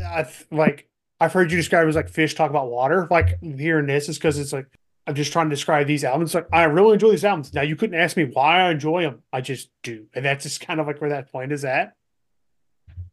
I 0.04 0.22
th- 0.22 0.46
like 0.50 0.88
I've 1.20 1.32
heard 1.32 1.50
you 1.50 1.56
describe 1.56 1.86
it 1.86 1.88
as 1.90 1.96
like 1.96 2.08
fish 2.08 2.34
talk 2.34 2.50
about 2.50 2.68
water. 2.70 3.06
Like 3.10 3.40
hearing 3.42 3.86
this 3.86 4.08
is 4.08 4.18
because 4.18 4.38
it's 4.38 4.52
like 4.52 4.66
I'm 5.08 5.14
just 5.14 5.32
trying 5.32 5.48
to 5.48 5.56
describe 5.56 5.86
these 5.86 6.04
albums. 6.04 6.34
Like 6.34 6.46
I 6.52 6.64
really 6.64 6.92
enjoy 6.92 7.10
these 7.12 7.24
albums. 7.24 7.54
Now 7.54 7.62
you 7.62 7.76
couldn't 7.76 7.98
ask 7.98 8.14
me 8.14 8.24
why 8.24 8.60
I 8.60 8.70
enjoy 8.70 9.02
them. 9.02 9.22
I 9.32 9.40
just 9.40 9.70
do, 9.82 10.06
and 10.14 10.22
that's 10.24 10.42
just 10.44 10.60
kind 10.60 10.80
of 10.80 10.86
like 10.86 11.00
where 11.00 11.10
that 11.10 11.32
point 11.32 11.50
is 11.50 11.64
at. 11.64 11.94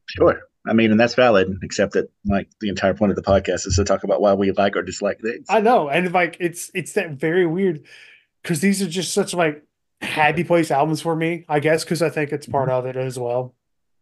sure. 0.09 0.41
I 0.67 0.73
mean, 0.73 0.91
and 0.91 0.99
that's 0.99 1.13
valid, 1.13 1.55
except 1.61 1.93
that 1.93 2.09
like 2.25 2.49
the 2.59 2.69
entire 2.69 2.93
point 2.95 3.11
of 3.11 3.15
the 3.15 3.21
podcast 3.21 3.67
is 3.67 3.75
to 3.75 3.83
talk 3.83 4.03
about 4.03 4.19
why 4.19 4.33
we 4.33 4.51
like 4.51 4.75
or 4.75 4.81
dislike 4.81 5.19
things. 5.21 5.45
I 5.47 5.61
know, 5.61 5.87
and 5.89 6.11
like 6.11 6.37
it's 6.39 6.69
it's 6.73 6.93
that 6.93 7.11
very 7.11 7.45
weird 7.45 7.85
because 8.41 8.59
these 8.61 8.81
are 8.81 8.87
just 8.89 9.13
such 9.13 9.33
like 9.33 9.63
happy 10.01 10.43
place 10.43 10.71
albums 10.71 11.01
for 11.01 11.15
me. 11.15 11.45
I 11.47 11.59
guess 11.59 11.83
because 11.83 12.01
I 12.01 12.09
think 12.09 12.31
it's 12.31 12.47
part 12.47 12.69
of 12.69 12.85
it 12.87 12.95
as 12.97 13.17
well. 13.17 13.55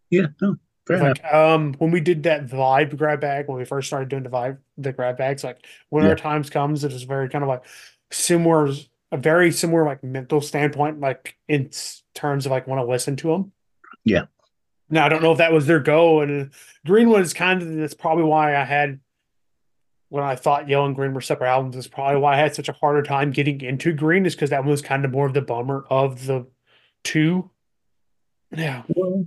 yeah, 0.09 0.27
no, 0.41 0.55
fair 0.87 0.97
enough. 0.97 1.33
um 1.33 1.73
when 1.79 1.91
we 1.91 1.99
did 1.99 2.23
that 2.23 2.47
vibe 2.47 2.97
grab 2.97 3.21
bag 3.21 3.47
when 3.47 3.57
we 3.57 3.65
first 3.65 3.87
started 3.87 4.09
doing 4.09 4.23
the 4.23 4.29
vibe 4.29 4.57
the 4.77 4.91
grab 4.93 5.17
bags 5.17 5.43
like 5.43 5.65
when 5.89 6.03
Yeah. 6.03 6.09
our 6.11 6.15
times 6.15 6.49
comes 6.49 6.83
it 6.83 6.91
is 6.93 7.03
very 7.03 7.29
kind 7.29 7.43
of 7.43 7.47
like 7.47 7.63
similar 8.11 8.69
a 9.11 9.17
very 9.17 9.51
similar 9.51 9.85
like 9.85 10.03
mental 10.03 10.41
standpoint 10.41 10.99
like 10.99 11.37
in 11.47 11.69
terms 12.15 12.45
of 12.45 12.51
like 12.51 12.67
want 12.67 12.79
to 12.79 12.89
listen 12.89 13.15
to 13.17 13.27
them 13.29 13.51
Yeah. 14.03 14.25
now 14.89 15.05
i 15.05 15.09
don't 15.09 15.21
know 15.21 15.31
if 15.31 15.37
that 15.37 15.51
was 15.53 15.67
their 15.67 15.79
goal 15.79 16.21
and 16.21 16.47
uh, 16.47 16.55
greenwood 16.85 17.21
is 17.21 17.33
kind 17.33 17.61
of 17.61 17.75
that's 17.75 17.93
probably 17.93 18.23
why 18.23 18.55
i 18.55 18.63
had 18.63 18.99
when 20.09 20.23
i 20.23 20.35
thought 20.35 20.67
yellow 20.69 20.85
and 20.85 20.95
green 20.95 21.13
were 21.13 21.21
separate 21.21 21.49
albums 21.49 21.75
is 21.75 21.87
probably 21.87 22.19
why 22.19 22.33
i 22.33 22.37
had 22.37 22.55
such 22.55 22.69
a 22.69 22.73
harder 22.73 23.03
time 23.03 23.31
getting 23.31 23.61
into 23.61 23.93
green 23.93 24.25
is 24.25 24.33
because 24.35 24.49
that 24.49 24.61
one 24.61 24.69
was 24.71 24.81
kind 24.81 25.05
of 25.05 25.11
more 25.11 25.25
of 25.27 25.33
the 25.33 25.41
bummer 25.41 25.85
of 25.89 26.25
the 26.25 26.45
two 27.03 27.49
yeah 28.51 28.83
Well, 28.89 29.25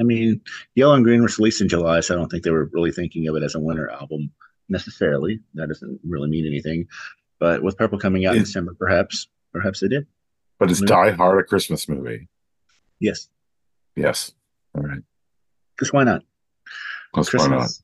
I 0.00 0.04
mean, 0.04 0.40
Yellow 0.74 0.94
and 0.94 1.04
Green 1.04 1.22
was 1.22 1.38
released 1.38 1.60
in 1.60 1.68
July, 1.68 2.00
so 2.00 2.14
I 2.14 2.18
don't 2.18 2.28
think 2.30 2.44
they 2.44 2.50
were 2.50 2.70
really 2.72 2.92
thinking 2.92 3.26
of 3.28 3.36
it 3.36 3.42
as 3.42 3.54
a 3.54 3.60
winter 3.60 3.90
album 3.90 4.30
necessarily. 4.68 5.40
That 5.54 5.68
doesn't 5.68 6.00
really 6.04 6.28
mean 6.28 6.46
anything. 6.46 6.86
But 7.40 7.62
with 7.62 7.76
Purple 7.76 7.98
coming 7.98 8.26
out 8.26 8.34
in 8.34 8.42
December, 8.42 8.74
perhaps, 8.78 9.28
perhaps 9.52 9.80
they 9.80 9.88
did. 9.88 10.06
But 10.58 10.70
is 10.70 10.80
Die 10.80 11.10
Hard 11.12 11.40
a 11.40 11.44
Christmas 11.44 11.88
movie? 11.88 12.28
Yes, 13.00 13.28
Yes. 13.96 14.32
All 14.74 14.82
right. 14.82 15.02
because 15.76 15.92
why 15.92 16.04
not? 16.04 16.22
Let's 17.14 17.32
why 17.32 17.46
not? 17.46 17.58
Christmas. 17.58 17.82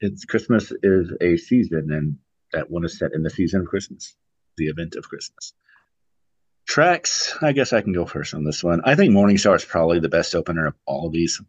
It's 0.00 0.24
Christmas 0.24 0.72
is 0.82 1.12
a 1.20 1.36
season, 1.36 1.90
and 1.90 2.18
that 2.52 2.70
one 2.70 2.84
is 2.84 2.98
set 2.98 3.12
in 3.14 3.22
the 3.22 3.30
season 3.30 3.62
of 3.62 3.66
Christmas, 3.66 4.14
the 4.56 4.66
event 4.66 4.94
of 4.96 5.08
Christmas. 5.08 5.54
Tracks, 6.66 7.36
I 7.40 7.52
guess 7.52 7.72
I 7.72 7.80
can 7.80 7.92
go 7.92 8.06
first 8.06 8.34
on 8.34 8.44
this 8.44 8.62
one. 8.62 8.80
I 8.84 8.96
think 8.96 9.12
Morning 9.12 9.38
Star 9.38 9.54
is 9.54 9.64
probably 9.64 10.00
the 10.00 10.08
best 10.08 10.34
opener 10.34 10.66
of 10.66 10.74
all 10.84 11.06
of 11.06 11.12
these, 11.12 11.40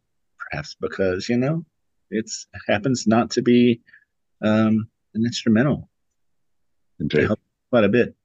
perhaps 0.50 0.76
because 0.80 1.30
you 1.30 1.38
know 1.38 1.66
it's 2.10 2.48
it 2.54 2.62
happens 2.72 3.08
not 3.08 3.32
to 3.32 3.42
be 3.42 3.82
um, 4.42 4.88
an 5.14 5.26
instrumental 5.26 5.90
quite 7.70 7.84
a 7.84 7.90
bit. 7.90 8.16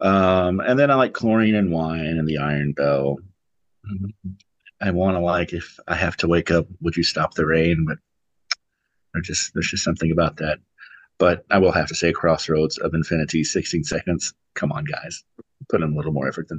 Um, 0.00 0.60
and 0.60 0.78
then 0.78 0.90
I 0.90 0.96
like 0.96 1.12
Chlorine 1.12 1.54
and 1.54 1.70
Wine 1.70 2.18
and 2.18 2.26
the 2.26 2.38
Iron 2.38 2.72
Bell. 2.72 3.18
I 4.80 4.90
want 4.90 5.16
to 5.16 5.20
like 5.20 5.52
if 5.52 5.78
I 5.86 5.94
have 5.94 6.16
to 6.18 6.28
wake 6.28 6.50
up, 6.50 6.66
would 6.80 6.96
you 6.96 7.04
stop 7.04 7.34
the 7.34 7.46
rain? 7.46 7.84
But 7.86 7.98
there's 9.14 9.26
just 9.26 9.54
there's 9.54 9.70
just 9.70 9.84
something 9.84 10.10
about 10.10 10.38
that. 10.38 10.58
But 11.18 11.44
I 11.50 11.58
will 11.58 11.72
have 11.72 11.86
to 11.88 11.94
say 11.94 12.12
Crossroads 12.12 12.78
of 12.78 12.94
Infinity, 12.94 13.44
16 13.44 13.84
seconds. 13.84 14.34
Come 14.54 14.72
on, 14.72 14.84
guys. 14.84 15.22
Put 15.68 15.82
in 15.82 15.92
a 15.92 15.96
little 15.96 16.12
more 16.12 16.26
effort 16.26 16.48
than 16.48 16.58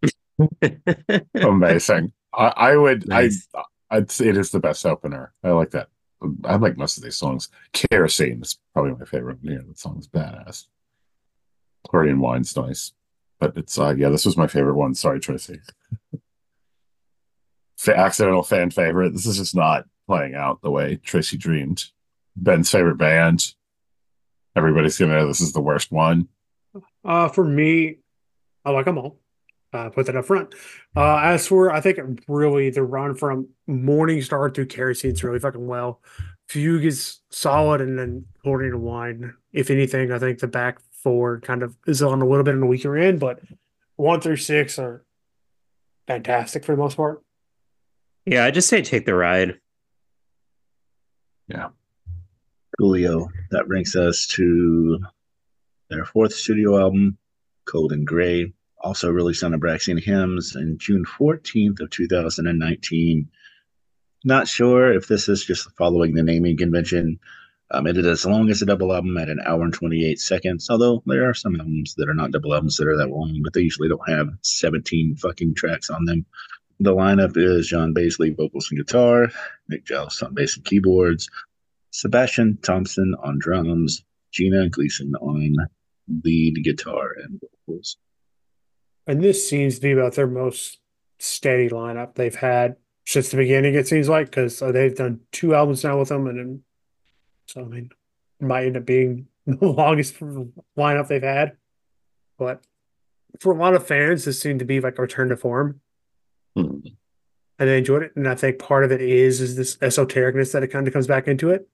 that. 0.00 1.24
Amazing. 1.34 2.12
I, 2.32 2.52
I 2.56 2.76
would. 2.76 3.08
Nice. 3.08 3.48
I. 3.54 3.62
Say 4.08 4.28
it 4.28 4.36
is 4.36 4.50
the 4.50 4.60
best 4.60 4.84
opener. 4.84 5.32
I 5.42 5.50
like 5.50 5.70
that. 5.70 5.88
I 6.44 6.56
like 6.56 6.76
most 6.76 6.96
of 6.96 7.04
these 7.04 7.16
songs. 7.16 7.48
Kerosene 7.72 8.42
is 8.42 8.58
probably 8.74 8.92
my 8.92 9.04
favorite. 9.04 9.38
Yeah, 9.42 9.58
that 9.66 9.78
song's 9.78 10.08
badass. 10.08 10.66
Chlorine 11.88 12.20
Wine's 12.20 12.56
nice, 12.56 12.92
but 13.38 13.56
it's 13.56 13.78
uh 13.78 13.94
yeah. 13.96 14.08
This 14.08 14.26
was 14.26 14.36
my 14.36 14.46
favorite 14.46 14.74
one. 14.74 14.94
Sorry, 14.94 15.20
Tracy. 15.20 15.60
Accidental 17.88 18.42
fan 18.42 18.70
favorite. 18.70 19.12
This 19.12 19.26
is 19.26 19.38
just 19.38 19.54
not 19.54 19.86
playing 20.06 20.34
out 20.34 20.60
the 20.60 20.70
way 20.70 20.96
Tracy 20.96 21.36
dreamed. 21.36 21.84
Ben's 22.36 22.70
favorite 22.70 22.98
band. 22.98 23.54
Everybody's 24.56 24.98
gonna 24.98 25.14
know 25.14 25.26
this 25.26 25.40
is 25.40 25.52
the 25.52 25.60
worst 25.60 25.92
one. 25.92 26.28
Uh, 27.04 27.28
for 27.28 27.44
me, 27.44 27.98
I 28.64 28.70
like 28.70 28.84
them 28.84 28.98
all. 28.98 29.18
Uh, 29.72 29.90
put 29.90 30.06
that 30.06 30.16
up 30.16 30.24
front. 30.24 30.54
Uh, 30.96 31.18
as 31.18 31.46
for, 31.46 31.70
I 31.70 31.80
think 31.80 31.98
really 32.26 32.70
the 32.70 32.82
run 32.82 33.14
from 33.14 33.48
Morning 33.66 34.22
Star 34.22 34.48
through 34.48 34.66
Kerosene's 34.66 35.22
really 35.22 35.38
fucking 35.38 35.66
well. 35.66 36.00
Fugue 36.48 36.86
is 36.86 37.20
solid, 37.30 37.82
and 37.82 37.98
then 37.98 38.24
Chlorine 38.42 38.72
and 38.72 38.82
Wine. 38.82 39.34
If 39.52 39.70
anything, 39.70 40.10
I 40.10 40.18
think 40.18 40.38
the 40.38 40.46
back 40.46 40.78
four 41.02 41.40
kind 41.40 41.62
of 41.62 41.76
is 41.86 42.02
on 42.02 42.22
a 42.22 42.26
little 42.26 42.44
bit 42.44 42.54
on 42.54 42.60
the 42.60 42.66
weaker 42.66 42.96
end, 42.96 43.20
but 43.20 43.40
one 43.96 44.20
through 44.20 44.36
six 44.36 44.78
are 44.78 45.04
fantastic 46.06 46.64
for 46.64 46.72
the 46.72 46.82
most 46.82 46.96
part. 46.96 47.22
yeah, 48.24 48.44
I 48.44 48.50
just 48.50 48.68
say 48.68 48.80
take 48.80 49.04
the 49.04 49.14
ride. 49.14 49.60
Yeah. 51.48 51.68
Julio. 52.78 53.28
That 53.50 53.66
brings 53.68 53.96
us 53.96 54.26
to 54.28 54.98
their 55.90 56.04
fourth 56.04 56.32
studio 56.32 56.78
album, 56.78 57.18
Cold 57.66 57.92
and 57.92 58.06
Gray, 58.06 58.52
also 58.80 59.10
released 59.10 59.44
on 59.44 59.52
Abraxan 59.52 60.02
Hymns 60.02 60.56
in 60.56 60.78
June 60.78 61.04
14th 61.04 61.80
of 61.80 61.90
2019. 61.90 63.28
Not 64.24 64.48
sure 64.48 64.92
if 64.92 65.08
this 65.08 65.28
is 65.28 65.44
just 65.44 65.70
following 65.76 66.14
the 66.14 66.22
naming 66.22 66.56
convention. 66.56 67.18
Um, 67.70 67.86
it 67.86 67.98
is 67.98 68.06
as 68.06 68.24
long 68.24 68.48
as 68.50 68.62
a 68.62 68.66
double 68.66 68.94
album 68.94 69.18
at 69.18 69.28
an 69.28 69.40
hour 69.44 69.62
and 69.62 69.74
28 69.74 70.18
seconds, 70.18 70.70
although 70.70 71.02
there 71.06 71.28
are 71.28 71.34
some 71.34 71.60
albums 71.60 71.94
that 71.96 72.08
are 72.08 72.14
not 72.14 72.30
double 72.30 72.54
albums 72.54 72.76
that 72.76 72.88
are 72.88 72.96
that 72.96 73.10
long, 73.10 73.40
but 73.44 73.52
they 73.52 73.60
usually 73.60 73.88
don't 73.88 74.08
have 74.08 74.28
17 74.42 75.16
fucking 75.16 75.54
tracks 75.54 75.90
on 75.90 76.04
them. 76.04 76.24
The 76.80 76.94
lineup 76.94 77.36
is 77.36 77.68
John 77.68 77.92
Baizley, 77.92 78.36
vocals 78.36 78.68
and 78.70 78.78
guitar, 78.78 79.28
Nick 79.68 79.84
Jost 79.84 80.22
on 80.22 80.32
bass 80.32 80.56
and 80.56 80.64
keyboards, 80.64 81.28
Sebastian 81.90 82.58
Thomson 82.62 83.14
on 83.22 83.38
drums, 83.38 84.04
Gina 84.30 84.68
Gleason 84.68 85.14
on 85.16 85.56
lead 86.24 86.62
guitar 86.62 87.14
and 87.22 87.40
vocals. 87.66 87.98
And 89.08 89.24
this 89.24 89.48
seems 89.48 89.76
to 89.76 89.80
be 89.80 89.92
about 89.92 90.14
their 90.14 90.26
most 90.26 90.78
steady 91.18 91.68
lineup 91.70 92.14
they've 92.14 92.34
had 92.34 92.76
since 93.06 93.30
the 93.30 93.38
beginning, 93.38 93.74
it 93.74 93.88
seems 93.88 94.06
like, 94.06 94.26
because 94.26 94.58
they've 94.58 94.94
done 94.94 95.20
two 95.32 95.54
albums 95.54 95.82
now 95.82 95.98
with 95.98 96.10
them. 96.10 96.26
And 96.26 96.38
then, 96.38 96.62
so, 97.46 97.62
I 97.62 97.64
mean, 97.64 97.88
it 98.38 98.44
might 98.44 98.66
end 98.66 98.76
up 98.76 98.84
being 98.84 99.28
the 99.46 99.66
longest 99.66 100.20
lineup 100.20 101.08
they've 101.08 101.22
had. 101.22 101.56
But 102.38 102.62
for 103.40 103.54
a 103.54 103.58
lot 103.58 103.72
of 103.72 103.86
fans, 103.86 104.26
this 104.26 104.38
seemed 104.38 104.58
to 104.58 104.66
be 104.66 104.80
like 104.80 104.98
a 104.98 105.02
return 105.02 105.30
to 105.30 105.38
form. 105.38 105.80
Hmm. 106.54 106.80
And 107.58 107.68
they 107.68 107.78
enjoyed 107.78 108.02
it. 108.02 108.12
And 108.14 108.28
I 108.28 108.34
think 108.34 108.58
part 108.58 108.84
of 108.84 108.92
it 108.92 109.00
is 109.00 109.40
is 109.40 109.56
this 109.56 109.76
esotericness 109.78 110.52
that 110.52 110.62
it 110.62 110.68
kind 110.68 110.86
of 110.86 110.92
comes 110.92 111.06
back 111.06 111.26
into 111.26 111.48
it. 111.48 111.66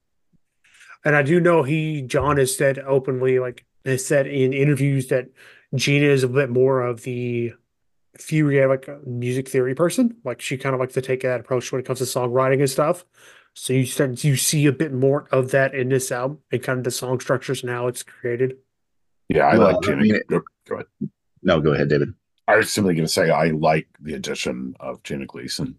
And 1.05 1.16
I 1.16 1.22
do 1.22 1.41
know 1.41 1.64
he, 1.64 2.03
John, 2.03 2.37
has 2.37 2.57
said 2.57 2.78
openly, 2.78 3.41
like, 3.41 3.66
has 3.85 4.07
said 4.07 4.28
in 4.28 4.53
interviews 4.53 5.09
that 5.09 5.26
Gina 5.75 6.07
is 6.07 6.22
a 6.22 6.29
bit 6.29 6.51
more 6.51 6.83
of 6.83 7.03
the 7.03 7.53
theory, 8.18 8.64
like 8.66 8.89
music 9.07 9.49
theory 9.49 9.75
person. 9.75 10.16
Like 10.25 10.41
she 10.41 10.57
kind 10.57 10.75
of 10.75 10.81
likes 10.81 10.95
to 10.95 11.03
take 11.03 11.22
that 11.22 11.41
approach 11.41 11.70
when 11.72 11.81
it 11.81 11.85
comes 11.87 11.99
to 11.99 12.05
songwriting 12.05 12.61
and 12.61 12.70
stuff. 12.70 13.05
So 13.55 13.72
you 13.72 13.87
start 13.87 14.22
you 14.25 14.37
see 14.37 14.66
a 14.66 14.72
bit 14.72 14.93
more 14.93 15.29
of 15.31 15.51
that 15.53 15.75
in 15.75 15.89
this 15.89 16.11
album 16.11 16.39
and 16.51 16.62
kind 16.62 16.79
of 16.79 16.85
the 16.85 16.91
song 16.91 17.20
structures 17.20 17.62
and 17.62 17.70
how 17.70 17.87
it's 17.87 18.03
created. 18.03 18.57
Yeah, 19.29 19.47
I 19.47 19.59
Well, 19.59 19.75
like 19.81 19.89
I 19.89 19.95
mean- 19.95 20.20
go, 20.29 20.43
go 20.68 20.75
ahead. 20.77 20.87
No, 21.43 21.61
go 21.61 21.72
ahead, 21.72 21.89
David. 21.89 22.14
I 22.47 22.57
was 22.57 22.72
simply 22.72 22.95
going 22.95 23.07
to 23.07 23.12
say 23.12 23.31
I 23.31 23.49
like 23.49 23.89
the 24.01 24.14
addition 24.14 24.75
of 24.81 25.03
Gina 25.03 25.25
Gleason, 25.27 25.77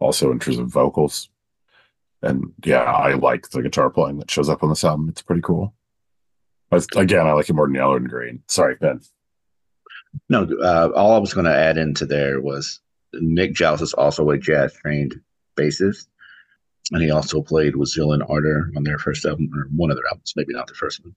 also 0.00 0.32
in 0.32 0.38
terms 0.40 0.58
of 0.58 0.68
vocals, 0.68 1.28
and 2.22 2.52
yeah, 2.64 2.82
I 2.82 3.14
like 3.14 3.50
the 3.50 3.62
guitar 3.62 3.88
playing 3.90 4.18
that 4.18 4.30
shows 4.30 4.48
up 4.48 4.62
on 4.62 4.68
this 4.68 4.84
album. 4.84 5.08
It's 5.08 5.22
pretty 5.22 5.42
cool. 5.42 5.74
But 6.70 6.86
again, 6.96 7.26
I 7.26 7.32
like 7.32 7.48
it 7.48 7.52
more 7.52 7.66
than 7.66 7.74
Yellow 7.74 7.96
and 7.96 8.08
Green. 8.08 8.42
Sorry, 8.48 8.74
Ben. 8.76 9.00
No, 10.28 10.44
uh, 10.62 10.90
all 10.94 11.14
I 11.14 11.18
was 11.18 11.34
going 11.34 11.46
to 11.46 11.54
add 11.56 11.78
into 11.78 12.06
there 12.06 12.40
was 12.40 12.80
Nick 13.14 13.54
Jost 13.54 13.82
is 13.82 13.94
also 13.94 14.28
a 14.30 14.38
jazz 14.38 14.72
trained 14.74 15.20
bassist, 15.56 16.06
and 16.92 17.02
he 17.02 17.10
also 17.10 17.42
played 17.42 17.76
with 17.76 17.88
Zeal 17.88 18.12
and 18.12 18.22
Ardor 18.22 18.70
on 18.76 18.84
their 18.84 18.98
first 18.98 19.24
album, 19.24 19.50
or 19.54 19.68
one 19.74 19.90
of 19.90 19.96
their 19.96 20.06
albums, 20.08 20.32
maybe 20.36 20.52
not 20.52 20.66
the 20.66 20.74
first 20.74 21.02
one. 21.04 21.14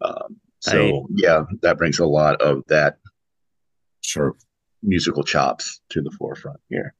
Um, 0.00 0.36
so 0.60 1.06
yeah, 1.14 1.44
that 1.62 1.78
brings 1.78 1.98
a 1.98 2.06
lot 2.06 2.40
of 2.40 2.62
that 2.68 2.98
Sure, 4.02 4.36
musical 4.82 5.22
chops 5.24 5.80
to 5.90 6.02
the 6.02 6.10
forefront 6.10 6.60
here. 6.68 6.94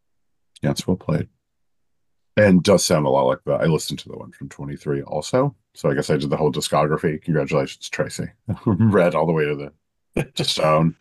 yeah, 0.63 0.71
it's 0.71 0.87
well 0.87 0.97
played. 0.97 1.29
And 2.37 2.63
does 2.63 2.85
sound 2.85 3.07
a 3.07 3.11
lot 3.11 3.27
like 3.27 3.45
that. 3.47 3.61
I 3.61 3.67
listened 3.67 3.99
to 4.01 4.09
the 4.09 4.17
one 4.17 4.33
from 4.33 4.49
23 4.49 5.03
also. 5.03 5.55
So 5.75 5.91
I 5.91 5.95
guess 5.95 6.11
I 6.11 6.17
did 6.17 6.31
the 6.31 6.37
whole 6.37 6.51
discography. 6.51 7.23
Congratulations, 7.23 7.89
Tracy. 7.89 8.25
Read 8.67 9.15
all 9.15 9.27
the 9.27 9.33
way 9.33 9.45
to 9.45 9.55
the 9.55 9.67
to 9.67 9.73
Stone. 10.37 10.97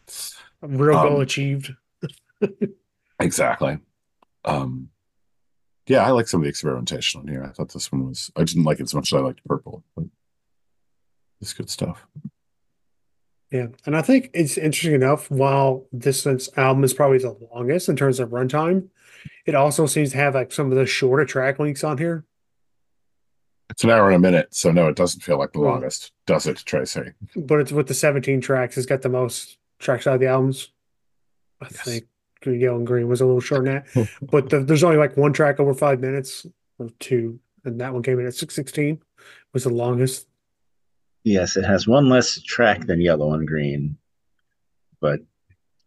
Real 0.62 1.02
goal 1.04 1.16
Um, 1.18 1.22
achieved. 1.22 1.74
Exactly. 3.20 3.78
Um 4.44 4.90
yeah, 5.88 6.06
I 6.06 6.12
like 6.12 6.28
some 6.28 6.40
of 6.42 6.44
the 6.44 6.50
experimentation 6.50 7.22
on 7.22 7.28
here. 7.28 7.44
I 7.44 7.50
thought 7.50 7.72
this 7.74 7.92
one 7.92 8.08
was 8.08 8.32
I 8.36 8.44
didn't 8.44 8.64
like 8.64 8.80
it 8.80 8.84
as 8.84 8.94
much 8.96 9.14
as 9.14 9.18
I 9.18 9.22
liked 9.22 9.46
purple, 9.46 9.84
but 9.96 10.06
it's 11.42 11.54
good 11.54 11.70
stuff. 11.70 12.06
Yeah, 13.52 13.68
and 13.86 13.96
I 13.96 14.02
think 14.02 14.32
it's 14.34 14.58
interesting 14.58 14.94
enough. 14.96 15.30
While 15.30 15.86
this 15.94 16.26
album 16.58 16.84
is 16.84 16.94
probably 16.94 17.20
the 17.20 17.38
longest 17.54 17.88
in 17.88 17.96
terms 17.96 18.20
of 18.20 18.30
runtime, 18.30 18.88
it 19.46 19.54
also 19.56 19.86
seems 19.86 20.12
to 20.12 20.18
have 20.18 20.34
like 20.36 20.52
some 20.52 20.72
of 20.72 20.78
the 20.78 20.86
shorter 20.86 21.24
track 21.26 21.60
links 21.60 21.84
on 21.84 21.98
here. 21.98 22.26
It's 23.74 23.84
an 23.84 23.90
hour 23.90 24.06
and 24.12 24.16
a 24.16 24.20
minute, 24.20 24.54
so 24.54 24.72
no, 24.72 24.88
it 24.88 24.96
doesn't 24.96 25.22
feel 25.22 25.40
like 25.40 25.52
the 25.54 25.58
Hmm. 25.58 25.66
longest, 25.66 26.12
does 26.28 26.46
it, 26.46 26.58
Tracy? 26.64 27.12
But 27.36 27.60
it's 27.60 27.72
with 27.72 27.88
the 27.88 27.96
17 27.96 28.40
tracks, 28.40 28.78
it's 28.78 28.86
got 28.86 29.02
the 29.02 29.10
most 29.10 29.58
tracks 29.80 30.06
out 30.06 30.14
of 30.14 30.20
the 30.20 30.28
albums. 30.28 30.72
I 31.60 31.66
Yes. 31.72 31.82
think 31.84 32.06
Yellow, 32.46 32.78
and 32.78 32.86
Green 32.86 33.08
was 33.08 33.20
a 33.22 33.26
little 33.26 33.42
short 33.42 33.66
than 33.66 33.74
that. 33.96 34.10
but 34.22 34.52
the, 34.52 34.60
there's 34.60 34.84
only 34.84 34.98
like 34.98 35.18
one 35.18 35.34
track 35.34 35.60
over 35.60 35.74
five 35.74 36.00
minutes 36.00 36.46
or 36.78 36.90
two, 37.00 37.40
and 37.66 37.82
that 37.82 37.92
one 37.94 38.04
came 38.04 38.20
in 38.20 38.28
at 38.28 38.36
616 38.36 39.02
was 39.54 39.64
the 39.64 39.72
longest. 39.72 40.28
Yes, 41.24 41.58
it 41.58 41.66
has 41.66 41.88
one 41.88 42.10
less 42.10 42.40
track 42.44 42.86
than 42.86 43.02
Yellow 43.02 43.34
and 43.34 43.48
Green, 43.48 43.98
but 45.02 45.20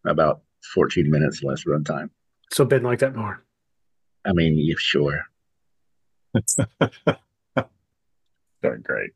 about 0.04 0.42
14 0.74 1.08
minutes 1.08 1.44
less 1.44 1.62
runtime. 1.64 2.10
So 2.50 2.64
Ben 2.64 2.82
liked 2.82 3.00
that 3.02 3.14
more. 3.14 3.44
I 4.24 4.32
mean, 4.32 4.56
yeah, 4.58 4.74
sure. 4.76 5.22
Doing 8.62 8.80
great. 8.82 9.10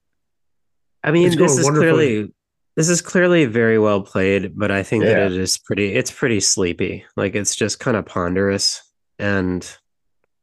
I 1.03 1.11
mean, 1.11 1.37
this 1.37 1.57
is 1.59 1.65
wonderfully. 1.65 1.91
clearly 1.91 2.35
this 2.77 2.89
is 2.89 3.03
clearly 3.03 3.47
very 3.47 3.79
well 3.79 4.03
played, 4.03 4.53
but 4.57 4.71
I 4.71 4.83
think 4.83 5.05
Yeah. 5.05 5.15
that 5.15 5.33
it 5.33 5.39
is 5.39 5.59
pretty 5.59 5.95
it's 5.95 6.11
pretty 6.11 6.41
sleepy. 6.41 7.05
Like 7.17 7.35
it's 7.35 7.57
just 7.57 7.81
kind 7.81 7.97
of 7.97 8.07
ponderous 8.07 8.83
and 9.19 9.69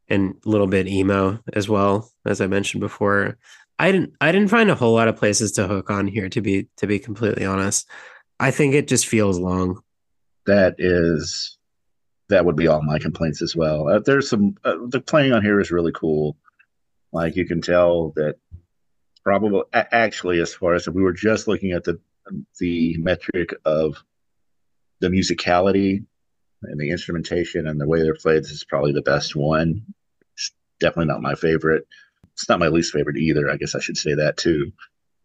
and 0.10 0.36
a 0.46 0.50
little 0.50 0.68
bit 0.68 0.88
emo 0.88 1.40
as 1.54 1.68
well, 1.70 2.12
as 2.26 2.42
I 2.42 2.48
mentioned 2.48 2.82
before. 2.82 3.38
I 3.80 3.92
didn't 3.92 4.14
I 4.20 4.32
didn't 4.32 4.50
find 4.50 4.70
a 4.72 4.76
whole 4.76 4.94
lot 4.96 5.08
of 5.08 5.16
places 5.18 5.52
to 5.54 5.68
hook 5.68 5.90
on 5.90 6.08
here 6.08 6.30
to 6.30 6.42
be 6.42 6.68
to 6.78 6.88
be 6.88 6.98
completely 7.00 7.46
honest. 7.46 7.88
I 8.40 8.52
think 8.52 8.74
it 8.74 8.88
just 8.88 9.08
feels 9.08 9.40
long. 9.40 9.82
That 10.46 10.76
is, 10.78 11.58
that 12.30 12.46
would 12.46 12.56
be 12.56 12.68
all 12.68 12.82
my 12.84 13.00
complaints 13.00 13.42
as 13.42 13.56
well. 13.56 13.90
Uh, 13.90 14.00
there's 14.00 14.30
some, 14.30 14.56
uh, 14.64 14.76
the 14.88 15.02
playing 15.02 15.34
on 15.34 15.42
here 15.44 15.60
is 15.60 15.72
really 15.72 15.92
cool. 15.92 16.38
Like 17.12 17.36
you 17.36 17.46
can 17.46 17.62
tell 17.62 18.12
that 18.16 18.36
probably, 19.28 19.62
actually, 19.74 20.40
as 20.40 20.54
far 20.54 20.74
as 20.74 20.88
if 20.88 20.94
we 20.94 21.04
were 21.04 21.12
just 21.12 21.50
looking 21.50 21.74
at 21.74 21.84
the, 21.84 22.00
the 22.62 22.96
metric 22.98 23.54
of 23.66 24.02
the 25.02 25.10
musicality 25.10 26.06
and 26.64 26.80
the 26.80 26.92
instrumentation 26.92 27.68
and 27.68 27.78
the 27.78 27.86
way 27.86 28.02
they're 28.02 28.16
played, 28.16 28.44
this 28.44 28.52
is 28.52 28.64
probably 28.64 28.94
the 28.94 29.02
best 29.02 29.36
one. 29.36 29.82
It's 30.32 30.52
definitely 30.80 31.12
not 31.12 31.22
my 31.22 31.36
favorite. 31.36 31.86
It's 32.36 32.48
not 32.48 32.62
my 32.62 32.70
least 32.70 32.94
favorite 32.94 33.18
either. 33.18 33.52
I 33.52 33.58
guess 33.58 33.76
I 33.76 33.82
should 33.82 33.98
say 33.98 34.14
that 34.14 34.38
too. 34.38 34.72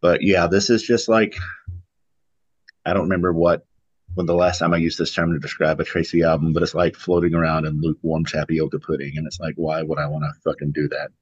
But 0.01 0.23
yeah, 0.23 0.49
this 0.49 0.69
is 0.69 0.83
just 0.83 1.09
like 1.09 1.37
I 2.85 2.95
don't 2.95 3.05
remember 3.05 3.33
what 3.33 3.65
when 4.15 4.27
the 4.27 4.35
last 4.35 4.59
time 4.59 4.75
I 4.75 4.79
used 4.79 4.99
this 4.99 5.15
term 5.15 5.33
to 5.33 5.39
describe 5.39 5.79
a 5.79 5.85
Tracy 5.85 6.25
album, 6.25 6.53
but 6.53 6.65
it's 6.65 6.75
like 6.75 6.97
floating 6.97 7.35
around 7.35 7.67
in 7.67 7.81
lukewarm 7.81 8.25
tapioca 8.25 8.81
pudding, 8.81 9.17
and 9.17 9.29
it's 9.29 9.39
like, 9.39 9.55
why 9.55 9.81
would 9.81 10.01
I 10.01 10.09
want 10.09 10.25
to 10.25 10.41
fucking 10.41 10.73
do 10.73 10.89
that? 10.89 11.13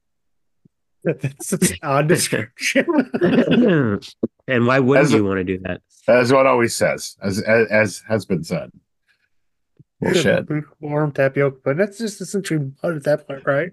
That's 1.05 1.49
such 1.49 1.71
an 1.71 1.77
odd 1.83 2.09
description. 2.09 2.87
and 4.49 4.67
why 4.67 4.79
wouldn't 4.79 5.07
As 5.07 5.13
you 5.13 5.25
want 5.25 5.39
to 5.39 5.45
do 5.45 5.59
that? 5.61 5.81
As 6.07 6.33
one 6.33 6.47
always 6.47 6.75
says, 6.75 7.17
as 7.23 7.41
as, 7.41 7.69
as 7.71 8.03
has 8.09 8.27
been 8.27 8.45
said. 8.45 8.71
Bullshit. 10.01 10.47
Warm 10.81 11.13
tapioca, 11.13 11.59
but 11.65 11.77
that's 11.77 11.99
just 11.99 12.21
essentially 12.21 12.73
mud 12.83 12.97
at 12.97 13.05
that 13.05 13.27
point, 13.27 13.47
right? 13.47 13.73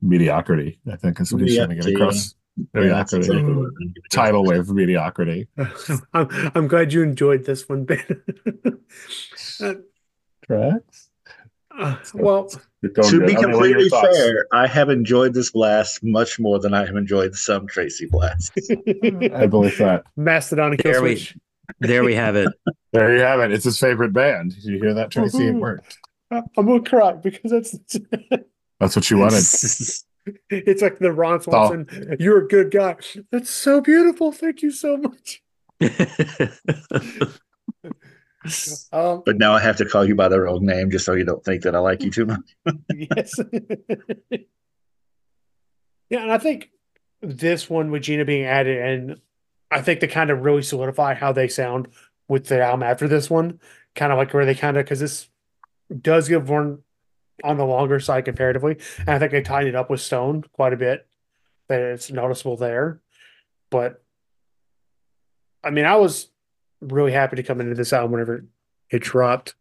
Mediocrity, 0.00 0.78
I 0.90 0.96
think, 0.96 1.20
is 1.20 1.32
what 1.32 1.42
he's 1.42 1.56
trying 1.56 1.70
to 1.70 1.74
get 1.76 1.86
across. 1.86 2.34
Mediocrity. 2.72 3.26
exactly 3.26 3.28
what 3.28 3.38
I'm 3.38 3.54
gonna 3.54 3.70
do. 3.94 4.00
Tidal 4.10 4.44
wave 4.44 4.60
of 4.60 4.70
mediocrity. 4.70 5.48
I'm, 6.12 6.28
I'm 6.54 6.68
glad 6.68 6.92
you 6.92 7.02
enjoyed 7.02 7.44
this 7.44 7.68
one, 7.68 7.84
Ben. 7.84 8.22
Uh, 9.60 9.74
Tracks? 10.46 11.10
Uh, 11.78 11.96
well, 12.14 12.46
To 12.48 12.60
be 13.26 13.36
I 13.36 13.40
mean, 13.40 13.52
what 13.52 13.64
are 13.64 13.68
your 13.68 13.80
completely 13.80 13.88
fair, 13.90 14.46
I 14.52 14.66
have 14.66 14.90
enjoyed 14.90 15.34
this 15.34 15.50
blast 15.50 16.00
much 16.02 16.38
more 16.38 16.58
than 16.58 16.74
I 16.74 16.84
have 16.86 16.96
enjoyed 16.96 17.34
some 17.34 17.66
Tracy 17.66 18.06
blasts. 18.06 18.50
I 19.34 19.46
believe 19.46 19.78
that. 19.78 20.04
Mastodon 20.16 20.72
and 20.72 20.80
There 20.80 21.02
we- 21.02 21.28
There 21.80 22.04
we 22.04 22.14
have 22.14 22.36
it. 22.36 22.48
There 22.92 23.12
you 23.16 23.22
have 23.22 23.40
it. 23.40 23.50
It's 23.50 23.64
his 23.64 23.78
favorite 23.80 24.12
band. 24.12 24.54
Did 24.54 24.64
you 24.64 24.78
hear 24.78 24.94
that, 24.94 25.10
Tracy? 25.10 25.48
It 25.48 25.54
Mhm. 25.56 25.60
worked. 25.60 25.98
I'm 26.30 26.44
gonna 26.54 26.80
cry 26.80 27.12
because 27.14 27.50
that's 27.50 27.72
That's 28.80 28.94
what 28.96 29.10
you 29.10 29.18
wanted. 29.18 29.38
it's 30.50 30.82
like 30.82 30.98
the 31.00 31.10
Ron 31.12 31.34
all- 31.34 31.40
Swanson. 31.40 32.16
You're 32.20 32.44
a 32.44 32.48
good 32.48 32.70
guy. 32.70 32.96
That's 33.32 33.50
so 33.50 33.80
beautiful. 33.80 34.30
Thank 34.30 34.62
you 34.62 34.70
so 34.70 34.96
much. 34.96 35.42
Um, 38.92 39.22
But 39.24 39.38
now 39.38 39.52
I 39.54 39.60
have 39.60 39.76
to 39.78 39.84
call 39.84 40.04
you 40.04 40.14
by 40.14 40.28
the 40.28 40.40
wrong 40.40 40.64
name 40.64 40.90
just 40.90 41.04
so 41.04 41.14
you 41.14 41.24
don't 41.24 41.44
think 41.44 41.62
that 41.62 41.74
I 41.74 41.78
like 41.78 42.02
you 42.02 42.10
too 42.10 42.26
much. 42.26 42.56
yes. 42.94 43.38
yeah, 46.10 46.22
and 46.22 46.32
I 46.32 46.38
think 46.38 46.70
this 47.20 47.68
one 47.70 47.90
with 47.90 48.02
Gina 48.02 48.24
being 48.24 48.44
added, 48.44 48.78
and 48.78 49.20
I 49.70 49.80
think 49.80 50.00
they 50.00 50.06
kind 50.06 50.30
of 50.30 50.44
really 50.44 50.62
solidify 50.62 51.14
how 51.14 51.32
they 51.32 51.48
sound 51.48 51.88
with 52.28 52.46
the 52.46 52.62
album 52.62 52.82
after 52.82 53.08
this 53.08 53.30
one. 53.30 53.60
Kind 53.94 54.12
of 54.12 54.18
like 54.18 54.34
where 54.34 54.44
they 54.44 54.54
kind 54.54 54.76
of 54.76 54.84
because 54.84 55.00
this 55.00 55.28
does 56.00 56.28
give 56.28 56.48
one 56.48 56.82
on 57.42 57.56
the 57.56 57.64
longer 57.64 58.00
side 58.00 58.24
comparatively, 58.24 58.78
and 58.98 59.10
I 59.10 59.18
think 59.18 59.32
they 59.32 59.42
tied 59.42 59.66
it 59.66 59.74
up 59.74 59.90
with 59.90 60.00
Stone 60.00 60.44
quite 60.52 60.72
a 60.72 60.76
bit. 60.76 61.06
That 61.68 61.80
it's 61.80 62.10
noticeable 62.10 62.56
there, 62.58 63.00
but 63.70 64.02
I 65.62 65.70
mean, 65.70 65.86
I 65.86 65.96
was 65.96 66.28
really 66.88 67.12
happy 67.12 67.36
to 67.36 67.42
come 67.42 67.60
into 67.60 67.74
this 67.74 67.92
album 67.92 68.12
whenever 68.12 68.44
it 68.90 69.02
dropped. 69.02 69.54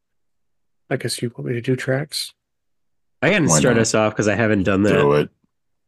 I 0.90 0.98
guess 0.98 1.22
you 1.22 1.32
want 1.36 1.48
me 1.48 1.54
to 1.54 1.62
do 1.62 1.76
tracks. 1.76 2.34
I 3.22 3.30
can 3.30 3.46
Why 3.48 3.60
start 3.60 3.76
not? 3.76 3.82
us 3.82 3.96
off 3.96 4.14
because 4.14 4.28
I 4.28 4.36
haven't 4.36 4.64
done 4.64 4.84
that. 4.84 4.94
Do 4.94 5.14
it. 5.14 5.30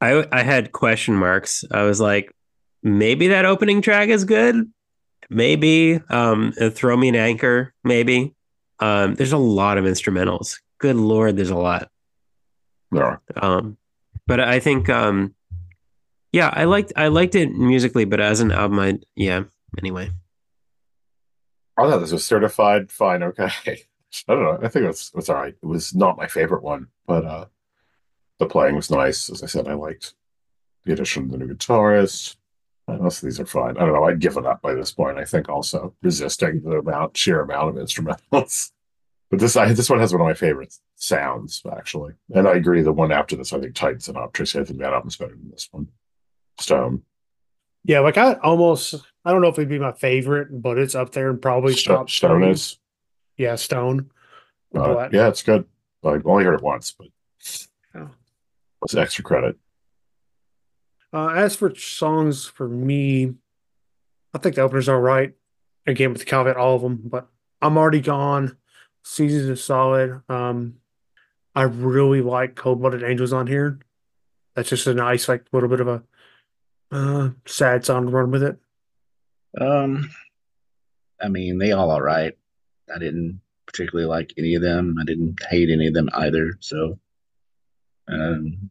I 0.01 0.25
I 0.31 0.43
had 0.43 0.71
question 0.71 1.15
marks. 1.15 1.63
I 1.69 1.83
was 1.83 1.99
like, 1.99 2.33
maybe 2.81 3.27
that 3.29 3.45
opening 3.45 3.81
track 3.81 4.09
is 4.09 4.23
good. 4.23 4.71
Maybe 5.29 5.99
um, 6.09 6.53
throw 6.53 6.95
me 6.95 7.09
an 7.09 7.15
anchor. 7.15 7.73
Maybe 7.83 8.33
um, 8.79 9.15
there's 9.15 9.31
a 9.31 9.37
lot 9.37 9.77
of 9.77 9.85
instrumentals. 9.85 10.59
Good 10.77 10.95
lord, 10.95 11.35
there's 11.35 11.49
a 11.49 11.55
lot. 11.55 11.89
There 12.91 13.03
are. 13.03 13.21
Um, 13.41 13.77
but 14.27 14.39
I 14.39 14.59
think 14.59 14.89
um, 14.89 15.33
yeah, 16.31 16.49
I 16.53 16.65
liked 16.65 16.93
I 16.95 17.07
liked 17.07 17.35
it 17.35 17.51
musically, 17.51 18.05
but 18.05 18.19
as 18.19 18.39
an 18.39 18.51
album, 18.51 18.79
I 18.79 18.99
yeah. 19.15 19.43
Anyway, 19.77 20.11
I 21.77 21.89
thought 21.89 21.99
this 21.99 22.11
was 22.11 22.25
certified 22.25 22.91
fine. 22.91 23.23
Okay. 23.23 23.49
I 24.27 24.33
don't 24.33 24.43
know. 24.43 24.59
I 24.61 24.69
think 24.69 24.85
it 24.85 24.87
was, 24.87 25.29
all 25.29 25.35
right. 25.35 25.55
It 25.61 25.65
was 25.65 25.93
not 25.93 26.17
my 26.17 26.27
favorite 26.27 26.63
one, 26.63 26.87
but 27.05 27.25
uh, 27.25 27.45
the 28.39 28.45
playing 28.45 28.75
was 28.75 28.89
nice. 28.89 29.29
As 29.29 29.43
I 29.43 29.47
said, 29.47 29.67
I 29.67 29.73
liked 29.73 30.13
the 30.85 30.93
addition 30.93 31.23
of 31.23 31.31
the 31.31 31.37
new 31.37 31.53
guitarist. 31.53 32.37
Most 32.87 33.17
of 33.17 33.23
these 33.23 33.39
are 33.39 33.45
fine. 33.45 33.77
I 33.77 33.81
don't 33.81 33.93
know. 33.93 34.03
I'd 34.03 34.19
given 34.19 34.45
up 34.45 34.61
by 34.61 34.73
this 34.73 34.91
point. 34.91 35.17
I 35.17 35.25
think 35.25 35.49
also 35.49 35.95
resisting 36.01 36.61
the 36.61 36.77
amount, 36.77 37.17
sheer 37.17 37.41
amount 37.41 37.69
of 37.69 37.83
instrumentals. 37.83 38.71
But 39.31 39.39
this, 39.39 39.57
I, 39.57 39.73
this 39.73 39.89
one 39.89 39.99
has 39.99 40.13
one 40.13 40.21
of 40.21 40.27
my 40.27 40.35
favorite 40.35 40.75
sounds 40.93 41.63
actually, 41.75 42.13
and 42.35 42.47
I 42.47 42.53
agree. 42.53 42.83
The 42.83 42.93
one 42.93 43.11
after 43.11 43.35
this, 43.35 43.53
I 43.53 43.59
think, 43.59 43.73
tightens 43.73 44.07
it 44.07 44.15
up. 44.15 44.33
Tracy, 44.33 44.59
I 44.59 44.63
think 44.63 44.77
that 44.79 44.93
album's 44.93 45.17
better 45.17 45.35
than 45.35 45.49
this 45.49 45.67
one. 45.71 45.87
Stone, 46.59 47.01
Yeah, 47.85 47.99
like 47.99 48.17
I 48.17 48.33
almost 48.35 48.95
I 49.23 49.31
don't 49.31 49.41
know 49.41 49.47
if 49.49 49.55
it'd 49.59 49.69
be 49.69 49.79
my 49.79 49.91
favorite, 49.91 50.47
but 50.61 50.77
it's 50.77 50.95
up 50.95 51.11
there 51.11 51.29
and 51.29 51.41
probably 51.41 51.73
Stone, 51.73 51.95
top 51.97 52.09
Stone 52.09 52.41
three. 52.41 52.51
is. 52.51 52.77
Yeah, 53.37 53.55
Stone. 53.55 54.09
Uh, 54.75 55.09
yeah, 55.11 55.27
it's 55.27 55.43
good. 55.43 55.65
I've 56.03 56.25
only 56.25 56.43
heard 56.43 56.55
it 56.55 56.61
once, 56.63 56.91
but 56.91 57.07
Oh. 57.95 58.09
it's 58.83 58.95
extra 58.95 59.23
credit. 59.23 59.57
Uh, 61.13 61.29
as 61.29 61.55
for 61.55 61.73
songs 61.75 62.45
for 62.45 62.67
me, 62.67 63.33
I 64.33 64.37
think 64.37 64.55
the 64.55 64.61
opener's 64.61 64.89
all 64.89 64.99
right. 64.99 65.33
Again, 65.87 66.09
with 66.11 66.19
the 66.19 66.25
caveat, 66.25 66.57
all 66.57 66.75
of 66.75 66.81
them, 66.81 67.01
but 67.05 67.27
I'm 67.61 67.77
already 67.77 68.01
gone. 68.01 68.57
Seasons 69.03 69.47
is 69.47 69.63
solid. 69.63 70.21
Um, 70.27 70.75
I 71.55 71.61
really 71.63 72.21
like 72.21 72.55
Cold 72.55 72.81
Blooded 72.81 73.03
Angels 73.03 73.31
on 73.31 73.47
here. 73.47 73.79
That's 74.55 74.69
just 74.69 74.87
a 74.87 74.93
nice, 74.93 75.29
like, 75.29 75.45
little 75.53 75.69
bit 75.69 75.79
of 75.79 75.87
a 75.87 76.03
uh, 76.95 77.29
sad 77.45 77.85
song 77.85 78.05
to 78.05 78.11
run 78.11 78.31
with 78.31 78.43
it. 78.43 78.57
Um, 79.59 80.09
I 81.21 81.27
mean, 81.27 81.57
they 81.57 81.73
all 81.73 81.91
all 81.91 82.01
right. 82.01 82.37
I 82.93 82.99
didn't 82.99 83.41
particularly 83.65 84.07
like 84.07 84.33
any 84.37 84.55
of 84.55 84.61
them. 84.61 84.95
I 84.99 85.03
didn't 85.03 85.43
hate 85.49 85.69
any 85.69 85.87
of 85.87 85.93
them 85.93 86.09
either. 86.13 86.57
So, 86.61 86.97
um, 88.07 88.69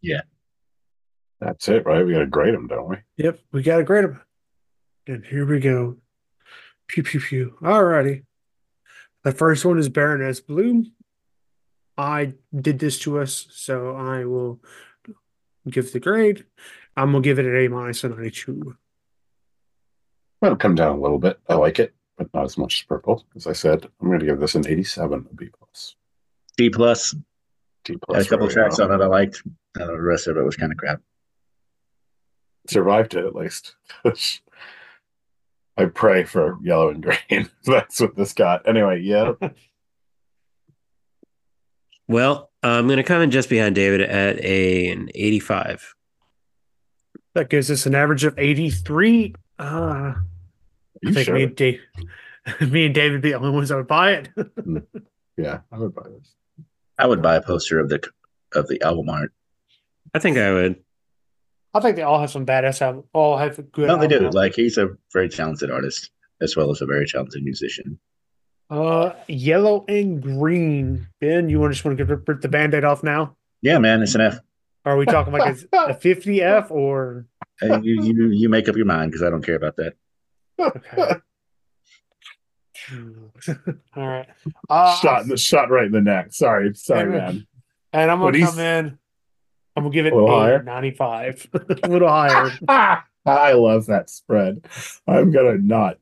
yeah. 0.00 0.22
That's 1.40 1.68
it, 1.68 1.84
right? 1.84 2.06
We 2.06 2.12
got 2.12 2.20
to 2.20 2.26
grade 2.26 2.54
them, 2.54 2.68
don't 2.68 2.88
we? 2.88 2.96
Yep, 3.16 3.40
we 3.52 3.62
got 3.62 3.78
to 3.78 3.84
grade 3.84 4.04
them. 4.04 4.20
And 5.06 5.24
here 5.24 5.46
we 5.46 5.60
go. 5.60 5.96
Pew 6.88 7.02
pew 7.02 7.20
pew. 7.20 7.56
Alrighty. 7.60 8.24
The 9.24 9.32
first 9.32 9.64
one 9.64 9.78
is 9.78 9.88
Baroness 9.88 10.40
Bloom. 10.40 10.92
I 11.98 12.34
did 12.54 12.78
this 12.78 12.98
to 13.00 13.18
us, 13.18 13.48
so 13.50 13.96
I 13.96 14.24
will 14.24 14.60
give 15.68 15.92
the 15.92 16.00
grade. 16.00 16.44
I'm 16.96 17.12
gonna 17.12 17.22
give 17.22 17.38
it 17.38 17.46
an 17.46 17.56
A 17.56 17.68
minus 17.68 18.04
and 18.04 18.16
92. 18.16 18.76
It'll 20.42 20.56
come 20.56 20.74
down 20.74 20.98
a 20.98 21.00
little 21.00 21.18
bit. 21.18 21.38
I 21.48 21.54
like 21.54 21.78
it, 21.78 21.94
but 22.18 22.32
not 22.34 22.44
as 22.44 22.58
much 22.58 22.80
as 22.80 22.86
purple. 22.86 23.24
As 23.34 23.46
I 23.46 23.52
said, 23.52 23.86
I'm 24.00 24.08
going 24.08 24.20
to 24.20 24.26
give 24.26 24.38
this 24.38 24.54
an 24.54 24.66
87 24.66 25.26
a 25.30 25.34
B 25.34 25.48
plus. 25.58 25.96
D 26.56 26.70
plus. 26.70 27.14
D 27.84 27.94
Had 27.94 28.00
plus. 28.02 28.26
a 28.26 28.28
couple 28.28 28.48
tracks 28.48 28.78
on 28.78 28.92
it 28.92 29.02
I 29.02 29.06
liked. 29.06 29.42
Uh, 29.80 29.86
the 29.86 30.00
rest 30.00 30.26
of 30.26 30.36
it 30.36 30.44
was 30.44 30.56
kind 30.56 30.72
of 30.72 30.78
crap. 30.78 31.00
Survived 32.68 33.14
it 33.14 33.24
at 33.24 33.34
least. 33.34 33.76
I 35.78 35.86
pray 35.86 36.24
for 36.24 36.58
yellow 36.62 36.90
and 36.90 37.02
green. 37.02 37.50
That's 37.64 38.00
what 38.00 38.16
this 38.16 38.32
got. 38.32 38.68
Anyway, 38.68 39.00
yeah. 39.02 39.32
Well, 42.08 42.52
I'm 42.62 42.86
going 42.86 42.98
to 42.98 43.02
come 43.02 43.20
in 43.20 43.32
just 43.32 43.48
behind 43.50 43.74
David 43.74 44.00
at 44.00 44.38
a, 44.38 44.90
an 44.90 45.10
85. 45.12 45.95
That 47.36 47.50
gives 47.50 47.70
us 47.70 47.84
an 47.84 47.94
average 47.94 48.24
of 48.24 48.38
83. 48.38 49.34
Uh, 49.58 49.62
I 49.62 50.14
think 51.04 51.18
sure? 51.18 51.34
me 51.34 51.42
and, 51.42 51.54
Dave, 51.54 51.80
me 52.62 52.86
and 52.86 52.94
David 52.94 53.20
be 53.20 53.28
the 53.28 53.36
only 53.36 53.50
ones 53.50 53.68
that 53.68 53.76
would 53.76 53.86
buy 53.86 54.12
it. 54.12 54.30
Yeah, 55.36 55.58
I 55.70 55.78
would 55.78 55.94
buy 55.94 56.04
this. 56.08 56.34
I 56.98 57.06
would 57.06 57.20
buy 57.20 57.36
a 57.36 57.42
poster 57.42 57.78
of 57.78 57.90
the 57.90 58.02
of 58.54 58.68
the 58.68 58.80
album 58.80 59.10
art. 59.10 59.34
I 60.14 60.18
think 60.18 60.38
I 60.38 60.50
would. 60.50 60.82
I 61.74 61.80
think 61.80 61.96
they 61.96 62.02
all 62.02 62.18
have 62.18 62.30
some 62.30 62.46
badass 62.46 62.80
album. 62.80 63.04
All 63.12 63.36
have 63.36 63.56
good. 63.70 63.88
No, 63.88 63.98
they 63.98 64.08
do. 64.08 64.14
album. 64.14 64.30
Like 64.30 64.54
he's 64.54 64.78
a 64.78 64.96
very 65.12 65.28
talented 65.28 65.70
artist 65.70 66.12
as 66.40 66.56
well 66.56 66.70
as 66.70 66.80
a 66.80 66.86
very 66.86 67.06
talented 67.06 67.42
musician. 67.42 67.98
Uh, 68.70 69.12
yellow 69.28 69.84
and 69.88 70.22
green. 70.22 71.06
Ben, 71.20 71.50
you 71.50 71.60
want 71.60 71.74
just 71.74 71.84
want 71.84 71.98
to 71.98 72.02
get 72.02 72.26
rip 72.26 72.40
the 72.40 72.48
band-aid 72.48 72.84
off 72.84 73.02
now? 73.02 73.36
Yeah, 73.60 73.76
man, 73.78 74.02
it's 74.02 74.14
an 74.14 74.22
F. 74.22 74.38
Are 74.86 74.96
we 74.96 75.04
talking 75.04 75.32
like 75.32 75.58
a, 75.72 75.76
a 75.90 75.94
50 76.00 76.42
F 76.42 76.70
or 76.70 77.26
Uh, 77.62 77.80
you 77.82 78.00
you 78.02 78.28
you 78.30 78.48
make 78.48 78.68
up 78.68 78.76
your 78.76 78.86
mind 78.86 79.10
because 79.10 79.22
I 79.26 79.30
don't 79.30 79.42
care 79.44 79.56
about 79.56 79.76
that. 79.76 79.94
okay? 80.58 81.20
All 83.96 84.06
right. 84.08 84.28
Uh, 84.70 84.94
shot 84.96 85.22
in 85.22 85.28
the 85.28 85.36
shot 85.36 85.70
right 85.70 85.86
in 85.86 85.92
the 85.92 86.00
neck. 86.00 86.32
Sorry, 86.32 86.72
sorry, 86.74 87.10
Hey, 87.12 87.18
man. 87.18 87.46
and 87.92 88.10
I'm 88.10 88.20
gonna 88.20 88.36
he's- 88.38 88.50
come 88.50 88.60
in. 88.60 88.98
I'm 89.74 89.82
gonna 89.82 89.92
give 89.92 90.06
it 90.06 90.14
A 90.14 90.16
little 90.16 90.40
a 90.40 90.62
95. 90.62 91.48
a 91.82 91.88
little 91.88 92.08
higher. 92.08 92.50
I 93.26 93.52
love 93.52 93.86
that 93.86 94.08
spread. 94.08 94.64
I'm 95.06 95.30
gonna 95.32 95.58
not 95.58 95.98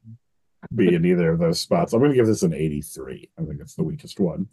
be 0.72 0.94
in 0.94 1.04
either 1.04 1.32
of 1.32 1.40
those 1.40 1.60
spots. 1.60 1.92
I'm 1.92 2.00
gonna 2.00 2.14
give 2.14 2.26
this 2.26 2.42
an 2.44 2.52
83. 2.54 3.30
I 3.38 3.42
think 3.44 3.60
it's 3.60 3.74
the 3.74 3.82
weakest 3.82 4.20
one, 4.20 4.48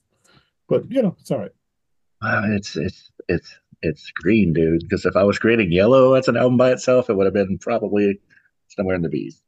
but 0.68 0.90
you 0.92 1.04
know, 1.04 1.16
it's 1.20 1.30
all 1.30 1.38
right. 1.40 1.52
Wow, 2.22 2.44
it's 2.48 2.76
it's 2.76 3.12
it's 3.28 3.60
it's 3.82 4.12
green, 4.12 4.54
dude. 4.54 4.82
Because 4.82 5.06
if 5.06 5.16
I 5.16 5.24
was 5.24 5.40
grading 5.40 5.72
yellow 5.72 6.14
as 6.14 6.28
an 6.28 6.38
album 6.38 6.58
by 6.58 6.72
itself, 6.72 7.10
it 7.10 7.16
would 7.16 7.26
have 7.26 7.34
been 7.34 7.58
probably 7.58 8.20
somewhere 8.70 8.96
in 8.96 9.02
the 9.02 9.10
B's. 9.10 9.42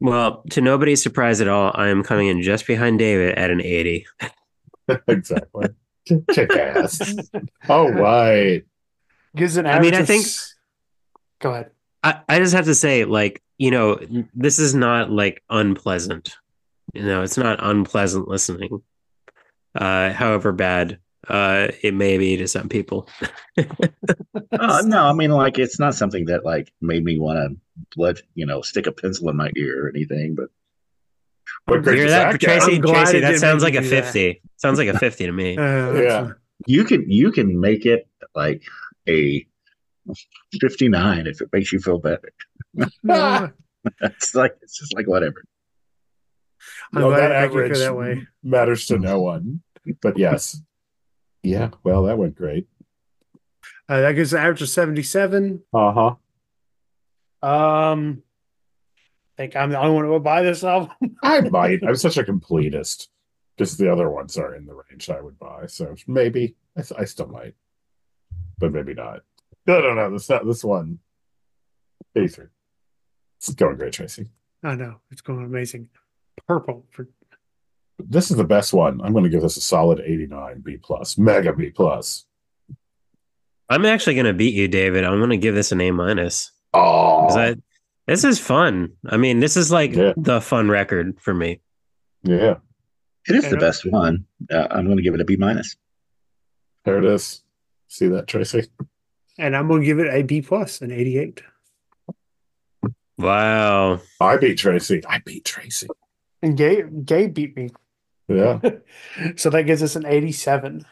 Well, 0.00 0.42
to 0.50 0.60
nobody's 0.60 1.02
surprise 1.02 1.40
at 1.40 1.48
all, 1.48 1.70
I 1.74 1.88
am 1.88 2.02
coming 2.02 2.26
in 2.26 2.42
just 2.42 2.66
behind 2.66 2.98
David 2.98 3.36
at 3.36 3.50
an 3.50 3.60
80. 3.62 4.06
exactly. 5.08 5.68
Kick 6.30 6.54
ass. 6.56 7.16
All 7.68 7.90
right. 7.90 8.64
Gives 9.36 9.56
an 9.56 9.66
I 9.66 9.80
mean. 9.80 9.94
I 9.94 10.04
think- 10.04 10.24
s- 10.24 10.54
Go 11.40 11.50
ahead. 11.52 11.70
I, 12.02 12.20
I 12.28 12.38
just 12.38 12.54
have 12.54 12.66
to 12.66 12.74
say, 12.74 13.04
like, 13.06 13.42
you 13.56 13.70
know, 13.70 13.98
this 14.34 14.58
is 14.58 14.74
not 14.74 15.10
like 15.10 15.42
unpleasant. 15.48 16.36
You 16.92 17.02
know, 17.02 17.22
it's 17.22 17.38
not 17.38 17.58
unpleasant 17.62 18.28
listening. 18.28 18.82
Uh, 19.74 20.12
however 20.12 20.52
bad 20.52 20.98
uh 21.28 21.68
it 21.82 21.94
may 21.94 22.18
be 22.18 22.36
to 22.36 22.46
some 22.48 22.68
people. 22.68 23.08
Oh 23.58 24.80
no, 24.84 25.04
I 25.06 25.12
mean 25.12 25.30
like 25.30 25.58
it's 25.58 25.78
not 25.78 25.94
something 25.94 26.26
that 26.26 26.44
like 26.44 26.72
made 26.80 27.04
me 27.04 27.18
want 27.18 27.38
to 27.38 27.56
blood, 27.96 28.20
you 28.34 28.46
know, 28.46 28.62
stick 28.62 28.86
a 28.86 28.92
pencil 28.92 29.28
in 29.30 29.36
my 29.36 29.50
ear 29.56 29.86
or 29.86 29.88
anything. 29.88 30.34
But 30.34 30.48
What 31.66 31.84
Hear 31.94 32.08
that, 32.10 32.32
that? 32.32 32.40
Tracy? 32.40 32.78
Tracy, 32.80 33.20
that 33.20 33.38
sounds 33.38 33.62
like 33.62 33.74
a 33.74 33.80
do 33.80 33.88
that. 33.90 34.04
50. 34.12 34.42
Sounds 34.56 34.78
like 34.78 34.88
a 34.88 34.98
50 34.98 35.26
to 35.26 35.32
me. 35.32 35.56
Uh, 35.58 35.92
Yeah. 35.94 36.28
you 36.66 36.84
can 36.84 37.10
you 37.10 37.30
can 37.32 37.60
make 37.60 37.84
it 37.86 38.08
like 38.34 38.62
a 39.08 39.46
fifty 40.60 40.88
nine 40.88 41.26
if 41.26 41.40
it 41.40 41.48
makes 41.52 41.72
you 41.72 41.80
feel 41.80 41.98
better. 41.98 42.32
it's 44.00 44.34
like 44.34 44.56
it's 44.62 44.78
just 44.78 44.94
like 44.94 45.06
whatever. 45.06 45.42
I'm 46.94 47.02
No, 47.02 47.10
that 47.10 47.32
I 47.32 47.42
think 47.42 47.52
you 47.54 47.58
feel 47.58 47.64
average 47.64 47.78
that 47.78 47.96
way. 47.96 48.26
matters 48.42 48.86
to 48.86 48.98
no 48.98 49.20
one. 49.20 49.62
But 50.00 50.16
yes. 50.18 50.60
Yeah, 51.44 51.70
well, 51.82 52.04
that 52.04 52.18
went 52.18 52.36
great. 52.36 52.66
Uh, 53.88 54.00
that 54.00 54.12
gives 54.12 54.32
an 54.32 54.40
average 54.40 54.62
of 54.62 54.68
77. 54.70 55.62
Uh-huh. 55.72 56.14
Um, 57.46 58.22
I 59.36 59.42
think 59.42 59.56
I'm 59.56 59.70
the 59.70 59.78
only 59.78 59.94
one 59.94 60.04
who 60.06 60.12
would 60.12 60.24
buy 60.24 60.42
this 60.42 60.64
album. 60.64 60.90
I 61.22 61.42
might. 61.42 61.84
I'm 61.86 61.96
such 61.96 62.16
a 62.16 62.24
completist. 62.24 63.08
Because 63.56 63.76
the 63.76 63.92
other 63.92 64.10
ones 64.10 64.36
are 64.36 64.54
in 64.56 64.66
the 64.66 64.74
range 64.74 65.10
I 65.10 65.20
would 65.20 65.38
buy. 65.38 65.66
So 65.66 65.94
maybe 66.08 66.56
I, 66.76 66.82
I 66.98 67.04
still 67.04 67.28
might. 67.28 67.54
But 68.58 68.72
maybe 68.72 68.94
not. 68.94 69.20
No, 69.66 69.80
no, 69.80 69.94
no. 69.94 70.10
This 70.10 70.26
this 70.26 70.64
one. 70.64 70.98
83. 72.16 72.46
It's 73.38 73.50
going 73.50 73.76
great, 73.76 73.92
Tracy. 73.92 74.28
I 74.62 74.74
know 74.74 74.96
it's 75.10 75.20
going 75.20 75.44
amazing. 75.44 75.88
Purple 76.48 76.86
for 76.90 77.08
This 77.98 78.30
is 78.30 78.36
the 78.36 78.44
best 78.44 78.72
one. 78.72 79.00
I'm 79.02 79.12
going 79.12 79.24
to 79.24 79.30
give 79.30 79.42
this 79.42 79.56
a 79.56 79.60
solid 79.60 80.00
89 80.00 80.60
B 80.64 80.76
plus, 80.76 81.16
mega 81.16 81.52
B 81.52 81.70
plus. 81.70 82.26
I'm 83.70 83.86
actually 83.86 84.14
going 84.14 84.26
to 84.26 84.32
beat 84.34 84.54
you, 84.54 84.68
David. 84.68 85.04
I'm 85.04 85.18
going 85.18 85.30
to 85.30 85.36
give 85.36 85.54
this 85.54 85.72
an 85.72 85.80
A 85.80 85.90
minus. 85.90 86.50
Oh, 86.74 87.26
'Cause 87.28 87.36
I- 87.36 87.56
this 88.06 88.24
is 88.24 88.38
fun. 88.38 88.92
I 89.06 89.16
mean, 89.16 89.40
this 89.40 89.56
is 89.56 89.72
like 89.72 89.94
Yeah. 89.94 90.12
the 90.16 90.40
fun 90.40 90.68
record 90.68 91.18
for 91.20 91.32
me. 91.32 91.60
yeah. 92.22 92.56
It 93.26 93.36
is 93.36 93.48
the 93.48 93.56
best 93.56 93.86
one. 93.90 94.26
Uh, 94.52 94.66
I'm 94.70 94.84
going 94.84 94.98
to 94.98 95.02
give 95.02 95.14
it 95.14 95.20
a 95.20 95.24
B 95.24 95.36
minus. 95.36 95.76
There 96.84 96.98
it 96.98 97.04
is. 97.06 97.42
See 97.88 98.08
that, 98.08 98.26
Tracy? 98.26 98.68
and 99.38 99.56
I'm 99.56 99.66
going 99.68 99.80
to 99.80 99.86
give 99.86 99.98
it 99.98 100.12
a 100.12 100.20
B 100.22 100.42
plus, 100.42 100.82
an 100.82 100.90
88. 100.92 101.40
Wow. 103.16 104.00
I 104.20 104.36
beat 104.36 104.58
Tracy. 104.58 105.02
I 105.08 105.20
beat 105.24 105.44
Tracy. 105.44 105.86
And 106.42 106.56
Gabe, 106.56 107.06
Gabe 107.06 107.32
beat 107.32 107.56
me, 107.56 107.70
Yeah. 108.28 108.60
so 109.36 109.50
that 109.50 109.64
gives 109.64 109.82
us 109.82 109.96
an 109.96 110.06
87 110.06 110.86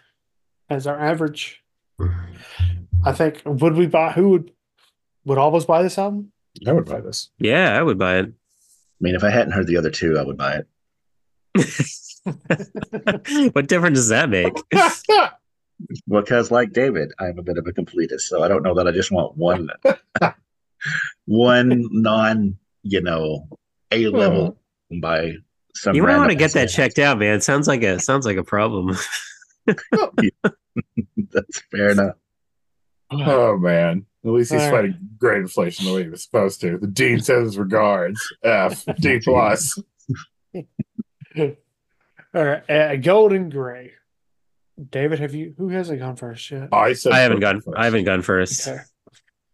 as 0.68 0.86
our 0.86 0.98
average. 0.98 1.62
I 3.04 3.12
think 3.12 3.42
would 3.44 3.74
we 3.74 3.86
buy? 3.86 4.12
Who 4.12 4.30
would 4.30 4.52
would 5.24 5.38
all 5.38 5.48
of 5.48 5.54
us 5.54 5.64
buy 5.64 5.82
this 5.82 5.98
album? 5.98 6.32
I 6.66 6.72
would 6.72 6.84
buy 6.84 7.00
this. 7.00 7.30
Yeah, 7.38 7.78
I 7.78 7.82
would 7.82 7.98
buy 7.98 8.18
it. 8.18 8.26
I 8.26 8.32
mean, 9.00 9.14
if 9.14 9.24
I 9.24 9.30
hadn't 9.30 9.52
heard 9.52 9.66
the 9.66 9.76
other 9.76 9.90
two, 9.90 10.18
I 10.18 10.22
would 10.22 10.36
buy 10.36 10.58
it. 10.58 10.66
it. 11.54 11.94
what 13.54 13.66
difference 13.66 13.98
does 13.98 14.08
that 14.08 14.30
make? 14.30 14.54
Because, 16.08 16.52
like 16.52 16.72
David, 16.72 17.12
I'm 17.18 17.40
a 17.40 17.42
bit 17.42 17.58
of 17.58 17.66
a 17.66 17.72
completist, 17.72 18.20
so 18.20 18.44
I 18.44 18.46
don't 18.46 18.62
know 18.62 18.74
that 18.74 18.86
I 18.86 18.92
just 18.92 19.10
want 19.10 19.36
one, 19.36 19.68
one 21.24 21.88
non, 21.90 22.56
you 22.84 23.00
know, 23.00 23.48
A 23.90 24.06
level 24.06 24.58
by 25.00 25.32
some. 25.74 25.94
You 25.94 26.02
might 26.02 26.16
want 26.16 26.30
to 26.30 26.36
get 26.36 26.52
that 26.52 26.68
checked 26.68 26.98
out, 26.98 27.18
man. 27.18 27.34
It 27.36 27.42
sounds 27.42 27.66
like 27.68 27.82
a 27.82 27.98
sounds 27.98 28.26
like 28.26 28.36
a 28.36 28.44
problem. 28.44 28.96
That's 29.66 31.62
fair 31.70 31.90
enough. 31.90 32.16
Oh 33.10 33.56
man. 33.58 34.06
At 34.24 34.30
least 34.30 34.52
he's 34.52 34.62
All 34.62 34.70
right. 34.70 34.84
fighting 34.90 35.08
great 35.18 35.40
inflation 35.40 35.86
the 35.86 35.94
way 35.94 36.04
he 36.04 36.08
was 36.08 36.22
supposed 36.22 36.60
to. 36.60 36.78
The 36.78 36.86
dean 36.86 37.20
says 37.20 37.58
regards. 37.58 38.20
F 38.44 38.84
D 39.00 39.18
plus. 39.18 39.78
All 41.36 41.54
right, 42.34 42.70
uh, 42.70 42.96
gold 42.96 43.32
and 43.32 43.50
gray. 43.50 43.92
David, 44.90 45.18
have 45.18 45.34
you? 45.34 45.54
Who 45.58 45.68
hasn't 45.68 45.98
gone 45.98 46.16
first 46.16 46.50
yet? 46.50 46.68
I 46.72 46.94
said 46.94 47.12
I 47.12 47.20
haven't 47.20 47.40
gone. 47.40 47.60
first. 47.60 47.76
I 47.76 47.84
haven't 47.84 48.04
gone 48.04 48.22
first. 48.22 48.68
Okay. 48.68 48.78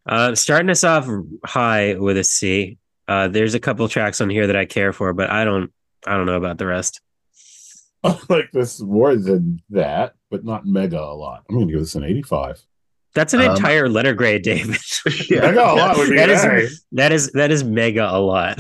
Uh, 0.07 0.35
starting 0.35 0.71
us 0.71 0.85
off 0.85 1.09
high 1.45 1.95
with 1.95 2.17
a 2.17 2.25
C. 2.25 2.79
Uh, 3.09 3.29
there's 3.29 3.55
a 3.55 3.61
couple 3.61 3.89
tracks 3.89 4.21
on 4.21 4.31
here 4.31 4.47
that 4.47 4.57
I 4.57 4.65
care 4.65 4.93
for, 4.93 5.13
but 5.13 5.31
I 5.31 5.45
don't. 5.45 5.73
I 6.07 6.17
don't 6.17 6.27
know 6.27 6.37
about 6.37 6.59
the 6.59 6.67
rest. 6.67 7.01
I 8.05 8.19
like 8.29 8.51
this 8.53 8.81
more 8.81 9.17
than 9.17 9.61
that, 9.71 10.15
but 10.31 10.45
not 10.45 10.65
mega 10.67 11.01
a 11.01 11.15
lot. 11.15 11.45
I'm 11.49 11.57
gonna 11.59 11.71
give 11.71 11.81
this 11.81 11.95
an 11.95 12.05
85. 12.05 12.63
That's 13.15 13.35
an 13.35 13.41
Um, 13.43 13.51
entire 13.57 13.89
letter 13.89 14.15
grade, 14.15 14.43
David. 14.43 14.77
Mega 15.31 15.61
a 15.61 15.75
lot 15.75 15.97
would 15.97 16.11
be 16.11 16.17
That 16.17 16.31
an 16.31 16.59
is- 16.61 16.83
A. 16.93 16.97
that 16.97 17.13
is 17.13 17.33
that 17.33 17.51
is 17.51 17.65
mega 17.65 18.09
a 18.09 18.21
lot. 18.21 18.59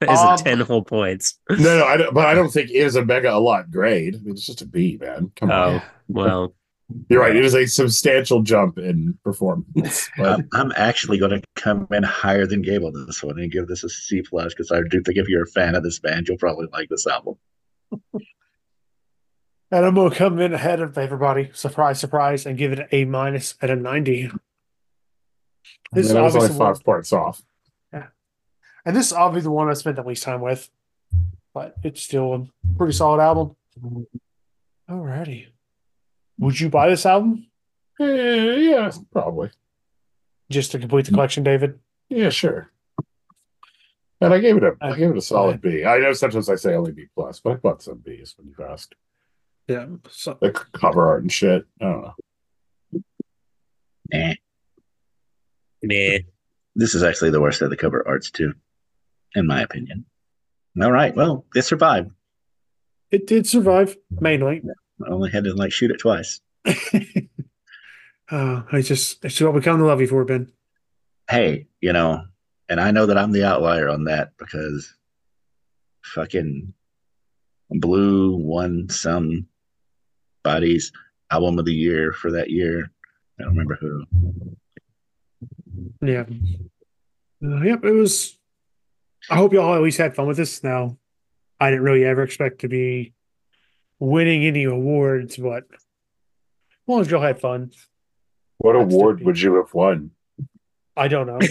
That 0.00 0.10
is 0.10 0.18
Um, 0.18 0.34
a 0.34 0.36
ten 0.38 0.60
whole 0.60 0.82
points. 0.82 1.38
No, 1.50 1.56
no, 1.80 1.84
I 1.84 1.98
don't, 1.98 2.14
but 2.14 2.26
I 2.26 2.32
don't 2.34 2.50
think 2.50 2.70
it 2.70 2.74
is 2.76 2.96
a 2.96 3.04
mega 3.04 3.34
a 3.34 3.38
lot 3.38 3.70
grade. 3.70 4.14
I 4.14 4.18
mean, 4.20 4.32
it's 4.32 4.46
just 4.46 4.62
a 4.62 4.66
B, 4.66 4.96
man. 4.98 5.30
Come 5.36 5.50
on. 5.50 5.74
Oh 5.74 5.82
well, 6.08 6.54
You're 7.08 7.20
right. 7.20 7.34
It 7.34 7.44
is 7.44 7.54
a 7.54 7.66
substantial 7.66 8.42
jump 8.42 8.78
in 8.78 9.18
performance. 9.24 10.08
But 10.16 10.26
I'm, 10.26 10.48
I'm 10.52 10.72
actually 10.76 11.18
going 11.18 11.32
to 11.32 11.42
come 11.56 11.86
in 11.90 12.02
higher 12.02 12.46
than 12.46 12.62
Gabe 12.62 12.84
on 12.84 13.06
this 13.06 13.22
one 13.22 13.38
and 13.38 13.50
give 13.50 13.68
this 13.68 13.84
a 13.84 13.88
C 13.88 14.22
plus 14.22 14.54
because 14.54 14.70
I 14.70 14.80
do 14.88 15.02
think 15.02 15.18
if 15.18 15.28
you're 15.28 15.44
a 15.44 15.46
fan 15.46 15.74
of 15.74 15.82
this 15.82 15.98
band, 15.98 16.28
you'll 16.28 16.38
probably 16.38 16.66
like 16.72 16.88
this 16.88 17.06
album. 17.06 17.36
And 19.72 19.86
I'm 19.86 19.94
gonna 19.94 20.14
come 20.14 20.40
in 20.40 20.52
ahead 20.52 20.80
of 20.80 20.98
everybody, 20.98 21.50
surprise, 21.52 22.00
surprise, 22.00 22.44
and 22.44 22.58
give 22.58 22.72
it 22.72 22.80
an 22.80 22.88
A 22.90 23.04
minus 23.04 23.54
at 23.62 23.70
a 23.70 23.76
ninety. 23.76 24.28
This 25.92 26.06
is 26.06 26.12
that 26.12 26.22
was 26.22 26.34
only 26.34 26.46
obviously 26.46 26.58
one, 26.58 26.74
five 26.74 26.84
points 26.84 27.12
off. 27.12 27.42
Yeah, 27.92 28.06
and 28.84 28.96
this 28.96 29.06
is 29.06 29.12
obviously 29.12 29.44
the 29.44 29.52
one 29.52 29.68
I 29.68 29.74
spent 29.74 29.94
the 29.94 30.02
least 30.02 30.24
time 30.24 30.40
with, 30.40 30.68
but 31.54 31.76
it's 31.84 32.02
still 32.02 32.34
a 32.34 32.46
pretty 32.76 32.94
solid 32.94 33.22
album. 33.22 33.54
Alrighty, 34.90 35.46
would 36.40 36.58
you 36.58 36.68
buy 36.68 36.88
this 36.90 37.06
album 37.06 37.46
Eh, 38.00 38.56
yeah, 38.70 38.90
probably. 39.12 39.50
just 40.50 40.72
to 40.72 40.78
complete 40.78 41.04
the 41.06 41.12
collection, 41.12 41.42
David? 41.44 41.78
Yeah, 42.08 42.30
sure. 42.30 42.70
And 44.22 44.32
I 44.34 44.38
gave 44.38 44.56
it 44.56 44.62
a 44.64 44.72
I 44.80 44.96
gave 44.96 45.10
it 45.10 45.16
a 45.16 45.20
solid 45.22 45.60
B. 45.62 45.84
I 45.84 45.98
know 45.98 46.12
sometimes 46.14 46.48
I 46.48 46.54
say 46.56 46.74
only 46.74 46.92
B 46.92 47.06
plus, 47.14 47.40
but 47.40 47.52
I 47.52 47.54
bought 47.56 47.82
some 47.82 47.98
B's 47.98 48.34
when 48.36 48.48
you 48.48 48.64
asked. 48.66 48.94
Yeah. 49.68 49.86
So, 50.10 50.36
The 50.40 50.50
cover 50.50 51.08
art 51.08 51.22
and 51.22 51.30
shit. 51.32 51.64
I 51.80 51.84
don't 51.84 52.02
know. 52.02 52.14
Eh. 54.12 54.34
Meh. 55.82 56.18
This 56.74 56.94
is 56.94 57.02
actually 57.02 57.30
the 57.30 57.40
worst 57.40 57.62
of 57.62 57.70
the 57.70 57.76
cover 57.76 58.06
arts, 58.06 58.30
too, 58.30 58.54
in 59.34 59.46
my 59.46 59.62
opinion. 59.62 60.04
All 60.80 60.92
right. 60.92 61.14
Well, 61.14 61.44
it 61.54 61.62
survived. 61.62 62.10
it 63.10 63.26
did 63.26 63.46
survive 63.46 63.96
mainly. 64.10 64.62
I 65.06 65.10
only 65.10 65.30
had 65.30 65.44
to 65.44 65.54
like 65.54 65.72
shoot 65.72 65.90
it 65.90 65.98
twice. 65.98 66.40
uh, 66.66 66.72
I 68.72 68.82
just 68.82 69.24
it's 69.24 69.40
what 69.40 69.54
we 69.54 69.60
come 69.60 69.78
to 69.78 69.86
love 69.86 70.00
you 70.00 70.06
for, 70.06 70.24
Ben. 70.24 70.52
Hey, 71.28 71.66
you 71.80 71.92
know, 71.92 72.24
and 72.68 72.80
I 72.80 72.90
know 72.90 73.06
that 73.06 73.18
I'm 73.18 73.32
the 73.32 73.44
outlier 73.44 73.88
on 73.88 74.04
that 74.04 74.32
because 74.38 74.94
fucking 76.02 76.72
Blue 77.70 78.36
won 78.36 78.88
some 78.88 79.46
bodies 80.42 80.92
album 81.30 81.58
of 81.58 81.64
the 81.64 81.74
year 81.74 82.12
for 82.12 82.32
that 82.32 82.50
year. 82.50 82.90
I 83.38 83.44
don't 83.44 83.56
remember 83.56 83.78
who. 83.80 84.04
Yeah. 86.02 86.24
Uh, 87.42 87.62
yep, 87.62 87.84
it 87.84 87.92
was. 87.92 88.36
I 89.30 89.36
hope 89.36 89.52
y'all 89.52 89.74
at 89.74 89.82
least 89.82 89.98
had 89.98 90.14
fun 90.14 90.26
with 90.26 90.36
this. 90.36 90.62
Now, 90.64 90.98
I 91.58 91.70
didn't 91.70 91.84
really 91.84 92.04
ever 92.04 92.22
expect 92.22 92.60
to 92.62 92.68
be 92.68 93.14
winning 94.00 94.44
any 94.44 94.64
awards, 94.64 95.36
but 95.36 95.64
as 95.72 95.78
long 96.88 97.00
as 97.02 97.10
y'all 97.10 97.20
had 97.22 97.40
fun, 97.40 97.70
What 98.58 98.72
That's 98.74 98.92
award 98.92 99.22
would 99.22 99.40
you 99.40 99.54
have 99.56 99.72
won? 99.72 100.10
I 100.96 101.06
don't 101.08 101.26
know. 101.26 101.38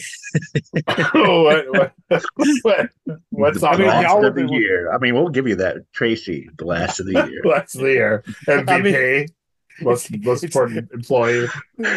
Oh, 1.15 1.43
what, 1.43 1.65
what, 1.71 2.23
what, 2.63 2.89
what's 3.29 3.59
The 3.61 3.67
on 3.67 3.73
I 3.75 3.77
mean, 3.77 3.87
blast 3.87 4.15
of 4.17 4.23
would 4.23 4.35
the 4.35 4.45
be- 4.47 4.55
year. 4.55 4.91
I 4.93 4.97
mean, 4.99 5.13
we'll 5.15 5.29
give 5.29 5.47
you 5.47 5.55
that, 5.55 5.77
Tracy, 5.93 6.49
the 6.57 6.65
last 6.73 6.99
of 6.99 7.05
the 7.07 7.13
year. 7.29 7.41
last 7.45 7.75
of 7.75 7.81
the 7.81 7.91
year. 7.93 8.23
MVP. 8.47 8.69
I 8.69 8.81
mean- 8.81 9.27
most 9.81 10.11
most 10.23 10.43
important 10.43 10.89
employee. 10.91 11.47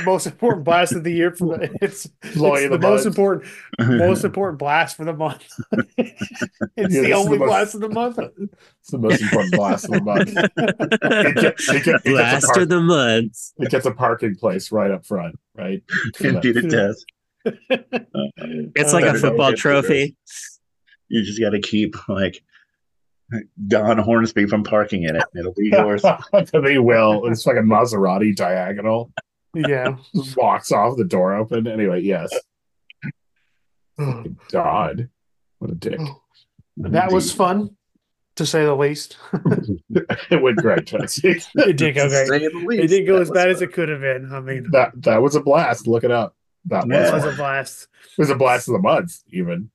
most 0.04 0.26
important 0.26 0.64
blast 0.64 0.92
of 0.92 1.02
the 1.04 1.12
year 1.12 1.34
for 1.34 1.58
the 1.58 1.70
it's, 1.82 2.08
Employee 2.22 2.64
it's 2.64 2.64
of 2.66 2.70
the, 2.72 2.78
the 2.78 2.88
most 2.88 3.06
important 3.06 3.50
most 3.80 4.24
important 4.24 4.58
blast 4.58 4.96
for 4.96 5.04
the 5.04 5.12
month. 5.14 5.44
it's 5.98 6.94
Yeah, 6.94 7.00
the 7.02 7.08
is 7.10 7.12
only 7.16 7.38
the 7.38 7.44
most- 7.44 7.48
blast 7.48 7.74
of 7.74 7.80
the 7.80 7.88
month. 7.88 8.18
It's 8.18 8.90
the 8.90 8.98
most 8.98 9.20
important 9.22 9.52
blast 9.54 9.84
of 9.86 9.90
the 9.92 10.00
month. 10.02 10.28
It 10.36 11.34
gets- 11.36 11.68
it 11.70 11.84
gets- 11.84 12.06
it 12.06 12.12
gets 12.16 12.58
a 12.58 12.60
of 12.62 12.68
the 12.68 12.80
month. 12.80 13.36
It 13.58 13.70
gets 13.70 13.86
a 13.86 13.92
parking 13.92 14.36
place 14.36 14.70
right 14.70 14.90
up 14.90 15.04
front, 15.04 15.36
right? 15.56 15.82
Indeed, 16.20 16.56
it 16.58 16.68
does. 16.70 17.04
It's 17.44 18.92
like 18.92 19.04
Uh, 19.04 19.14
a 19.14 19.18
football 19.18 19.52
trophy. 19.54 20.16
You 21.08 21.22
just 21.24 21.40
got 21.40 21.50
to 21.50 21.60
keep 21.60 21.96
like 22.08 22.42
Don 23.68 23.99
Hornsby 23.99 24.47
from 24.47 24.64
parking 24.64 25.05
in 25.05 25.16
it. 25.16 25.24
It'll 25.37 25.55
be 25.55 25.68
yours. 25.72 26.03
they 26.53 26.78
will. 26.78 27.26
It's 27.26 27.47
like 27.47 27.57
a 27.57 27.61
Maserati 27.61 28.35
diagonal. 28.35 29.12
Yeah. 29.55 29.97
Walks 30.37 30.72
off 30.72 30.97
the 30.97 31.05
door 31.05 31.35
open. 31.35 31.66
Anyway, 31.66 32.01
yes. 32.01 32.30
Oh, 33.99 34.24
God. 34.51 35.09
What 35.59 35.70
a 35.70 35.74
dick. 35.74 36.01
That 36.78 37.12
was 37.12 37.30
fun, 37.33 37.76
to 38.37 38.47
say 38.47 38.64
the 38.64 38.74
least. 38.74 39.18
it 40.30 40.43
went 40.43 40.57
great, 40.59 40.87
Jesse. 40.87 41.41
It 41.57 41.76
did 41.76 41.95
go 41.95 42.09
great. 42.09 42.43
It 42.43 42.87
did 42.89 43.07
go 43.07 43.14
that 43.16 43.22
as 43.22 43.28
was 43.28 43.30
bad 43.30 43.49
as 43.51 43.62
it 43.62 43.72
could 43.72 43.89
have 43.91 44.01
been. 44.01 44.33
I 44.33 44.41
mean, 44.41 44.66
That 44.72 44.93
that 45.03 45.20
was 45.22 45.35
a 45.35 45.41
blast. 45.43 45.87
Look 45.87 46.05
it 46.05 46.11
up. 46.11 46.35
That 46.66 46.87
Yeah. 46.89 47.12
was, 47.12 47.24
was 47.24 47.35
a 47.35 47.37
blast. 47.37 47.89
It 48.16 48.18
was 48.18 48.30
a 48.30 48.35
blast 48.35 48.68
of 48.68 48.72
the 48.72 48.78
month, 48.80 49.18
even. 49.30 49.70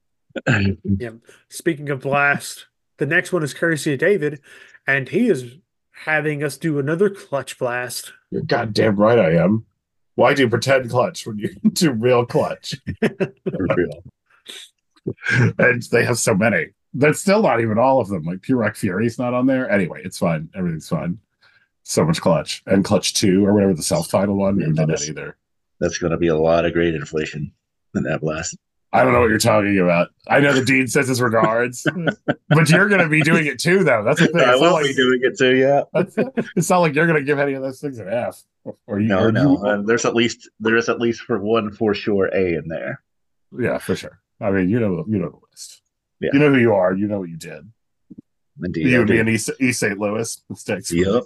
yeah. 0.48 1.12
Speaking 1.50 1.90
of 1.90 2.02
blast, 2.02 2.68
the 2.98 3.06
next 3.06 3.32
one 3.34 3.44
is 3.44 3.54
courtesy 3.54 3.94
of 3.94 4.00
David, 4.00 4.42
and 4.86 5.10
he 5.10 5.30
is 5.30 5.56
having 5.92 6.44
us 6.44 6.58
do 6.58 6.80
another 6.80 7.10
clutch 7.10 7.58
blast. 7.58 8.14
You're 8.32 8.44
goddamn 8.44 8.96
right 8.98 9.18
I 9.20 9.32
am. 9.36 9.66
Why 10.16 10.34
do 10.34 10.44
you 10.44 10.50
pretend 10.50 10.90
clutch 10.90 11.26
when 11.28 11.38
you 11.38 11.50
do 11.74 11.92
real 11.92 12.26
clutch? 12.26 12.76
Real. 13.46 14.04
and 15.60 15.82
they 15.84 16.04
have 16.04 16.18
so 16.18 16.36
many. 16.36 16.68
That's 16.94 17.20
still 17.20 17.42
not 17.42 17.62
even 17.62 17.78
all 17.78 18.02
of 18.02 18.10
them. 18.10 18.24
Like 18.24 18.42
Pure 18.42 18.58
Rock 18.60 18.76
Fury's 18.76 19.18
not 19.20 19.34
on 19.34 19.46
there. 19.46 19.70
Anyway, 19.70 20.02
it's 20.04 20.18
fine. 20.18 20.50
Everything's 20.56 20.90
fine. 20.90 21.20
So 21.84 22.04
much 22.06 22.20
clutch. 22.20 22.62
And 22.66 22.84
clutch 22.84 23.14
two 23.14 23.46
or 23.46 23.54
whatever 23.54 23.74
the 23.74 23.84
self-titled 23.84 24.38
one. 24.38 24.58
Yeah, 24.58 24.66
Didn't 24.66 24.76
that 24.78 24.88
that's- 24.88 25.10
either. 25.10 25.38
That's 25.80 26.00
going 26.00 26.12
to 26.12 26.18
be 26.18 26.28
a 26.28 26.36
lot 26.36 26.66
of 26.66 26.74
great 26.74 26.96
inflation 26.96 27.54
in 27.96 28.04
that 28.04 28.22
blast. 28.22 28.58
I 28.94 29.04
don't 29.04 29.12
know 29.14 29.20
what 29.20 29.30
you're 29.30 29.38
talking 29.38 29.78
about. 29.80 30.10
I 30.28 30.40
know 30.40 30.54
the 30.54 30.64
dean 30.64 30.88
says 30.88 31.10
his 31.10 31.22
regards, 31.22 31.86
but 32.50 32.70
you're 32.70 32.88
going 32.88 33.02
to 33.02 33.10
be 33.10 33.22
doing 33.22 33.46
it 33.46 33.60
too, 33.60 33.84
though. 33.84 34.04
That's 34.04 34.20
the 34.20 34.28
thing. 34.28 34.38
I 34.42 34.54
It's 34.54 34.62
not, 34.62 34.68
will 34.68 34.74
like, 34.74 34.86
be 34.86 34.94
doing 34.96 35.20
it 35.24 35.38
too. 35.38 35.56
Yeah. 35.56 35.84
it's 36.56 36.70
not 36.70 36.80
like 36.80 36.96
you're 36.96 37.06
going 37.08 37.20
to 37.20 37.26
give 37.26 37.38
any 37.38 37.54
of 37.54 37.62
those 37.62 37.82
things 37.82 38.00
an 38.00 38.08
F. 38.08 38.42
Or 38.88 39.00
you, 39.00 39.08
No, 39.10 39.20
or 39.20 39.32
no. 39.32 39.52
you- 39.52 39.58
Uh, 39.66 39.82
there's 39.86 40.06
at 40.06 40.16
least 40.16 40.50
there 40.60 40.78
is 40.78 40.88
at 40.90 41.00
least 41.00 41.22
for 41.22 41.38
one 41.40 41.72
for 41.72 41.94
sure 41.94 42.28
A 42.34 42.56
in 42.56 42.68
there. 42.70 43.02
yeah, 43.58 43.78
for 43.78 43.96
sure. 43.96 44.20
I 44.40 44.52
mean, 44.52 44.70
you 44.70 44.80
know, 44.80 45.04
you 45.08 45.18
know 45.20 45.30
the 45.30 45.40
list. 45.52 45.82
Yeah. 46.22 46.30
You 46.34 46.40
know 46.40 46.54
who 46.54 46.60
you 46.60 46.74
are. 46.74 46.94
You 46.94 47.08
know 47.08 47.20
what 47.20 47.30
you 47.30 47.38
did. 47.38 47.70
Indeed. 48.64 48.88
you 48.88 48.98
would 49.00 49.08
be 49.08 49.20
in 49.20 49.28
East, 49.28 49.52
East 49.60 49.80
St. 49.82 50.00
Louis. 50.00 50.42
Mistakes. 50.50 50.92
Yep. 50.92 51.24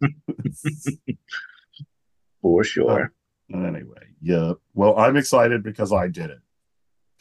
for 2.42 2.64
sure. 2.64 3.12
Anyway, 3.52 4.06
yeah. 4.20 4.52
Well, 4.74 4.98
I'm 4.98 5.16
excited 5.16 5.62
because 5.62 5.92
I 5.92 6.08
did 6.08 6.30
it 6.30 6.38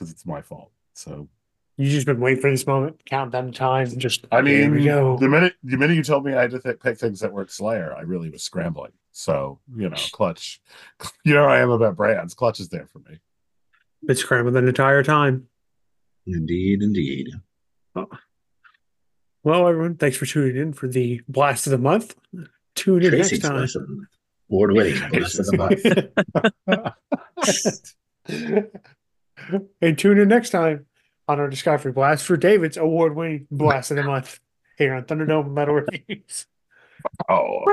because 0.01 0.11
it's 0.11 0.25
my 0.25 0.41
fault. 0.41 0.71
So 0.93 1.27
You 1.77 1.89
just 1.89 2.07
been 2.07 2.19
waiting 2.19 2.41
for 2.41 2.49
this 2.49 2.65
moment, 2.65 3.05
count 3.05 3.31
down 3.31 3.45
the 3.45 3.51
time, 3.51 3.87
and 3.87 3.99
just 3.99 4.25
I 4.31 4.41
mean, 4.41 4.83
go. 4.83 5.15
the 5.17 5.29
minute 5.29 5.53
the 5.63 5.77
minute 5.77 5.95
you 5.95 6.01
told 6.03 6.25
me 6.25 6.33
I 6.33 6.41
had 6.41 6.51
to 6.51 6.59
th- 6.59 6.79
pick 6.79 6.97
things 6.97 7.19
that 7.19 7.31
weren't 7.31 7.51
Slayer, 7.51 7.93
I 7.95 8.01
really 8.01 8.31
was 8.31 8.41
scrambling. 8.41 8.93
So 9.11 9.59
you 9.75 9.89
know, 9.89 9.97
Clutch. 10.11 10.59
You 11.23 11.35
know, 11.35 11.45
I 11.45 11.59
am 11.59 11.69
about 11.69 11.95
brands. 11.95 12.33
Clutch 12.33 12.59
is 12.59 12.69
there 12.69 12.87
for 12.87 12.99
me. 12.99 13.19
Been 14.05 14.15
scrambling 14.15 14.55
the 14.55 14.67
entire 14.67 15.03
time. 15.03 15.47
Indeed, 16.25 16.81
indeed. 16.81 17.27
Well, 19.43 19.67
everyone, 19.67 19.97
thanks 19.97 20.17
for 20.17 20.25
tuning 20.25 20.55
in 20.57 20.73
for 20.73 20.87
the 20.87 21.21
blast 21.27 21.67
of 21.67 21.71
the 21.71 21.77
month. 21.77 22.15
Tune 22.75 23.03
in 23.03 23.11
Tracy's 23.11 23.43
next 23.43 23.47
time. 23.49 23.59
lesson. 23.59 24.07
Award 24.49 24.71
winning 24.73 25.09
blast 25.11 25.39
of 25.39 25.45
the 25.47 25.57
month. 28.27 28.67
and 29.81 29.97
tune 29.97 30.17
in 30.17 30.27
next 30.27 30.49
time 30.51 30.85
on 31.27 31.39
our 31.39 31.49
Discography 31.49 31.93
Blast 31.93 32.25
for 32.25 32.37
David's 32.37 32.77
award-winning 32.77 33.47
blast 33.51 33.91
of 33.91 33.97
the 33.97 34.03
month 34.03 34.39
here 34.77 34.93
on 34.93 35.03
Thunderdome 35.03 35.51
Metal 35.51 35.75
Reviews. 35.75 36.47
Oh. 37.29 37.63